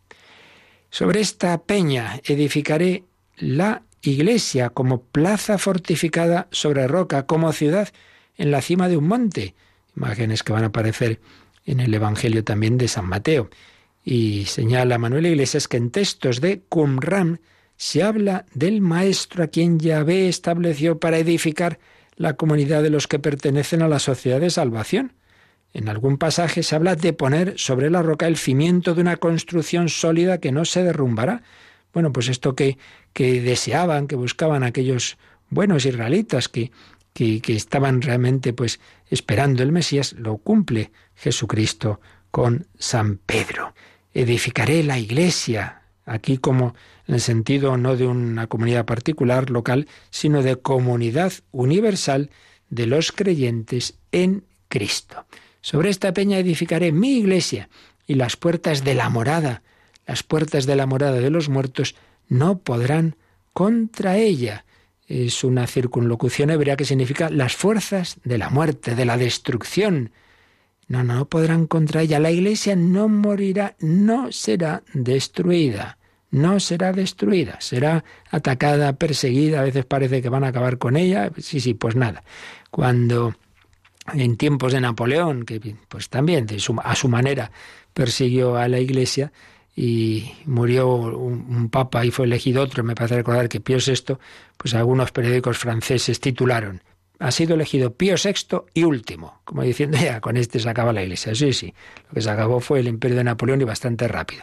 Sobre 0.91 1.21
esta 1.21 1.57
peña 1.63 2.21
edificaré 2.25 3.05
la 3.37 3.83
iglesia 4.03 4.71
como 4.71 5.03
plaza 5.03 5.59
fortificada 5.59 6.49
sobre 6.51 6.89
roca, 6.89 7.27
como 7.27 7.53
ciudad 7.53 7.89
en 8.37 8.51
la 8.51 8.63
cima 8.63 8.89
de 8.89 8.97
un 8.97 9.07
monte. 9.07 9.55
Imágenes 9.97 10.43
que 10.43 10.53
van 10.53 10.65
a 10.65 10.69
aparecer 10.69 11.21
en 11.67 11.81
el 11.81 11.93
Evangelio 11.95 12.43
también 12.43 12.79
de 12.79 12.89
San 12.89 13.07
Mateo. 13.07 13.51
Y 14.05 14.47
señala 14.47 14.99
Manuel 14.99 15.27
Iglesias 15.27 15.69
que 15.69 15.77
en 15.77 15.91
textos 15.91 16.41
de 16.41 16.63
Qumran 16.69 17.41
se 17.81 18.03
habla 18.03 18.45
del 18.53 18.83
maestro 18.83 19.43
a 19.43 19.47
quien 19.47 19.78
Yahvé 19.81 20.28
estableció 20.28 20.99
para 20.99 21.16
edificar 21.16 21.78
la 22.14 22.35
comunidad 22.35 22.83
de 22.83 22.91
los 22.91 23.07
que 23.07 23.18
pertenecen 23.18 23.81
a 23.81 23.89
la 23.89 23.99
sociedad 23.99 24.39
de 24.39 24.51
salvación. 24.51 25.14
En 25.72 25.89
algún 25.89 26.18
pasaje 26.18 26.62
se 26.62 26.76
habla 26.76 26.95
de 26.95 27.14
poner 27.14 27.55
sobre 27.57 27.89
la 27.89 28.03
roca 28.03 28.26
el 28.26 28.37
cimiento 28.37 28.95
de 28.95 29.01
una 29.01 29.16
construcción 29.16 29.89
sólida 29.89 30.41
que 30.41 30.53
no 30.53 30.66
se 30.66 30.85
derrumbará. 30.85 31.43
Bueno, 31.95 32.12
pues 32.12 32.28
esto 32.28 32.55
que, 32.55 32.76
deseaban, 33.14 34.09
que 34.09 34.16
buscaban 34.16 34.62
aquellos 34.62 35.16
buenos 35.49 35.87
israelitas 35.87 36.51
que, 36.51 36.72
que, 37.14 37.41
que 37.41 37.57
estaban 37.57 38.03
realmente 38.03 38.53
pues 38.53 38.78
esperando 39.09 39.62
el 39.62 39.72
Mesías, 39.72 40.12
lo 40.18 40.37
cumple 40.37 40.93
Jesucristo 41.14 41.99
con 42.31 42.66
San 42.78 43.16
Pedro. 43.24 43.72
Edificaré 44.12 44.83
la 44.83 44.99
iglesia, 44.99 45.80
aquí 46.11 46.39
como 46.39 46.75
en 47.07 47.15
el 47.15 47.21
sentido 47.21 47.77
no 47.77 47.97
de 47.97 48.07
una 48.07 48.49
comunidad 48.49 48.85
particular, 48.85 49.49
local, 49.49 49.87
sino 50.11 50.43
de 50.43 50.57
comunidad 50.57 51.33
universal 51.53 52.31
de 52.69 52.87
los 52.87 53.13
creyentes 53.13 53.95
en 54.11 54.45
Cristo. 54.69 55.25
Sobre 55.61 55.89
esta 55.89 56.13
peña 56.13 56.39
edificaré 56.39 56.91
mi 56.91 57.19
iglesia 57.19 57.69
y 58.09 58.15
las 58.15 58.37
puertas 58.37 58.83
de 58.83 58.95
la 58.95 59.09
morada, 59.09 59.63
las 60.05 60.25
puertas 60.25 60.67
de 60.67 60.75
la 60.75 60.87
morada 60.87 61.21
de 61.21 61.31
los 61.31 61.49
muertos, 61.49 61.95
no 62.29 62.59
podrán 62.59 63.15
contra 63.53 64.17
ella. 64.17 64.65
Es 65.07 65.45
una 65.45 65.69
circunlocución 65.69 66.51
hebrea 66.51 66.77
que 66.77 66.85
significa 66.85 67.31
las 67.31 67.55
fuerzas 67.55 68.17
de 68.25 68.39
la 68.39 68.51
muerte, 68.51 68.97
de 68.97 69.05
la 69.05 69.17
destrucción. 69.17 70.11
No, 70.89 71.05
no 71.05 71.29
podrán 71.29 71.67
contra 71.69 72.03
ella. 72.03 72.19
La 72.19 72.33
iglesia 72.33 72.75
no 72.75 73.09
morirá, 73.09 73.77
no 73.79 74.33
será 74.33 74.83
destruida 74.93 75.99
no 76.31 76.61
será 76.61 76.93
destruida, 76.93 77.61
será 77.61 78.05
atacada, 78.31 78.93
perseguida, 78.95 79.61
a 79.61 79.64
veces 79.64 79.85
parece 79.85 80.22
que 80.22 80.28
van 80.28 80.45
a 80.45 80.49
acabar 80.49 80.78
con 80.78 80.97
ella, 80.97 81.31
sí, 81.39 81.61
sí, 81.61 81.74
pues 81.74 81.97
nada. 81.97 82.22
Cuando 82.70 83.35
en 84.14 84.37
tiempos 84.37 84.72
de 84.72 84.81
Napoleón, 84.81 85.45
que 85.45 85.76
pues 85.89 86.09
también 86.09 86.47
a 86.85 86.95
su 86.95 87.09
manera 87.09 87.51
persiguió 87.93 88.57
a 88.57 88.68
la 88.68 88.78
Iglesia 88.78 89.33
y 89.76 90.33
murió 90.47 90.89
un, 90.89 91.68
papa 91.70 92.05
y 92.05 92.11
fue 92.11 92.26
elegido 92.26 92.62
otro, 92.62 92.85
me 92.85 92.95
parece 92.95 93.16
recordar 93.16 93.49
que 93.49 93.61
Pío 93.61 93.78
VI, 93.78 94.16
pues 94.57 94.74
algunos 94.74 95.12
periódicos 95.12 95.59
franceses 95.59 96.20
titularon 96.20 96.83
ha 97.21 97.31
sido 97.31 97.55
elegido 97.55 97.95
Pío 97.95 98.16
VI 98.23 98.62
y 98.75 98.83
último, 98.83 99.41
como 99.45 99.62
diciendo 99.62 99.97
ya, 100.03 100.21
con 100.21 100.37
este 100.37 100.59
se 100.59 100.68
acaba 100.68 100.93
la 100.93 101.03
Iglesia. 101.03 101.35
Sí, 101.35 101.53
sí, 101.53 101.73
lo 102.09 102.14
que 102.14 102.21
se 102.21 102.31
acabó 102.31 102.59
fue 102.59 102.81
el 102.81 102.89
imperio 102.89 103.16
de 103.18 103.25
Napoleón 103.25 103.61
y 103.61 103.64
bastante 103.64 104.09
rápido, 104.09 104.43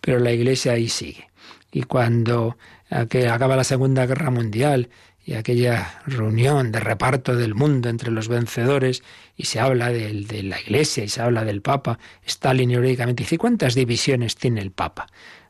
pero 0.00 0.20
la 0.20 0.30
Iglesia 0.30 0.72
ahí 0.72 0.88
sigue 0.88 1.28
y 1.72 1.82
cuando 1.82 2.56
acaba 2.90 3.56
la 3.56 3.64
Segunda 3.64 4.06
Guerra 4.06 4.30
Mundial 4.30 4.88
y 5.24 5.34
aquella 5.34 6.02
reunión 6.06 6.72
de 6.72 6.80
reparto 6.80 7.36
del 7.36 7.54
mundo 7.54 7.90
entre 7.90 8.10
los 8.10 8.28
vencedores 8.28 9.02
y 9.36 9.44
se 9.44 9.60
habla 9.60 9.90
de, 9.90 10.22
de 10.22 10.42
la 10.42 10.58
Iglesia 10.60 11.04
y 11.04 11.08
se 11.08 11.20
habla 11.20 11.44
del 11.44 11.60
Papa, 11.60 11.98
Stalin 12.24 12.70
irónicamente 12.70 13.24
dice, 13.24 13.36
¿cuántas 13.36 13.74
divisiones 13.74 14.36
tiene 14.36 14.62
el 14.62 14.70
Papa? 14.70 15.06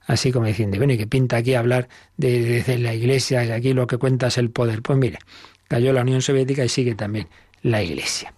Así 0.07 0.33
como 0.33 0.47
diciendo, 0.47 0.79
bueno, 0.79 0.95
¿y 0.95 0.99
qué 0.99 1.07
pinta 1.07 1.37
aquí 1.37 1.55
hablar 1.55 1.89
de, 2.16 2.62
de, 2.62 2.79
la 2.79 2.95
Iglesia 2.95 3.45
y 3.45 3.51
aquí 3.51 3.74
lo 3.74 3.87
que 3.87 3.99
cuenta 3.99 4.29
es 4.29 4.39
el 4.39 4.51
poder? 4.51 4.83
Pues 4.83 4.99
mire, 4.99 5.18
cayó 5.69 5.93
la 5.93 6.03
Unión 6.03 6.23
Soviética 6.23 6.64
y 6.64 6.69
sigue 6.69 6.95
también 6.95 7.29
la 7.62 7.83
Iglesia. 7.83 8.35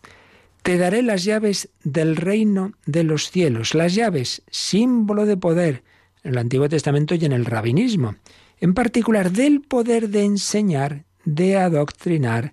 Te 0.62 0.76
daré 0.76 1.02
las 1.02 1.24
llaves 1.24 1.70
del 1.84 2.16
reino 2.16 2.72
de 2.84 3.02
los 3.02 3.30
cielos, 3.30 3.74
las 3.74 3.94
llaves, 3.94 4.42
símbolo 4.50 5.24
de 5.24 5.36
poder, 5.36 5.82
en 6.22 6.32
el 6.32 6.38
Antiguo 6.38 6.68
Testamento 6.68 7.14
y 7.14 7.24
en 7.24 7.32
el 7.32 7.46
rabinismo, 7.46 8.16
en 8.60 8.74
particular 8.74 9.30
del 9.30 9.62
poder 9.62 10.10
de 10.10 10.24
enseñar, 10.24 11.04
de 11.24 11.56
adoctrinar. 11.56 12.52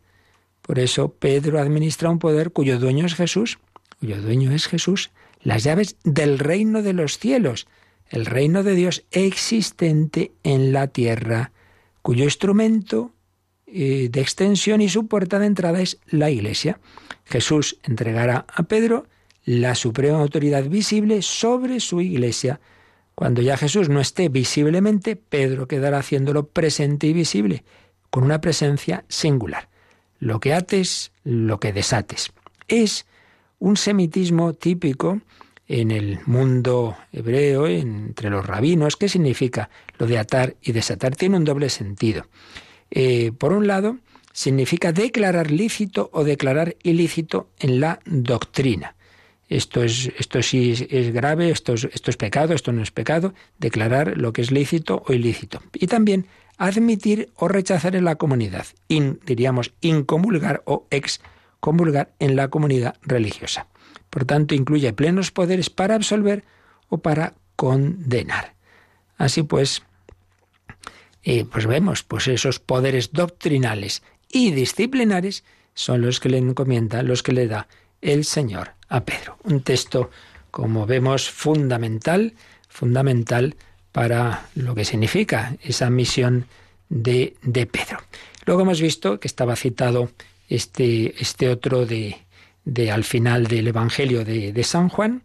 Por 0.62 0.80
eso 0.80 1.10
Pedro 1.10 1.60
administra 1.60 2.10
un 2.10 2.20
poder 2.20 2.52
cuyo 2.52 2.80
dueño 2.80 3.06
es 3.06 3.16
Jesús, 3.16 3.60
cuyo 4.00 4.22
dueño 4.22 4.52
es 4.52 4.68
Jesús, 4.68 5.12
las 5.42 5.64
llaves 5.64 5.98
del 6.04 6.40
reino 6.40 6.82
de 6.82 6.94
los 6.94 7.20
cielos, 7.20 7.68
el 8.10 8.26
reino 8.26 8.64
de 8.64 8.76
Dios 8.76 9.04
existente 9.12 10.32
en 10.44 10.72
la 10.72 10.88
tierra, 10.88 11.52
cuyo 12.02 12.24
instrumento 12.24 13.12
de 13.68 14.22
extensión 14.22 14.82
y 14.82 14.90
su 14.90 15.08
puerta 15.08 15.40
de 15.40 15.46
entrada 15.46 15.82
es 15.82 16.00
la 16.08 16.30
Iglesia. 16.30 16.80
Jesús 17.26 17.78
entregará 17.84 18.46
a 18.54 18.64
Pedro 18.64 19.06
la 19.46 19.76
suprema 19.76 20.20
autoridad 20.20 20.64
visible 20.66 21.22
sobre 21.22 21.80
su 21.80 22.02
Iglesia, 22.02 22.60
cuando 23.16 23.42
ya 23.42 23.58
Jesús 23.58 23.90
no 23.90 24.00
esté 24.00 24.30
visiblemente, 24.30 25.16
Pedro 25.16 25.68
quedará 25.68 25.98
haciéndolo 25.98 26.50
presente 26.50 27.08
y 27.08 27.14
visible, 27.14 27.64
con 28.12 28.24
una 28.24 28.42
presencia 28.42 29.06
singular. 29.08 29.70
Lo 30.20 30.40
que 30.40 30.54
ates, 30.54 31.12
lo 31.24 31.60
que 31.60 31.74
desates. 31.74 32.32
Es 32.68 33.08
un 33.58 33.76
semitismo 33.76 34.54
típico 34.54 35.22
en 35.68 35.90
el 35.90 36.20
mundo 36.28 36.96
hebreo, 37.12 37.66
entre 37.66 38.30
los 38.30 38.46
rabinos. 38.46 38.98
¿Qué 38.98 39.10
significa 39.10 39.72
lo 39.98 40.06
de 40.06 40.20
atar 40.20 40.56
y 40.62 40.74
desatar? 40.74 41.16
Tiene 41.16 41.38
un 41.38 41.44
doble 41.44 41.70
sentido. 41.70 42.28
Eh, 42.92 43.32
por 43.38 43.54
un 43.54 43.68
lado, 43.68 43.98
significa 44.34 44.92
declarar 44.92 45.52
lícito 45.52 46.10
o 46.14 46.24
declarar 46.24 46.76
ilícito 46.84 47.50
en 47.60 47.80
la 47.80 48.00
doctrina 48.06 48.98
esto 49.50 49.84
es, 49.84 50.12
esto 50.18 50.42
sí 50.42 50.74
es, 50.90 51.14
grave, 51.14 51.50
esto 51.50 51.74
es, 51.74 51.86
esto 51.86 52.12
es 52.12 52.18
pecado, 52.18 52.54
esto 52.54 52.72
no 52.72 52.82
es 52.82 52.92
pecado, 52.92 53.34
declarar 53.58 54.18
lo 54.18 54.34
que 54.34 54.42
es 54.42 54.52
lícito 54.52 55.04
o 55.08 55.14
ilícito. 55.14 55.62
Y 55.74 55.88
también 55.88 56.28
admitir 56.58 57.30
o 57.36 57.48
rechazar 57.48 57.96
en 57.96 58.04
la 58.04 58.16
comunidad, 58.16 58.66
diríamos 59.26 59.74
incomulgar 59.82 60.64
o 60.66 60.88
excomulgar 60.90 62.12
en 62.20 62.36
la 62.36 62.50
comunidad 62.50 62.96
religiosa. 63.04 63.68
Por 64.10 64.26
tanto, 64.26 64.56
incluye 64.56 64.92
plenos 64.94 65.32
poderes 65.32 65.70
para 65.70 65.96
absolver 65.96 66.44
o 66.90 66.98
para 66.98 67.36
condenar. 67.56 68.56
Así 69.18 69.44
pues, 69.44 69.84
eh, 71.30 71.44
pues 71.44 71.68
vemos, 71.68 72.04
pues 72.04 72.30
esos 72.30 72.60
poderes 72.60 73.12
doctrinales 73.12 74.02
y 74.32 74.52
disciplinares 74.52 75.44
son 75.74 76.02
los 76.02 76.22
que 76.22 76.30
le 76.30 76.38
encomienda, 76.38 77.04
los 77.04 77.22
que 77.22 77.34
le 77.34 77.48
da 77.48 77.68
el 78.00 78.24
Señor 78.24 78.76
a 78.88 79.04
Pedro. 79.04 79.38
Un 79.44 79.60
texto, 79.60 80.10
como 80.52 80.86
vemos, 80.86 81.30
fundamental, 81.30 82.34
fundamental 82.70 83.58
para 83.92 84.48
lo 84.56 84.74
que 84.74 84.86
significa 84.86 85.58
esa 85.62 85.90
misión 85.90 86.46
de, 86.88 87.36
de 87.42 87.66
Pedro. 87.66 87.98
Luego 88.46 88.62
hemos 88.62 88.80
visto 88.80 89.20
que 89.20 89.28
estaba 89.28 89.58
citado 89.58 90.10
este, 90.48 91.14
este 91.22 91.50
otro 91.50 91.86
de, 91.86 92.20
de, 92.64 92.90
al 92.90 93.04
final 93.04 93.48
del 93.48 93.68
Evangelio 93.68 94.24
de, 94.24 94.54
de, 94.54 94.64
San 94.64 94.88
Juan, 94.88 95.24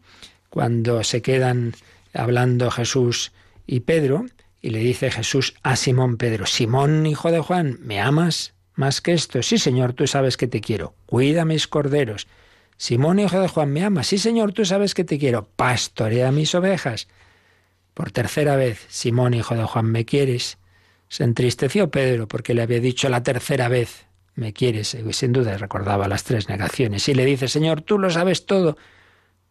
cuando 0.51 1.05
se 1.05 1.23
quedan 1.23 1.75
hablando 2.13 2.73
Jesús 2.73 3.31
y 3.69 3.81
Pedro, 3.81 4.27
y 4.63 4.71
le 4.71 4.79
dice 4.79 5.11
Jesús 5.11 5.55
a 5.65 5.75
Simón 5.75 6.17
Pedro, 6.17 6.47
Simón, 6.47 7.05
hijo 7.05 7.33
de 7.33 7.41
Juan, 7.41 7.79
¿me 7.83 8.01
amas 8.01 8.55
más 8.75 9.01
que 9.01 9.13
esto? 9.13 9.43
Sí, 9.43 9.59
Señor, 9.59 9.93
tú 9.93 10.07
sabes 10.07 10.37
que 10.37 10.47
te 10.47 10.61
quiero. 10.61 10.95
Cuida 11.05 11.45
mis 11.45 11.67
corderos. 11.67 12.29
Simón, 12.77 13.19
hijo 13.19 13.41
de 13.41 13.49
Juan, 13.49 13.73
¿me 13.73 13.85
amas? 13.85 14.07
Sí, 14.07 14.19
Señor, 14.19 14.53
tú 14.53 14.65
sabes 14.65 14.95
que 14.95 15.05
te 15.05 15.19
quiero. 15.19 15.49
Pastorea 15.57 16.31
mis 16.31 16.55
ovejas. 16.55 17.09
Por 17.93 18.13
tercera 18.13 18.55
vez, 18.57 18.87
Simón, 18.89 19.35
hijo 19.35 19.57
de 19.57 19.65
Juan, 19.65 19.87
¿me 19.87 20.05
quieres? 20.05 20.59
Se 21.09 21.25
entristeció 21.25 21.91
Pedro 21.91 22.29
porque 22.29 22.55
le 22.55 22.63
había 22.63 22.81
dicho 22.81 23.09
la 23.09 23.23
tercera 23.23 23.69
vez, 23.69 24.07
¿me 24.35 24.53
quieres? 24.53 24.95
Y 24.95 25.13
sin 25.13 25.33
duda 25.33 25.59
recordaba 25.59 26.09
las 26.09 26.25
tres 26.25 26.49
negaciones. 26.49 27.09
Y 27.09 27.15
le 27.15 27.25
dice, 27.25 27.49
Señor, 27.49 27.83
tú 27.83 27.99
lo 27.99 28.11
sabes 28.11 28.47
todo. 28.47 28.79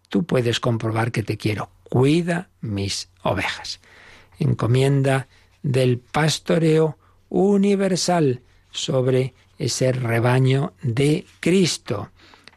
Tú 0.08 0.26
puedes 0.26 0.60
comprobar 0.60 1.12
que 1.12 1.22
te 1.22 1.38
quiero. 1.38 1.70
Cuida 1.84 2.50
mis 2.62 3.10
ovejas. 3.22 3.80
Encomienda 4.42 5.28
del 5.64 6.00
pastoreo 6.00 6.98
universal 7.30 8.42
sobre 8.72 9.34
ese 9.58 9.92
rebaño 9.92 10.74
de 10.82 11.26
Cristo. 11.40 12.10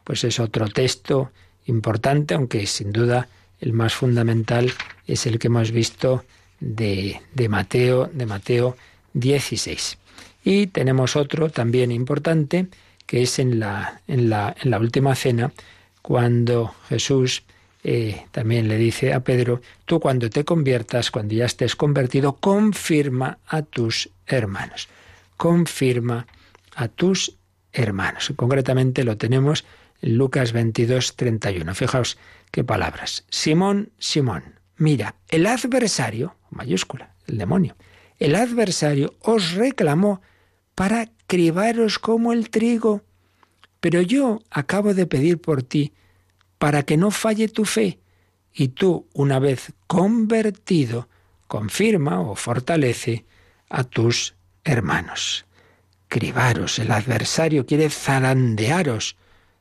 Pues 0.05 0.25
es 0.25 0.41
otro 0.41 0.69
texto 0.69 1.31
importante, 1.67 2.35
aunque 2.35 2.67
sin 2.67 2.93
duda 2.93 3.29
el 3.61 3.73
más 3.73 3.95
fundamental 3.95 4.73
es 5.07 5.27
el 5.27 5.39
que 5.39 5.49
hemos 5.49 5.71
visto 5.71 6.25
de, 6.61 7.21
de 7.35 7.49
Mateo, 7.49 8.11
de 8.13 8.27
Mateo 8.27 8.77
16. 9.13 9.99
Y 10.45 10.67
tenemos 10.69 11.17
otro 11.17 11.51
también 11.51 11.91
importante, 11.93 12.67
que 13.07 13.23
es 13.23 13.39
en 13.39 13.59
la, 13.59 14.01
en 14.07 14.29
la, 14.29 14.55
en 14.61 14.71
la 14.71 14.79
última 14.79 15.15
cena, 15.15 15.53
cuando 16.03 16.75
Jesús 16.89 17.45
eh, 17.87 18.27
también 18.31 18.67
le 18.67 18.79
dice 18.79 19.13
a 19.13 19.21
Pedro, 19.21 19.61
tú 19.85 20.01
cuando 20.01 20.31
te 20.31 20.45
conviertas, 20.45 21.11
cuando 21.11 21.35
ya 21.35 21.45
estés 21.45 21.77
convertido, 21.77 22.37
confirma 22.37 23.39
a 23.47 23.61
tus 23.61 24.09
hermanos. 24.27 24.89
Confirma 25.37 26.27
a 26.75 26.89
tus 26.89 27.37
hermanos. 27.73 28.33
Concretamente 28.37 29.05
lo 29.05 29.19
tenemos 29.19 29.67
en 30.01 30.17
Lucas 30.17 30.53
22, 30.53 31.15
31. 31.15 31.75
Fijaos 31.75 32.17
qué 32.51 32.65
palabras. 32.65 33.27
Simón, 33.29 33.91
Simón, 33.99 34.59
mira, 34.79 35.17
el 35.29 35.47
adversario, 35.47 36.37
mayúscula, 36.51 37.15
el 37.27 37.37
demonio, 37.37 37.77
el 38.19 38.35
adversario 38.35 39.15
os 39.21 39.53
reclamó 39.53 40.23
para 40.75 41.11
cribaros 41.27 41.99
como 41.99 42.33
el 42.33 42.49
trigo, 42.49 43.03
pero 43.81 44.01
yo 44.01 44.41
acabo 44.51 44.95
de 44.95 45.07
pedir 45.07 45.39
por 45.39 45.63
ti 45.63 45.93
para 46.65 46.83
que 46.85 46.97
no 46.97 47.11
falle 47.11 47.49
tu 47.49 47.67
fe, 47.67 47.99
y 48.51 48.69
tú, 48.69 49.07
una 49.13 49.39
vez 49.39 49.75
convertido, 49.87 51.11
confirma 51.47 52.23
o 52.23 52.37
fortalece 52.37 53.27
a 53.69 53.85
tus 53.85 54.35
hermanos. 54.65 55.45
Cribaros, 56.09 56.79
el 56.79 56.91
adversario 56.91 57.67
quiere 57.67 57.91
zarandearos, 57.91 59.19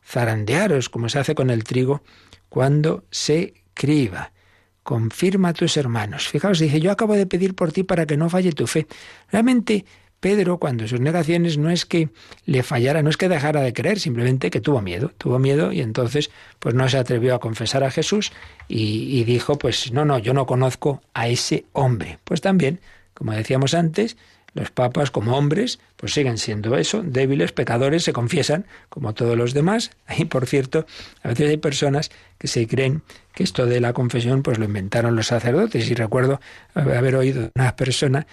zarandearos 0.08 0.88
como 0.88 1.10
se 1.10 1.20
hace 1.20 1.36
con 1.36 1.50
el 1.50 1.66
trigo 1.66 2.04
cuando 2.48 3.04
se 3.12 3.54
criba 3.74 4.32
confirma 4.84 5.50
a 5.50 5.54
tus 5.54 5.76
hermanos. 5.78 6.28
Fijaos, 6.28 6.60
dice, 6.60 6.80
yo 6.80 6.92
acabo 6.92 7.16
de 7.16 7.26
pedir 7.26 7.56
por 7.56 7.72
ti 7.72 7.84
para 7.84 8.06
que 8.06 8.18
no 8.18 8.30
falle 8.30 8.52
tu 8.52 8.68
fe. 8.68 8.86
Realmente, 9.32 9.86
Pedro, 10.24 10.58
cuando 10.58 10.88
sus 10.88 11.02
negaciones 11.02 11.58
no 11.58 11.70
es 11.70 11.86
que 11.86 12.08
le 12.46 12.64
fallara, 12.64 13.04
no 13.04 13.10
es 13.10 13.18
que 13.18 13.28
dejara 13.28 13.60
de 13.60 13.74
creer, 13.74 14.00
simplemente 14.00 14.52
que 14.52 14.62
tuvo 14.62 14.82
miedo, 14.82 15.12
tuvo 15.18 15.38
miedo 15.38 15.74
y 15.74 15.82
entonces 15.82 16.32
pues 16.60 16.74
no 16.74 16.88
se 16.88 16.98
atrevió 16.98 17.36
a 17.36 17.42
confesar 17.42 17.84
a 17.84 17.92
Jesús 17.92 18.32
y, 18.70 19.20
y 19.20 19.26
dijo, 19.26 19.58
pues 19.58 19.92
no, 19.92 20.06
no, 20.06 20.20
yo 20.20 20.34
no 20.34 20.46
conozco 20.46 21.02
a 21.14 21.28
ese 21.28 21.66
hombre. 21.74 22.20
Pues 22.24 22.40
también, 22.40 22.80
como 23.14 23.34
decíamos 23.34 23.74
antes, 23.74 24.16
los 24.54 24.72
papas, 24.72 25.12
como 25.12 25.36
hombres, 25.36 25.80
pues 25.98 26.14
siguen 26.14 26.38
siendo 26.38 26.78
eso, 26.78 27.02
débiles, 27.04 27.52
pecadores, 27.52 28.04
se 28.04 28.14
confiesan 28.14 28.66
como 28.88 29.14
todos 29.14 29.38
los 29.38 29.54
demás. 29.54 29.92
Y 30.18 30.26
por 30.26 30.46
cierto, 30.46 30.86
a 31.22 31.28
veces 31.28 31.50
hay 31.50 31.58
personas 31.58 32.12
que 32.38 32.48
se 32.48 32.66
creen 32.66 33.02
que 33.34 33.44
esto 33.44 33.66
de 33.66 33.82
la 33.82 33.92
confesión 33.92 34.42
pues 34.42 34.58
lo 34.58 34.66
inventaron 34.66 35.18
los 35.18 35.28
sacerdotes. 35.28 35.90
Y 35.90 35.96
recuerdo 35.96 36.40
haber 36.76 37.16
oído 37.16 37.50
una 37.56 37.76
persona 37.76 38.26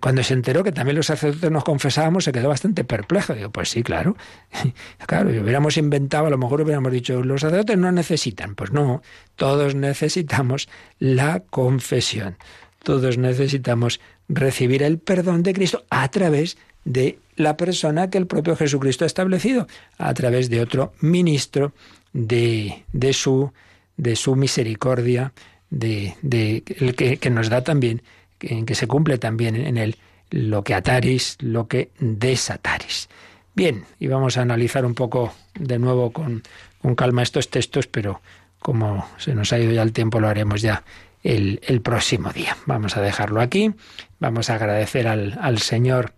cuando 0.00 0.22
se 0.22 0.34
enteró 0.34 0.64
que 0.64 0.72
también 0.72 0.96
los 0.96 1.06
sacerdotes 1.06 1.50
nos 1.50 1.64
confesábamos 1.64 2.24
se 2.24 2.32
quedó 2.32 2.48
bastante 2.48 2.84
perplejo. 2.84 3.34
Digo, 3.34 3.50
pues 3.50 3.70
sí, 3.70 3.82
claro. 3.82 4.16
claro, 5.06 5.30
hubiéramos 5.30 5.76
inventado, 5.76 6.26
a 6.26 6.30
lo 6.30 6.38
mejor 6.38 6.62
hubiéramos 6.62 6.92
dicho, 6.92 7.22
los 7.22 7.42
sacerdotes 7.42 7.78
no 7.78 7.92
necesitan. 7.92 8.54
Pues 8.54 8.72
no, 8.72 9.02
todos 9.36 9.74
necesitamos 9.74 10.68
la 10.98 11.40
confesión. 11.40 12.36
Todos 12.82 13.18
necesitamos 13.18 14.00
recibir 14.28 14.82
el 14.82 14.98
perdón 14.98 15.42
de 15.42 15.54
Cristo 15.54 15.84
a 15.90 16.08
través 16.10 16.56
de 16.84 17.18
la 17.36 17.56
persona 17.56 18.10
que 18.10 18.18
el 18.18 18.26
propio 18.26 18.56
Jesucristo 18.56 19.04
ha 19.04 19.06
establecido, 19.06 19.66
a 19.98 20.12
través 20.14 20.48
de 20.48 20.60
otro 20.60 20.92
ministro 21.00 21.72
de, 22.12 22.84
de, 22.92 23.12
su, 23.12 23.52
de 23.96 24.16
su 24.16 24.36
misericordia, 24.36 25.32
de, 25.70 26.14
de 26.22 26.62
el 26.78 26.94
que, 26.94 27.18
que, 27.18 27.30
nos 27.30 27.50
da 27.50 27.62
también, 27.62 28.02
en 28.40 28.66
que 28.66 28.74
se 28.74 28.86
cumple 28.86 29.18
también 29.18 29.56
en 29.56 29.76
él 29.76 29.96
lo 30.30 30.62
que 30.62 30.74
ataris, 30.74 31.36
lo 31.40 31.68
que 31.68 31.90
desataris. 31.98 33.08
Bien, 33.54 33.84
y 33.98 34.06
vamos 34.06 34.36
a 34.36 34.42
analizar 34.42 34.84
un 34.84 34.94
poco 34.94 35.34
de 35.54 35.78
nuevo 35.78 36.12
con, 36.12 36.42
con 36.80 36.94
calma 36.94 37.22
estos 37.22 37.50
textos, 37.50 37.86
pero 37.86 38.20
como 38.58 39.08
se 39.18 39.34
nos 39.34 39.52
ha 39.52 39.58
ido 39.58 39.72
ya 39.72 39.82
el 39.82 39.92
tiempo, 39.92 40.20
lo 40.20 40.28
haremos 40.28 40.62
ya 40.62 40.84
el, 41.22 41.60
el, 41.66 41.80
próximo 41.80 42.32
día. 42.32 42.56
Vamos 42.66 42.96
a 42.96 43.00
dejarlo 43.00 43.40
aquí. 43.40 43.72
Vamos 44.20 44.50
a 44.50 44.54
agradecer 44.54 45.08
al, 45.08 45.38
al 45.40 45.58
Señor 45.58 46.12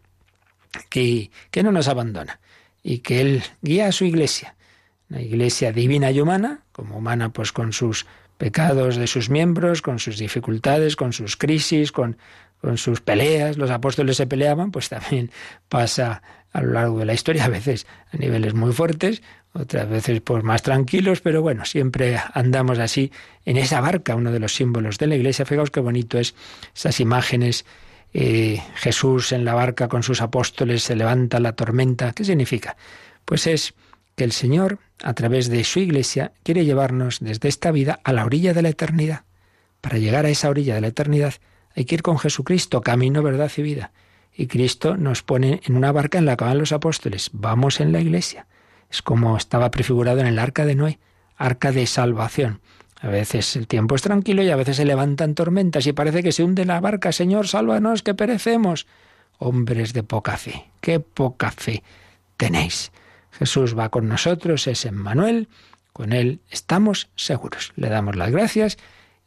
que, 0.88 1.30
que, 1.50 1.62
no 1.62 1.72
nos 1.72 1.88
abandona 1.88 2.40
y 2.82 2.98
que 2.98 3.20
Él 3.20 3.42
guía 3.62 3.86
a 3.86 3.92
su 3.92 4.04
iglesia. 4.04 4.54
Una 5.08 5.22
iglesia 5.22 5.72
divina 5.72 6.10
y 6.10 6.20
humana, 6.20 6.60
como 6.72 6.98
humana 6.98 7.30
pues 7.30 7.52
con 7.52 7.72
sus 7.72 8.06
pecados 8.40 8.96
de 8.96 9.06
sus 9.06 9.28
miembros, 9.28 9.82
con 9.82 9.98
sus 9.98 10.16
dificultades, 10.16 10.96
con 10.96 11.12
sus 11.12 11.36
crisis, 11.36 11.92
con, 11.92 12.16
con 12.62 12.78
sus 12.78 13.02
peleas. 13.02 13.58
Los 13.58 13.70
apóstoles 13.70 14.16
se 14.16 14.26
peleaban, 14.26 14.70
pues 14.70 14.88
también 14.88 15.30
pasa 15.68 16.22
a 16.50 16.62
lo 16.62 16.72
largo 16.72 16.98
de 17.00 17.04
la 17.04 17.12
historia, 17.12 17.44
a 17.44 17.48
veces 17.48 17.86
a 18.10 18.16
niveles 18.16 18.54
muy 18.54 18.72
fuertes, 18.72 19.20
otras 19.52 19.90
veces 19.90 20.22
pues 20.22 20.42
más 20.42 20.62
tranquilos, 20.62 21.20
pero 21.20 21.42
bueno, 21.42 21.66
siempre 21.66 22.18
andamos 22.32 22.78
así 22.78 23.12
en 23.44 23.58
esa 23.58 23.82
barca, 23.82 24.16
uno 24.16 24.32
de 24.32 24.40
los 24.40 24.54
símbolos 24.54 24.96
de 24.96 25.08
la 25.08 25.16
iglesia. 25.16 25.44
Fijaos 25.44 25.70
qué 25.70 25.80
bonito 25.80 26.18
es 26.18 26.34
esas 26.74 26.98
imágenes. 26.98 27.66
Eh, 28.14 28.62
Jesús 28.76 29.32
en 29.32 29.44
la 29.44 29.52
barca 29.52 29.88
con 29.88 30.02
sus 30.02 30.22
apóstoles 30.22 30.82
se 30.82 30.96
levanta 30.96 31.40
la 31.40 31.52
tormenta. 31.52 32.12
¿Qué 32.12 32.24
significa? 32.24 32.78
Pues 33.26 33.46
es 33.46 33.74
que 34.16 34.24
el 34.24 34.32
Señor, 34.32 34.78
a 35.02 35.14
través 35.14 35.48
de 35.48 35.64
su 35.64 35.80
iglesia, 35.80 36.32
quiere 36.42 36.64
llevarnos 36.64 37.20
desde 37.20 37.48
esta 37.48 37.70
vida 37.70 38.00
a 38.04 38.12
la 38.12 38.24
orilla 38.24 38.54
de 38.54 38.62
la 38.62 38.68
eternidad. 38.68 39.24
Para 39.80 39.98
llegar 39.98 40.26
a 40.26 40.30
esa 40.30 40.50
orilla 40.50 40.74
de 40.74 40.80
la 40.80 40.88
eternidad 40.88 41.34
hay 41.74 41.84
que 41.84 41.94
ir 41.94 42.02
con 42.02 42.18
Jesucristo, 42.18 42.80
camino, 42.80 43.22
verdad 43.22 43.50
y 43.56 43.62
vida. 43.62 43.92
Y 44.34 44.46
Cristo 44.46 44.96
nos 44.96 45.22
pone 45.22 45.60
en 45.64 45.76
una 45.76 45.92
barca 45.92 46.18
en 46.18 46.26
la 46.26 46.36
que 46.36 46.44
van 46.44 46.58
los 46.58 46.72
apóstoles. 46.72 47.30
Vamos 47.32 47.80
en 47.80 47.92
la 47.92 48.00
iglesia. 48.00 48.46
Es 48.90 49.02
como 49.02 49.36
estaba 49.36 49.70
prefigurado 49.70 50.20
en 50.20 50.26
el 50.26 50.38
arca 50.38 50.64
de 50.64 50.74
Noé, 50.74 50.98
arca 51.36 51.72
de 51.72 51.86
salvación. 51.86 52.60
A 53.00 53.08
veces 53.08 53.56
el 53.56 53.66
tiempo 53.66 53.94
es 53.94 54.02
tranquilo 54.02 54.42
y 54.42 54.50
a 54.50 54.56
veces 54.56 54.76
se 54.76 54.84
levantan 54.84 55.34
tormentas 55.34 55.86
y 55.86 55.92
parece 55.92 56.22
que 56.22 56.32
se 56.32 56.44
hunde 56.44 56.66
la 56.66 56.80
barca. 56.80 57.12
Señor, 57.12 57.48
sálvanos, 57.48 58.02
que 58.02 58.14
perecemos. 58.14 58.86
Hombres 59.38 59.94
de 59.94 60.02
poca 60.02 60.36
fe, 60.36 60.70
qué 60.80 61.00
poca 61.00 61.50
fe 61.50 61.82
tenéis. 62.36 62.92
Jesús 63.40 63.76
va 63.76 63.88
con 63.88 64.06
nosotros, 64.06 64.66
es 64.66 64.84
Emmanuel, 64.84 65.48
con 65.94 66.12
Él 66.12 66.40
estamos 66.50 67.08
seguros. 67.16 67.72
Le 67.74 67.88
damos 67.88 68.14
las 68.14 68.30
gracias 68.30 68.76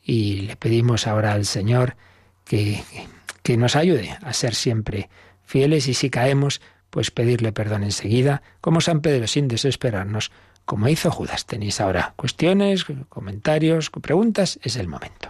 y 0.03 0.41
le 0.41 0.55
pedimos 0.55 1.07
ahora 1.07 1.34
al 1.34 1.45
Señor 1.45 1.95
que, 2.45 2.84
que 3.41 3.57
nos 3.57 3.76
ayude 3.76 4.16
a 4.22 4.32
ser 4.34 4.53
siempre 4.53 5.09
fieles 5.43 5.88
y 5.88 5.95
si 5.95 6.11
caemos, 6.11 6.61
pues 6.91 7.09
pedirle 7.09 7.53
perdón 7.53 7.84
enseguida, 7.84 8.43
como 8.61 8.82
San 8.82 9.01
Pedro, 9.01 9.26
sin 9.26 9.47
desesperarnos, 9.47 10.32
como 10.64 10.88
hizo 10.89 11.09
Judas. 11.09 11.47
Tenéis 11.47 11.82
ahora 11.82 12.14
cuestiones, 12.16 12.86
comentarios, 13.09 13.89
preguntas, 13.89 14.59
es 14.61 14.76
el 14.76 14.88
momento. 14.88 15.30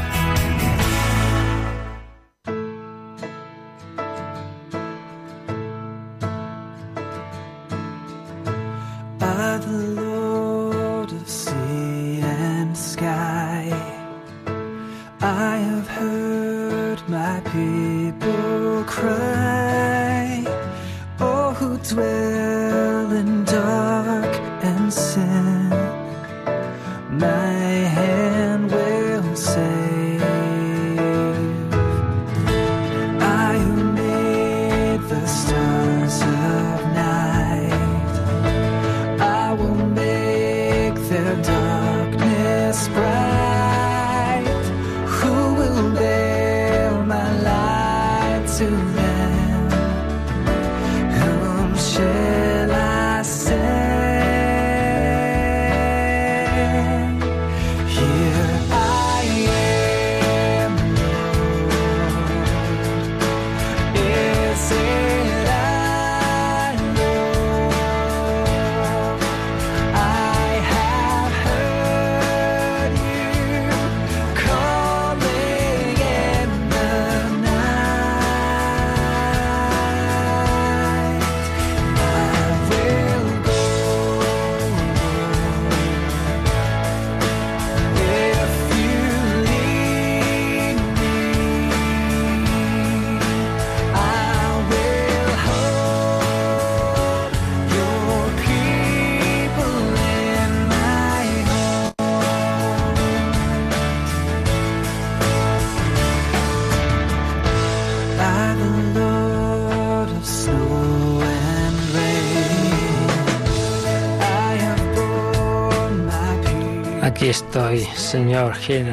Estoy, 117.31 117.79
Señor, 117.95 118.53
here 118.67 118.91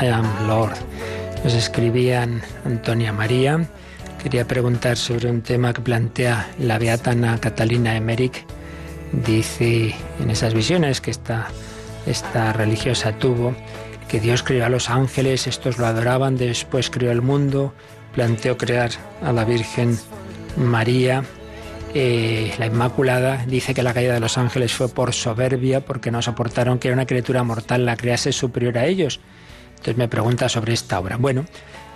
I, 0.00 0.06
am 0.06 0.46
Lord. 0.46 0.76
Nos 1.42 1.52
escribían 1.52 2.40
Antonia 2.64 3.12
María. 3.12 3.68
Quería 4.22 4.46
preguntar 4.46 4.96
sobre 4.96 5.28
un 5.28 5.42
tema 5.42 5.72
que 5.72 5.82
plantea 5.82 6.48
la 6.60 6.78
beata 6.78 7.10
Ana 7.10 7.40
Catalina 7.40 7.96
Emmerich. 7.96 8.46
Dice 9.10 9.96
en 10.20 10.30
esas 10.30 10.54
visiones 10.54 11.00
que 11.00 11.10
esta, 11.10 11.48
esta 12.06 12.52
religiosa 12.52 13.18
tuvo 13.18 13.56
que 14.08 14.20
Dios 14.20 14.44
creó 14.44 14.66
a 14.66 14.68
los 14.68 14.88
ángeles, 14.88 15.48
estos 15.48 15.76
lo 15.76 15.86
adoraban, 15.86 16.36
después 16.36 16.88
creó 16.88 17.10
el 17.10 17.20
mundo, 17.20 17.74
planteó 18.14 18.56
crear 18.56 18.90
a 19.22 19.32
la 19.32 19.44
Virgen 19.44 19.98
María, 20.56 21.24
eh, 21.94 22.52
la 22.58 22.66
Inmaculada 22.66 23.44
dice 23.46 23.72
que 23.72 23.82
la 23.82 23.94
caída 23.94 24.14
de 24.14 24.20
los 24.20 24.36
ángeles 24.36 24.72
fue 24.72 24.88
por 24.88 25.14
soberbia, 25.14 25.80
porque 25.80 26.10
no 26.10 26.20
soportaron 26.22 26.78
que 26.78 26.92
una 26.92 27.06
criatura 27.06 27.42
mortal 27.44 27.86
la 27.86 27.96
crease 27.96 28.32
superior 28.32 28.76
a 28.78 28.86
ellos. 28.86 29.20
Entonces 29.70 29.96
me 29.96 30.08
pregunta 30.08 30.48
sobre 30.48 30.72
esta 30.72 30.98
obra. 30.98 31.16
Bueno, 31.16 31.44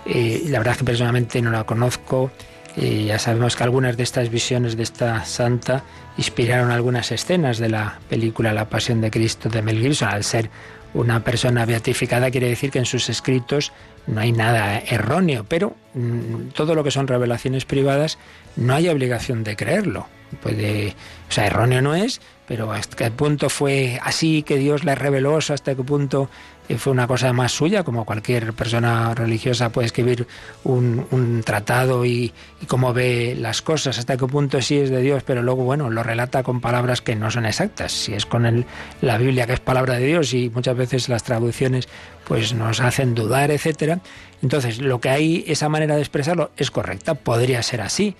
eh, 0.05 0.43
la 0.45 0.59
verdad 0.59 0.73
es 0.73 0.77
que 0.79 0.85
personalmente 0.85 1.41
no 1.41 1.51
la 1.51 1.65
conozco. 1.65 2.31
eh, 2.77 3.05
ya 3.05 3.19
sabemos 3.19 3.55
que 3.55 3.63
algunas 3.63 3.97
de 3.97 4.03
estas 4.03 4.29
visiones 4.29 4.77
de 4.77 4.83
esta 4.83 5.25
santa 5.25 5.83
inspiraron 6.17 6.71
algunas 6.71 7.11
escenas 7.11 7.57
de 7.57 7.69
la 7.69 7.99
película 8.09 8.53
La 8.53 8.69
Pasión 8.69 9.01
de 9.01 9.11
Cristo 9.11 9.49
de 9.49 9.61
Mel 9.61 9.79
Gibson. 9.79 10.09
Al 10.09 10.23
ser 10.23 10.49
una 10.93 11.23
persona 11.23 11.65
beatificada 11.65 12.31
quiere 12.31 12.47
decir 12.47 12.71
que 12.71 12.79
en 12.79 12.85
sus 12.85 13.09
escritos 13.09 13.71
no 14.09 14.21
hay 14.21 14.31
nada 14.31 14.79
erróneo, 14.79 15.45
pero 15.47 15.75
mm, 15.93 16.49
todo 16.53 16.75
lo 16.75 16.83
que 16.83 16.91
son 16.91 17.07
revelaciones 17.07 17.65
privadas 17.65 18.17
no 18.55 18.73
hay 18.73 18.89
obligación 18.89 19.43
de 19.43 19.55
creerlo. 19.55 20.07
Puede, 20.41 20.95
o 21.27 21.31
sea, 21.31 21.47
erróneo 21.47 21.81
no 21.81 21.95
es, 21.95 22.21
pero 22.47 22.71
hasta 22.71 22.95
qué 22.95 23.11
punto 23.11 23.49
fue 23.49 23.99
así 24.03 24.43
que 24.43 24.57
Dios 24.57 24.83
le 24.83 24.95
reveló, 24.95 25.37
hasta 25.37 25.75
qué 25.75 25.83
punto 25.83 26.29
eh, 26.67 26.77
fue 26.77 26.93
una 26.93 27.07
cosa 27.07 27.33
más 27.33 27.51
suya, 27.51 27.83
como 27.83 28.05
cualquier 28.05 28.53
persona 28.53 29.15
religiosa 29.15 29.71
puede 29.71 29.87
escribir 29.87 30.27
un, 30.63 31.05
un 31.09 31.41
tratado 31.43 32.05
y, 32.05 32.31
y 32.61 32.65
cómo 32.67 32.93
ve 32.93 33.35
las 33.39 33.63
cosas, 33.63 33.97
hasta 33.97 34.17
qué 34.17 34.27
punto 34.27 34.61
sí 34.61 34.77
es 34.77 34.91
de 34.91 35.01
Dios, 35.01 35.23
pero 35.23 35.41
luego, 35.41 35.63
bueno, 35.63 35.89
lo 35.89 36.03
relata 36.03 36.43
con 36.43 36.61
palabras 36.61 37.01
que 37.01 37.15
no 37.15 37.31
son 37.31 37.47
exactas. 37.47 37.91
Si 37.91 38.13
es 38.13 38.27
con 38.27 38.45
el, 38.45 38.65
la 39.01 39.17
Biblia, 39.17 39.47
que 39.47 39.53
es 39.53 39.59
palabra 39.59 39.95
de 39.95 40.05
Dios, 40.05 40.33
y 40.35 40.51
muchas 40.51 40.77
veces 40.77 41.09
las 41.09 41.23
traducciones 41.23 41.89
pues 42.29 42.53
nos 42.53 42.79
hacen 42.79 43.15
dudar, 43.15 43.49
etcétera. 43.49 43.99
Entonces, 44.43 44.79
lo 44.79 45.01
que 45.01 45.09
hay, 45.09 45.43
esa 45.47 45.67
manera 45.67 45.95
de 45.95 46.01
expresarlo 46.01 46.51
es 46.57 46.69
correcta, 46.69 47.15
podría 47.15 47.63
ser 47.63 47.81
así, 47.81 48.15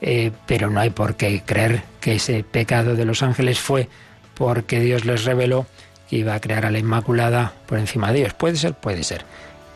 eh, 0.00 0.32
pero 0.46 0.68
no 0.68 0.80
hay 0.80 0.90
por 0.90 1.14
qué 1.14 1.42
creer 1.46 1.84
que 2.00 2.16
ese 2.16 2.42
pecado 2.42 2.96
de 2.96 3.04
los 3.04 3.22
ángeles 3.22 3.60
fue 3.60 3.88
porque 4.34 4.80
Dios 4.80 5.04
les 5.04 5.24
reveló 5.24 5.66
que 6.10 6.16
iba 6.16 6.34
a 6.34 6.40
crear 6.40 6.66
a 6.66 6.72
la 6.72 6.80
Inmaculada 6.80 7.52
por 7.66 7.78
encima 7.78 8.12
de 8.12 8.18
Dios. 8.18 8.34
Puede 8.34 8.56
ser, 8.56 8.74
puede 8.74 9.04
ser. 9.04 9.24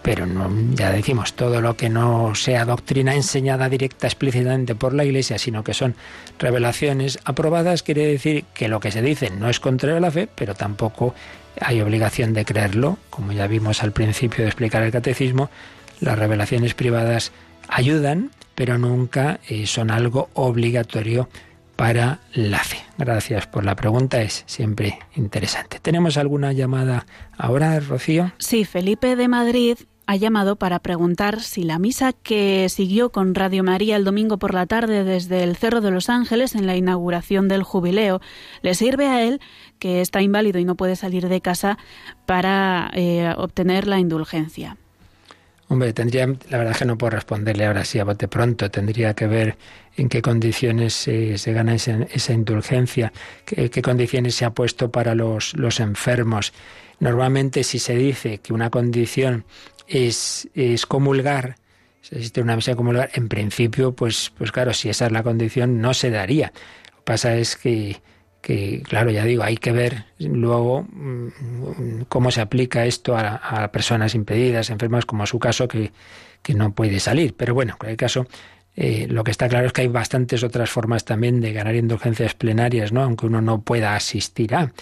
Pero 0.06 0.24
no, 0.24 0.48
ya 0.72 0.92
decimos, 0.92 1.34
todo 1.34 1.60
lo 1.60 1.76
que 1.76 1.88
no 1.88 2.36
sea 2.36 2.64
doctrina 2.64 3.16
enseñada 3.16 3.68
directa 3.68 4.06
explícitamente 4.06 4.76
por 4.76 4.94
la 4.94 5.04
Iglesia, 5.04 5.36
sino 5.36 5.64
que 5.64 5.74
son 5.74 5.96
revelaciones 6.38 7.18
aprobadas, 7.24 7.82
quiere 7.82 8.06
decir 8.06 8.44
que 8.54 8.68
lo 8.68 8.78
que 8.78 8.92
se 8.92 9.02
dice 9.02 9.30
no 9.30 9.50
es 9.50 9.58
contrario 9.58 9.96
a 9.96 10.00
la 10.00 10.12
fe, 10.12 10.28
pero 10.32 10.54
tampoco 10.54 11.12
hay 11.60 11.80
obligación 11.80 12.34
de 12.34 12.44
creerlo. 12.44 12.98
Como 13.10 13.32
ya 13.32 13.48
vimos 13.48 13.82
al 13.82 13.90
principio 13.90 14.44
de 14.44 14.50
explicar 14.50 14.84
el 14.84 14.92
catecismo, 14.92 15.50
las 15.98 16.16
revelaciones 16.16 16.74
privadas 16.74 17.32
ayudan, 17.66 18.30
pero 18.54 18.78
nunca 18.78 19.40
eh, 19.48 19.66
son 19.66 19.90
algo 19.90 20.30
obligatorio 20.34 21.28
para 21.74 22.20
la 22.32 22.60
fe. 22.60 22.78
Gracias 22.96 23.48
por 23.48 23.64
la 23.64 23.74
pregunta, 23.74 24.22
es 24.22 24.44
siempre 24.46 25.00
interesante. 25.16 25.80
¿Tenemos 25.80 26.16
alguna 26.16 26.52
llamada 26.52 27.06
ahora, 27.36 27.80
Rocío? 27.80 28.30
Sí, 28.38 28.64
Felipe 28.64 29.16
de 29.16 29.26
Madrid 29.26 29.78
ha 30.06 30.16
llamado 30.16 30.56
para 30.56 30.78
preguntar 30.78 31.40
si 31.40 31.64
la 31.64 31.78
misa 31.78 32.12
que 32.12 32.68
siguió 32.68 33.10
con 33.10 33.34
Radio 33.34 33.64
María 33.64 33.96
el 33.96 34.04
domingo 34.04 34.38
por 34.38 34.54
la 34.54 34.66
tarde 34.66 35.02
desde 35.02 35.42
el 35.42 35.56
Cerro 35.56 35.80
de 35.80 35.90
los 35.90 36.08
Ángeles 36.08 36.54
en 36.54 36.66
la 36.66 36.76
inauguración 36.76 37.48
del 37.48 37.64
jubileo 37.64 38.20
le 38.62 38.74
sirve 38.74 39.08
a 39.08 39.22
él, 39.22 39.40
que 39.80 40.00
está 40.00 40.22
inválido 40.22 40.60
y 40.60 40.64
no 40.64 40.76
puede 40.76 40.94
salir 40.94 41.28
de 41.28 41.40
casa, 41.40 41.76
para 42.24 42.90
eh, 42.94 43.34
obtener 43.36 43.88
la 43.88 43.98
indulgencia. 43.98 44.76
Hombre, 45.68 45.92
tendría, 45.92 46.26
la 46.26 46.58
verdad 46.58 46.70
es 46.70 46.78
que 46.78 46.84
no 46.84 46.96
puedo 46.96 47.10
responderle 47.10 47.66
ahora 47.66 47.84
sí 47.84 47.98
a 47.98 48.04
bote 48.04 48.28
pronto. 48.28 48.70
Tendría 48.70 49.14
que 49.14 49.26
ver 49.26 49.56
en 49.96 50.08
qué 50.08 50.22
condiciones 50.22 50.94
se, 50.94 51.36
gana 51.52 51.74
esa, 51.74 52.32
indulgencia, 52.32 53.12
qué, 53.44 53.82
condiciones 53.82 54.36
se 54.36 54.44
ha 54.44 54.50
puesto 54.50 54.92
para 54.92 55.16
los 55.16 55.80
enfermos. 55.80 56.52
Normalmente, 57.00 57.64
si 57.64 57.80
se 57.80 57.96
dice 57.96 58.38
que 58.38 58.52
una 58.52 58.70
condición 58.70 59.44
es, 59.88 60.48
es 60.54 60.86
comulgar, 60.86 61.56
si 62.00 62.16
existe 62.16 62.40
una 62.40 62.56
misa 62.56 62.72
de 62.72 62.76
comulgar, 62.76 63.10
en 63.14 63.28
principio, 63.28 63.92
pues, 63.92 64.32
pues 64.36 64.52
claro, 64.52 64.72
si 64.72 64.88
esa 64.88 65.06
es 65.06 65.12
la 65.12 65.22
condición, 65.22 65.80
no 65.80 65.94
se 65.94 66.10
daría. 66.10 66.52
Lo 66.90 66.96
que 66.98 67.02
pasa 67.04 67.36
es 67.36 67.56
que 67.56 68.00
que 68.46 68.80
claro, 68.84 69.10
ya 69.10 69.24
digo, 69.24 69.42
hay 69.42 69.56
que 69.56 69.72
ver 69.72 70.04
luego 70.20 70.86
cómo 72.08 72.30
se 72.30 72.40
aplica 72.40 72.86
esto 72.86 73.16
a, 73.16 73.34
a 73.34 73.72
personas 73.72 74.14
impedidas, 74.14 74.70
enfermas, 74.70 75.04
como 75.04 75.26
su 75.26 75.40
caso, 75.40 75.66
que, 75.66 75.90
que, 76.42 76.54
no 76.54 76.72
puede 76.72 77.00
salir. 77.00 77.34
Pero 77.36 77.54
bueno, 77.54 77.72
en 77.72 77.78
cualquier 77.78 77.96
caso, 77.96 78.26
eh, 78.76 79.08
lo 79.10 79.24
que 79.24 79.32
está 79.32 79.48
claro 79.48 79.66
es 79.66 79.72
que 79.72 79.80
hay 79.80 79.88
bastantes 79.88 80.44
otras 80.44 80.70
formas 80.70 81.04
también 81.04 81.40
de 81.40 81.52
ganar 81.52 81.74
indulgencias 81.74 82.34
plenarias, 82.34 82.92
¿no? 82.92 83.02
Aunque 83.02 83.26
uno 83.26 83.40
no 83.40 83.62
pueda 83.62 83.96
asistir 83.96 84.54
a. 84.54 84.72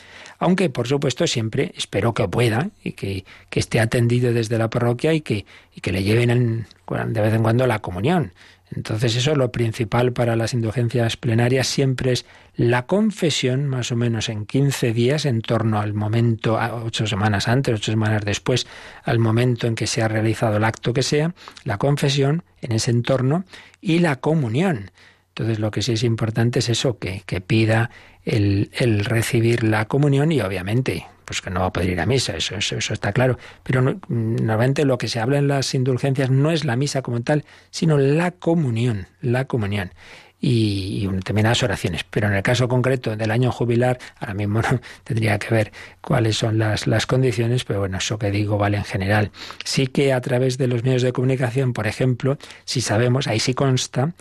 Aunque, 0.45 0.68
por 0.68 0.86
supuesto, 0.86 1.26
siempre 1.26 1.72
espero 1.74 2.12
que 2.12 2.28
pueda 2.28 2.68
y 2.82 2.92
que, 2.92 3.24
esté 3.51 3.80
atendido 3.80 4.34
desde 4.34 4.59
la 4.59 4.68
parroquia 4.68 5.14
y 5.14 5.22
que, 5.22 5.47
y 5.74 5.80
que 5.80 5.90
le 5.90 6.03
lleven 6.03 6.28
en, 6.28 6.66
de 7.14 7.20
vez 7.22 7.32
en 7.32 7.42
cuando 7.42 7.66
la 7.66 7.78
comunión. 7.78 8.34
Entonces 8.70 9.16
eso 9.16 9.34
lo 9.36 9.51
principal 9.51 10.12
para 10.12 10.36
las 10.36 10.53
indulgencias 10.53 11.16
plenarias 11.16 11.66
siempre 11.66 12.12
es 12.12 12.26
la 12.57 12.84
confesión, 12.84 13.68
más 13.68 13.90
o 13.90 13.97
menos 13.97 14.28
en 14.28 14.45
15 14.45 14.92
días, 14.92 15.24
en 15.24 15.40
torno 15.40 15.80
al 15.80 15.95
momento, 15.95 16.59
ocho 16.84 17.07
semanas 17.07 17.49
antes, 17.49 17.76
ocho 17.76 17.92
semanas 17.92 18.22
después, 18.22 18.66
al 19.05 19.20
momento 19.20 19.66
en 19.66 19.74
que 19.74 19.86
se 19.86 20.03
ha 20.03 20.09
realizado 20.09 20.59
el 20.59 20.64
acto 20.64 20.92
que 20.92 21.03
sea, 21.03 21.32
la 21.64 21.78
confesión 21.78 22.42
en 22.61 22.72
ese 22.72 22.90
entorno 22.90 23.47
y 23.80 24.01
la 24.01 24.16
comunión. 24.16 24.90
Entonces 25.35 25.59
lo 25.59 25.72
que 25.72 25.82
sí 25.82 25.93
es 25.93 26.05
importante 26.05 26.61
es 26.61 26.68
eso, 26.68 26.99
que, 26.99 27.22
que 27.26 27.41
pida 27.41 27.91
el, 28.24 28.70
el 28.72 29.05
recibir 29.05 29.64
la 29.64 29.87
comunión 29.87 30.30
y 30.30 30.41
obviamente 30.41 31.07
pues 31.24 31.41
que 31.41 31.51
no 31.51 31.61
va 31.61 31.66
a 31.66 31.72
poder 31.72 31.91
ir 31.91 32.01
a 32.01 32.07
misa, 32.07 32.37
eso, 32.37 32.55
eso, 32.57 32.93
está 32.93 33.12
claro. 33.12 33.39
Pero 33.62 33.82
normalmente 34.09 34.85
lo 34.85 34.99
que 34.99 35.09
se 35.09 35.20
habla 35.20 35.39
en 35.39 35.49
las 35.49 35.74
indulgencias 35.74 36.30
no 36.30 36.51
es 36.51 36.64
la 36.64 36.76
misa 36.76 37.03
como 37.03 37.20
tal, 37.22 37.45
sino 37.70 37.99
la 37.99 38.30
comunión, 38.30 39.09
la 39.20 39.47
comunión. 39.47 39.93
Y, 40.41 41.09
las 41.35 41.62
oraciones. 41.62 42.05
Pero 42.05 42.26
en 42.26 42.35
el 42.35 42.43
caso 42.43 42.68
concreto 42.68 43.16
del 43.16 43.30
año 43.30 43.51
jubilar, 43.51 43.99
ahora 44.20 44.35
mismo 44.35 44.61
no 44.70 44.80
tendría 45.03 45.39
que 45.39 45.55
ver 45.55 45.72
cuáles 46.03 46.37
son 46.37 46.59
las, 46.59 46.87
las 46.87 47.07
condiciones, 47.07 47.64
pero 47.64 47.80
bueno, 47.80 47.97
eso 47.97 48.18
que 48.18 48.30
digo 48.30 48.59
vale 48.59 48.76
en 48.76 48.85
general. 48.85 49.30
Sí 49.64 49.87
que 49.87 50.12
a 50.12 50.20
través 50.20 50.59
de 50.59 50.66
los 50.66 50.85
medios 50.85 51.01
de 51.01 51.12
comunicación, 51.12 51.72
por 51.72 51.87
ejemplo, 51.87 52.37
si 52.66 52.82
sabemos, 52.82 53.26
ahí 53.26 53.41
sí 53.41 53.55
consta 53.55 54.12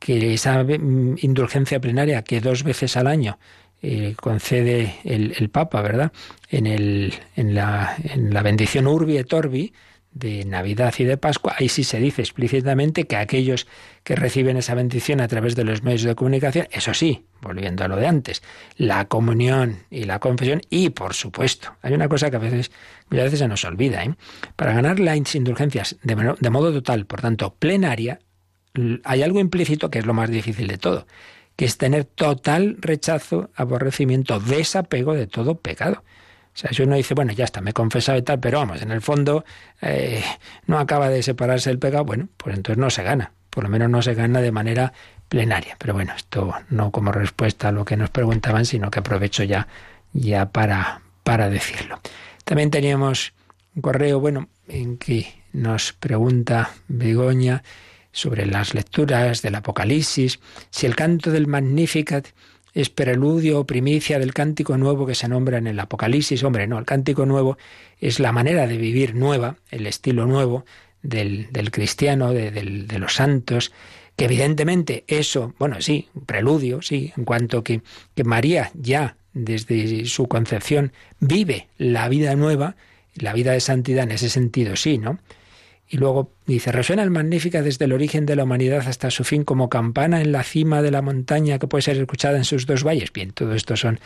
que 0.00 0.34
esa 0.34 0.64
mm, 0.64 1.18
indulgencia 1.20 1.80
plenaria 1.80 2.22
que 2.22 2.40
dos 2.40 2.64
veces 2.64 2.96
al 2.96 3.06
año 3.06 3.38
eh, 3.82 4.14
concede 4.20 4.96
el, 5.04 5.48
Papa, 5.50 5.80
¿verdad? 5.80 6.12
En, 6.48 6.66
el, 6.66 7.14
en, 7.36 7.54
la, 7.54 7.94
en 8.02 8.34
la 8.34 8.42
bendición 8.42 8.88
Urbi 8.88 9.16
et 9.18 9.32
Orbi 9.32 9.72
de 10.12 10.44
Navidad 10.44 10.92
y 10.98 11.04
de 11.04 11.16
Pascua, 11.16 11.54
ahí 11.56 11.68
sí 11.68 11.84
se 11.84 12.00
dice 12.00 12.22
explícitamente 12.22 13.04
que 13.04 13.16
aquellos 13.16 13.68
que 14.02 14.16
reciben 14.16 14.56
esa 14.56 14.74
bendición 14.74 15.20
a 15.20 15.28
través 15.28 15.54
de 15.54 15.64
los 15.64 15.82
medios 15.84 16.02
de 16.02 16.16
comunicación, 16.16 16.66
eso 16.72 16.94
sí, 16.94 17.26
volviendo 17.40 17.84
a 17.84 17.88
lo 17.88 17.96
de 17.96 18.08
antes, 18.08 18.42
la 18.76 19.04
comunión 19.04 19.84
y 19.88 20.04
la 20.04 20.18
confesión, 20.18 20.62
y 20.68 20.90
por 20.90 21.14
supuesto, 21.14 21.76
hay 21.82 21.92
una 21.92 22.08
cosa 22.08 22.28
que 22.28 22.36
a 22.36 22.40
veces, 22.40 22.72
muchas 23.08 23.26
veces 23.26 23.38
se 23.38 23.48
nos 23.48 23.64
olvida, 23.64 24.04
¿eh? 24.04 24.14
para 24.56 24.72
ganar 24.72 24.98
las 24.98 25.34
indulgencias 25.34 25.96
de, 26.02 26.34
de 26.38 26.50
modo 26.50 26.72
total, 26.72 27.06
por 27.06 27.20
tanto, 27.20 27.54
plenaria, 27.54 28.18
hay 29.04 29.22
algo 29.22 29.40
implícito 29.40 29.90
que 29.90 29.98
es 29.98 30.06
lo 30.06 30.14
más 30.14 30.30
difícil 30.30 30.66
de 30.66 30.78
todo, 30.78 31.06
que 31.56 31.64
es 31.64 31.78
tener 31.78 32.04
total 32.04 32.76
rechazo, 32.80 33.50
aborrecimiento, 33.54 34.40
desapego 34.40 35.14
de 35.14 35.26
todo 35.26 35.56
pecado. 35.58 36.02
O 36.52 36.58
sea, 36.60 36.72
si 36.72 36.82
uno 36.82 36.96
dice, 36.96 37.14
bueno, 37.14 37.32
ya 37.32 37.44
está, 37.44 37.60
me 37.60 37.70
he 37.70 37.72
confesado 37.72 38.18
y 38.18 38.22
tal, 38.22 38.40
pero 38.40 38.58
vamos, 38.58 38.82
en 38.82 38.90
el 38.90 39.00
fondo 39.00 39.44
eh, 39.80 40.22
no 40.66 40.78
acaba 40.78 41.08
de 41.08 41.22
separarse 41.22 41.70
el 41.70 41.78
pecado, 41.78 42.04
bueno, 42.04 42.28
pues 42.36 42.56
entonces 42.56 42.78
no 42.78 42.90
se 42.90 43.02
gana, 43.02 43.32
por 43.50 43.64
lo 43.64 43.70
menos 43.70 43.88
no 43.88 44.02
se 44.02 44.14
gana 44.14 44.40
de 44.40 44.52
manera 44.52 44.92
plenaria. 45.28 45.76
Pero 45.78 45.94
bueno, 45.94 46.12
esto 46.16 46.52
no 46.68 46.90
como 46.90 47.12
respuesta 47.12 47.68
a 47.68 47.72
lo 47.72 47.84
que 47.84 47.96
nos 47.96 48.10
preguntaban, 48.10 48.66
sino 48.66 48.90
que 48.90 48.98
aprovecho 48.98 49.44
ya, 49.44 49.68
ya 50.12 50.50
para, 50.50 51.02
para 51.22 51.48
decirlo. 51.48 52.00
También 52.44 52.70
teníamos 52.70 53.32
un 53.74 53.82
correo, 53.82 54.18
bueno, 54.18 54.48
en 54.66 54.98
que 54.98 55.32
nos 55.52 55.92
pregunta 55.92 56.70
Begoña, 56.88 57.62
sobre 58.12 58.46
las 58.46 58.74
lecturas 58.74 59.42
del 59.42 59.54
Apocalipsis, 59.54 60.40
si 60.70 60.86
el 60.86 60.96
canto 60.96 61.30
del 61.30 61.46
Magnificat 61.46 62.28
es 62.72 62.90
preludio 62.90 63.60
o 63.60 63.66
primicia 63.66 64.18
del 64.18 64.32
cántico 64.32 64.76
nuevo 64.76 65.06
que 65.06 65.14
se 65.14 65.28
nombra 65.28 65.58
en 65.58 65.66
el 65.66 65.80
Apocalipsis. 65.80 66.42
Hombre, 66.44 66.66
no, 66.66 66.78
el 66.78 66.84
cántico 66.84 67.26
nuevo 67.26 67.58
es 68.00 68.20
la 68.20 68.32
manera 68.32 68.66
de 68.66 68.76
vivir 68.76 69.14
nueva, 69.14 69.56
el 69.70 69.86
estilo 69.86 70.26
nuevo 70.26 70.64
del, 71.02 71.48
cristiano, 71.72 72.32
de, 72.32 72.98
los 72.98 73.14
santos, 73.14 73.72
que 74.16 74.26
evidentemente 74.26 75.04
eso, 75.06 75.54
bueno, 75.58 75.80
sí, 75.80 76.08
preludio, 76.26 76.82
sí, 76.82 77.12
en 77.16 77.24
cuanto 77.24 77.64
que, 77.64 77.82
que 78.14 78.24
María 78.24 78.70
ya 78.74 79.16
desde 79.32 80.04
su 80.06 80.28
concepción 80.28 80.92
vive 81.20 81.68
la 81.78 82.08
vida 82.08 82.34
nueva, 82.36 82.76
la 83.14 83.32
vida 83.32 83.52
de 83.52 83.60
santidad 83.60 84.04
en 84.04 84.12
ese 84.12 84.28
sentido, 84.28 84.76
sí, 84.76 84.98
¿no? 84.98 85.18
Y 85.92 85.96
luego 85.96 86.30
dice, 86.46 86.70
resuena 86.70 87.02
el 87.02 87.10
Magnífica 87.10 87.62
desde 87.62 87.86
el 87.86 87.92
origen 87.92 88.24
de 88.24 88.36
la 88.36 88.44
humanidad 88.44 88.86
hasta 88.86 89.10
su 89.10 89.24
fin 89.24 89.42
como 89.42 89.68
campana 89.68 90.20
en 90.20 90.30
la 90.30 90.44
cima 90.44 90.82
de 90.82 90.92
la 90.92 91.02
montaña 91.02 91.58
que 91.58 91.66
puede 91.66 91.82
ser 91.82 91.96
escuchada 91.96 92.38
en 92.38 92.44
sus 92.44 92.64
dos 92.64 92.84
valles. 92.84 93.12
Bien, 93.12 93.32
todo 93.32 93.54
esto 93.54 93.76
son 93.76 93.98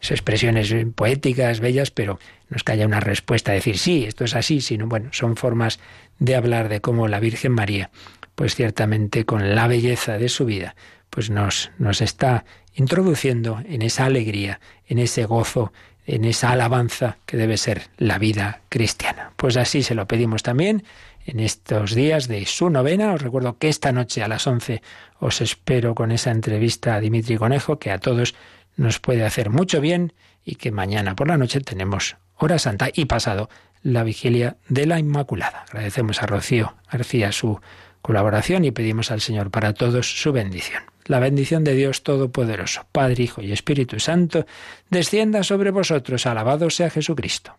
expresiones 0.00 0.74
poéticas, 0.96 1.60
bellas, 1.60 1.92
pero 1.92 2.18
no 2.48 2.56
es 2.56 2.84
una 2.84 2.98
respuesta 2.98 3.52
a 3.52 3.54
decir, 3.54 3.78
sí, 3.78 4.04
esto 4.04 4.24
es 4.24 4.34
así, 4.34 4.60
sino, 4.60 4.88
bueno, 4.88 5.10
son 5.12 5.36
formas 5.36 5.78
de 6.18 6.34
hablar 6.34 6.68
de 6.68 6.80
cómo 6.80 7.06
la 7.06 7.20
Virgen 7.20 7.52
María, 7.52 7.90
pues 8.34 8.56
ciertamente 8.56 9.24
con 9.24 9.54
la 9.54 9.68
belleza 9.68 10.18
de 10.18 10.28
su 10.28 10.44
vida, 10.44 10.74
pues 11.08 11.30
nos, 11.30 11.70
nos 11.78 12.00
está 12.00 12.46
introduciendo 12.74 13.62
en 13.64 13.82
esa 13.82 14.06
alegría, 14.06 14.58
en 14.88 14.98
ese 14.98 15.24
gozo, 15.24 15.72
en 16.04 16.24
esa 16.24 16.50
alabanza 16.50 17.18
que 17.26 17.36
debe 17.36 17.58
ser 17.58 17.82
la 17.96 18.18
vida 18.18 18.62
cristiana. 18.70 19.30
Pues 19.36 19.56
así 19.56 19.84
se 19.84 19.94
lo 19.94 20.08
pedimos 20.08 20.42
también 20.42 20.82
en 21.28 21.40
estos 21.40 21.94
días 21.94 22.26
de 22.26 22.44
su 22.46 22.70
novena. 22.70 23.12
Os 23.12 23.20
recuerdo 23.20 23.58
que 23.58 23.68
esta 23.68 23.92
noche 23.92 24.22
a 24.22 24.28
las 24.28 24.46
11 24.46 24.82
os 25.20 25.40
espero 25.42 25.94
con 25.94 26.10
esa 26.10 26.30
entrevista 26.30 26.94
a 26.94 27.00
Dimitri 27.00 27.36
Conejo, 27.36 27.78
que 27.78 27.90
a 27.90 27.98
todos 27.98 28.34
nos 28.76 28.98
puede 28.98 29.24
hacer 29.24 29.50
mucho 29.50 29.80
bien 29.82 30.14
y 30.42 30.54
que 30.54 30.72
mañana 30.72 31.14
por 31.14 31.28
la 31.28 31.36
noche 31.36 31.60
tenemos 31.60 32.16
hora 32.34 32.58
santa 32.58 32.88
y 32.92 33.04
pasado 33.04 33.50
la 33.82 34.04
vigilia 34.04 34.56
de 34.68 34.86
la 34.86 34.98
Inmaculada. 34.98 35.64
Agradecemos 35.68 36.22
a 36.22 36.26
Rocío 36.26 36.74
García 36.90 37.30
su 37.30 37.60
colaboración 38.00 38.64
y 38.64 38.70
pedimos 38.70 39.10
al 39.10 39.20
Señor 39.20 39.50
para 39.50 39.74
todos 39.74 40.18
su 40.20 40.32
bendición. 40.32 40.84
La 41.04 41.18
bendición 41.18 41.62
de 41.62 41.74
Dios 41.74 42.04
Todopoderoso, 42.04 42.86
Padre, 42.90 43.24
Hijo 43.24 43.42
y 43.42 43.52
Espíritu 43.52 44.00
Santo, 44.00 44.46
descienda 44.88 45.42
sobre 45.42 45.72
vosotros. 45.72 46.26
Alabado 46.26 46.70
sea 46.70 46.90
Jesucristo. 46.90 47.58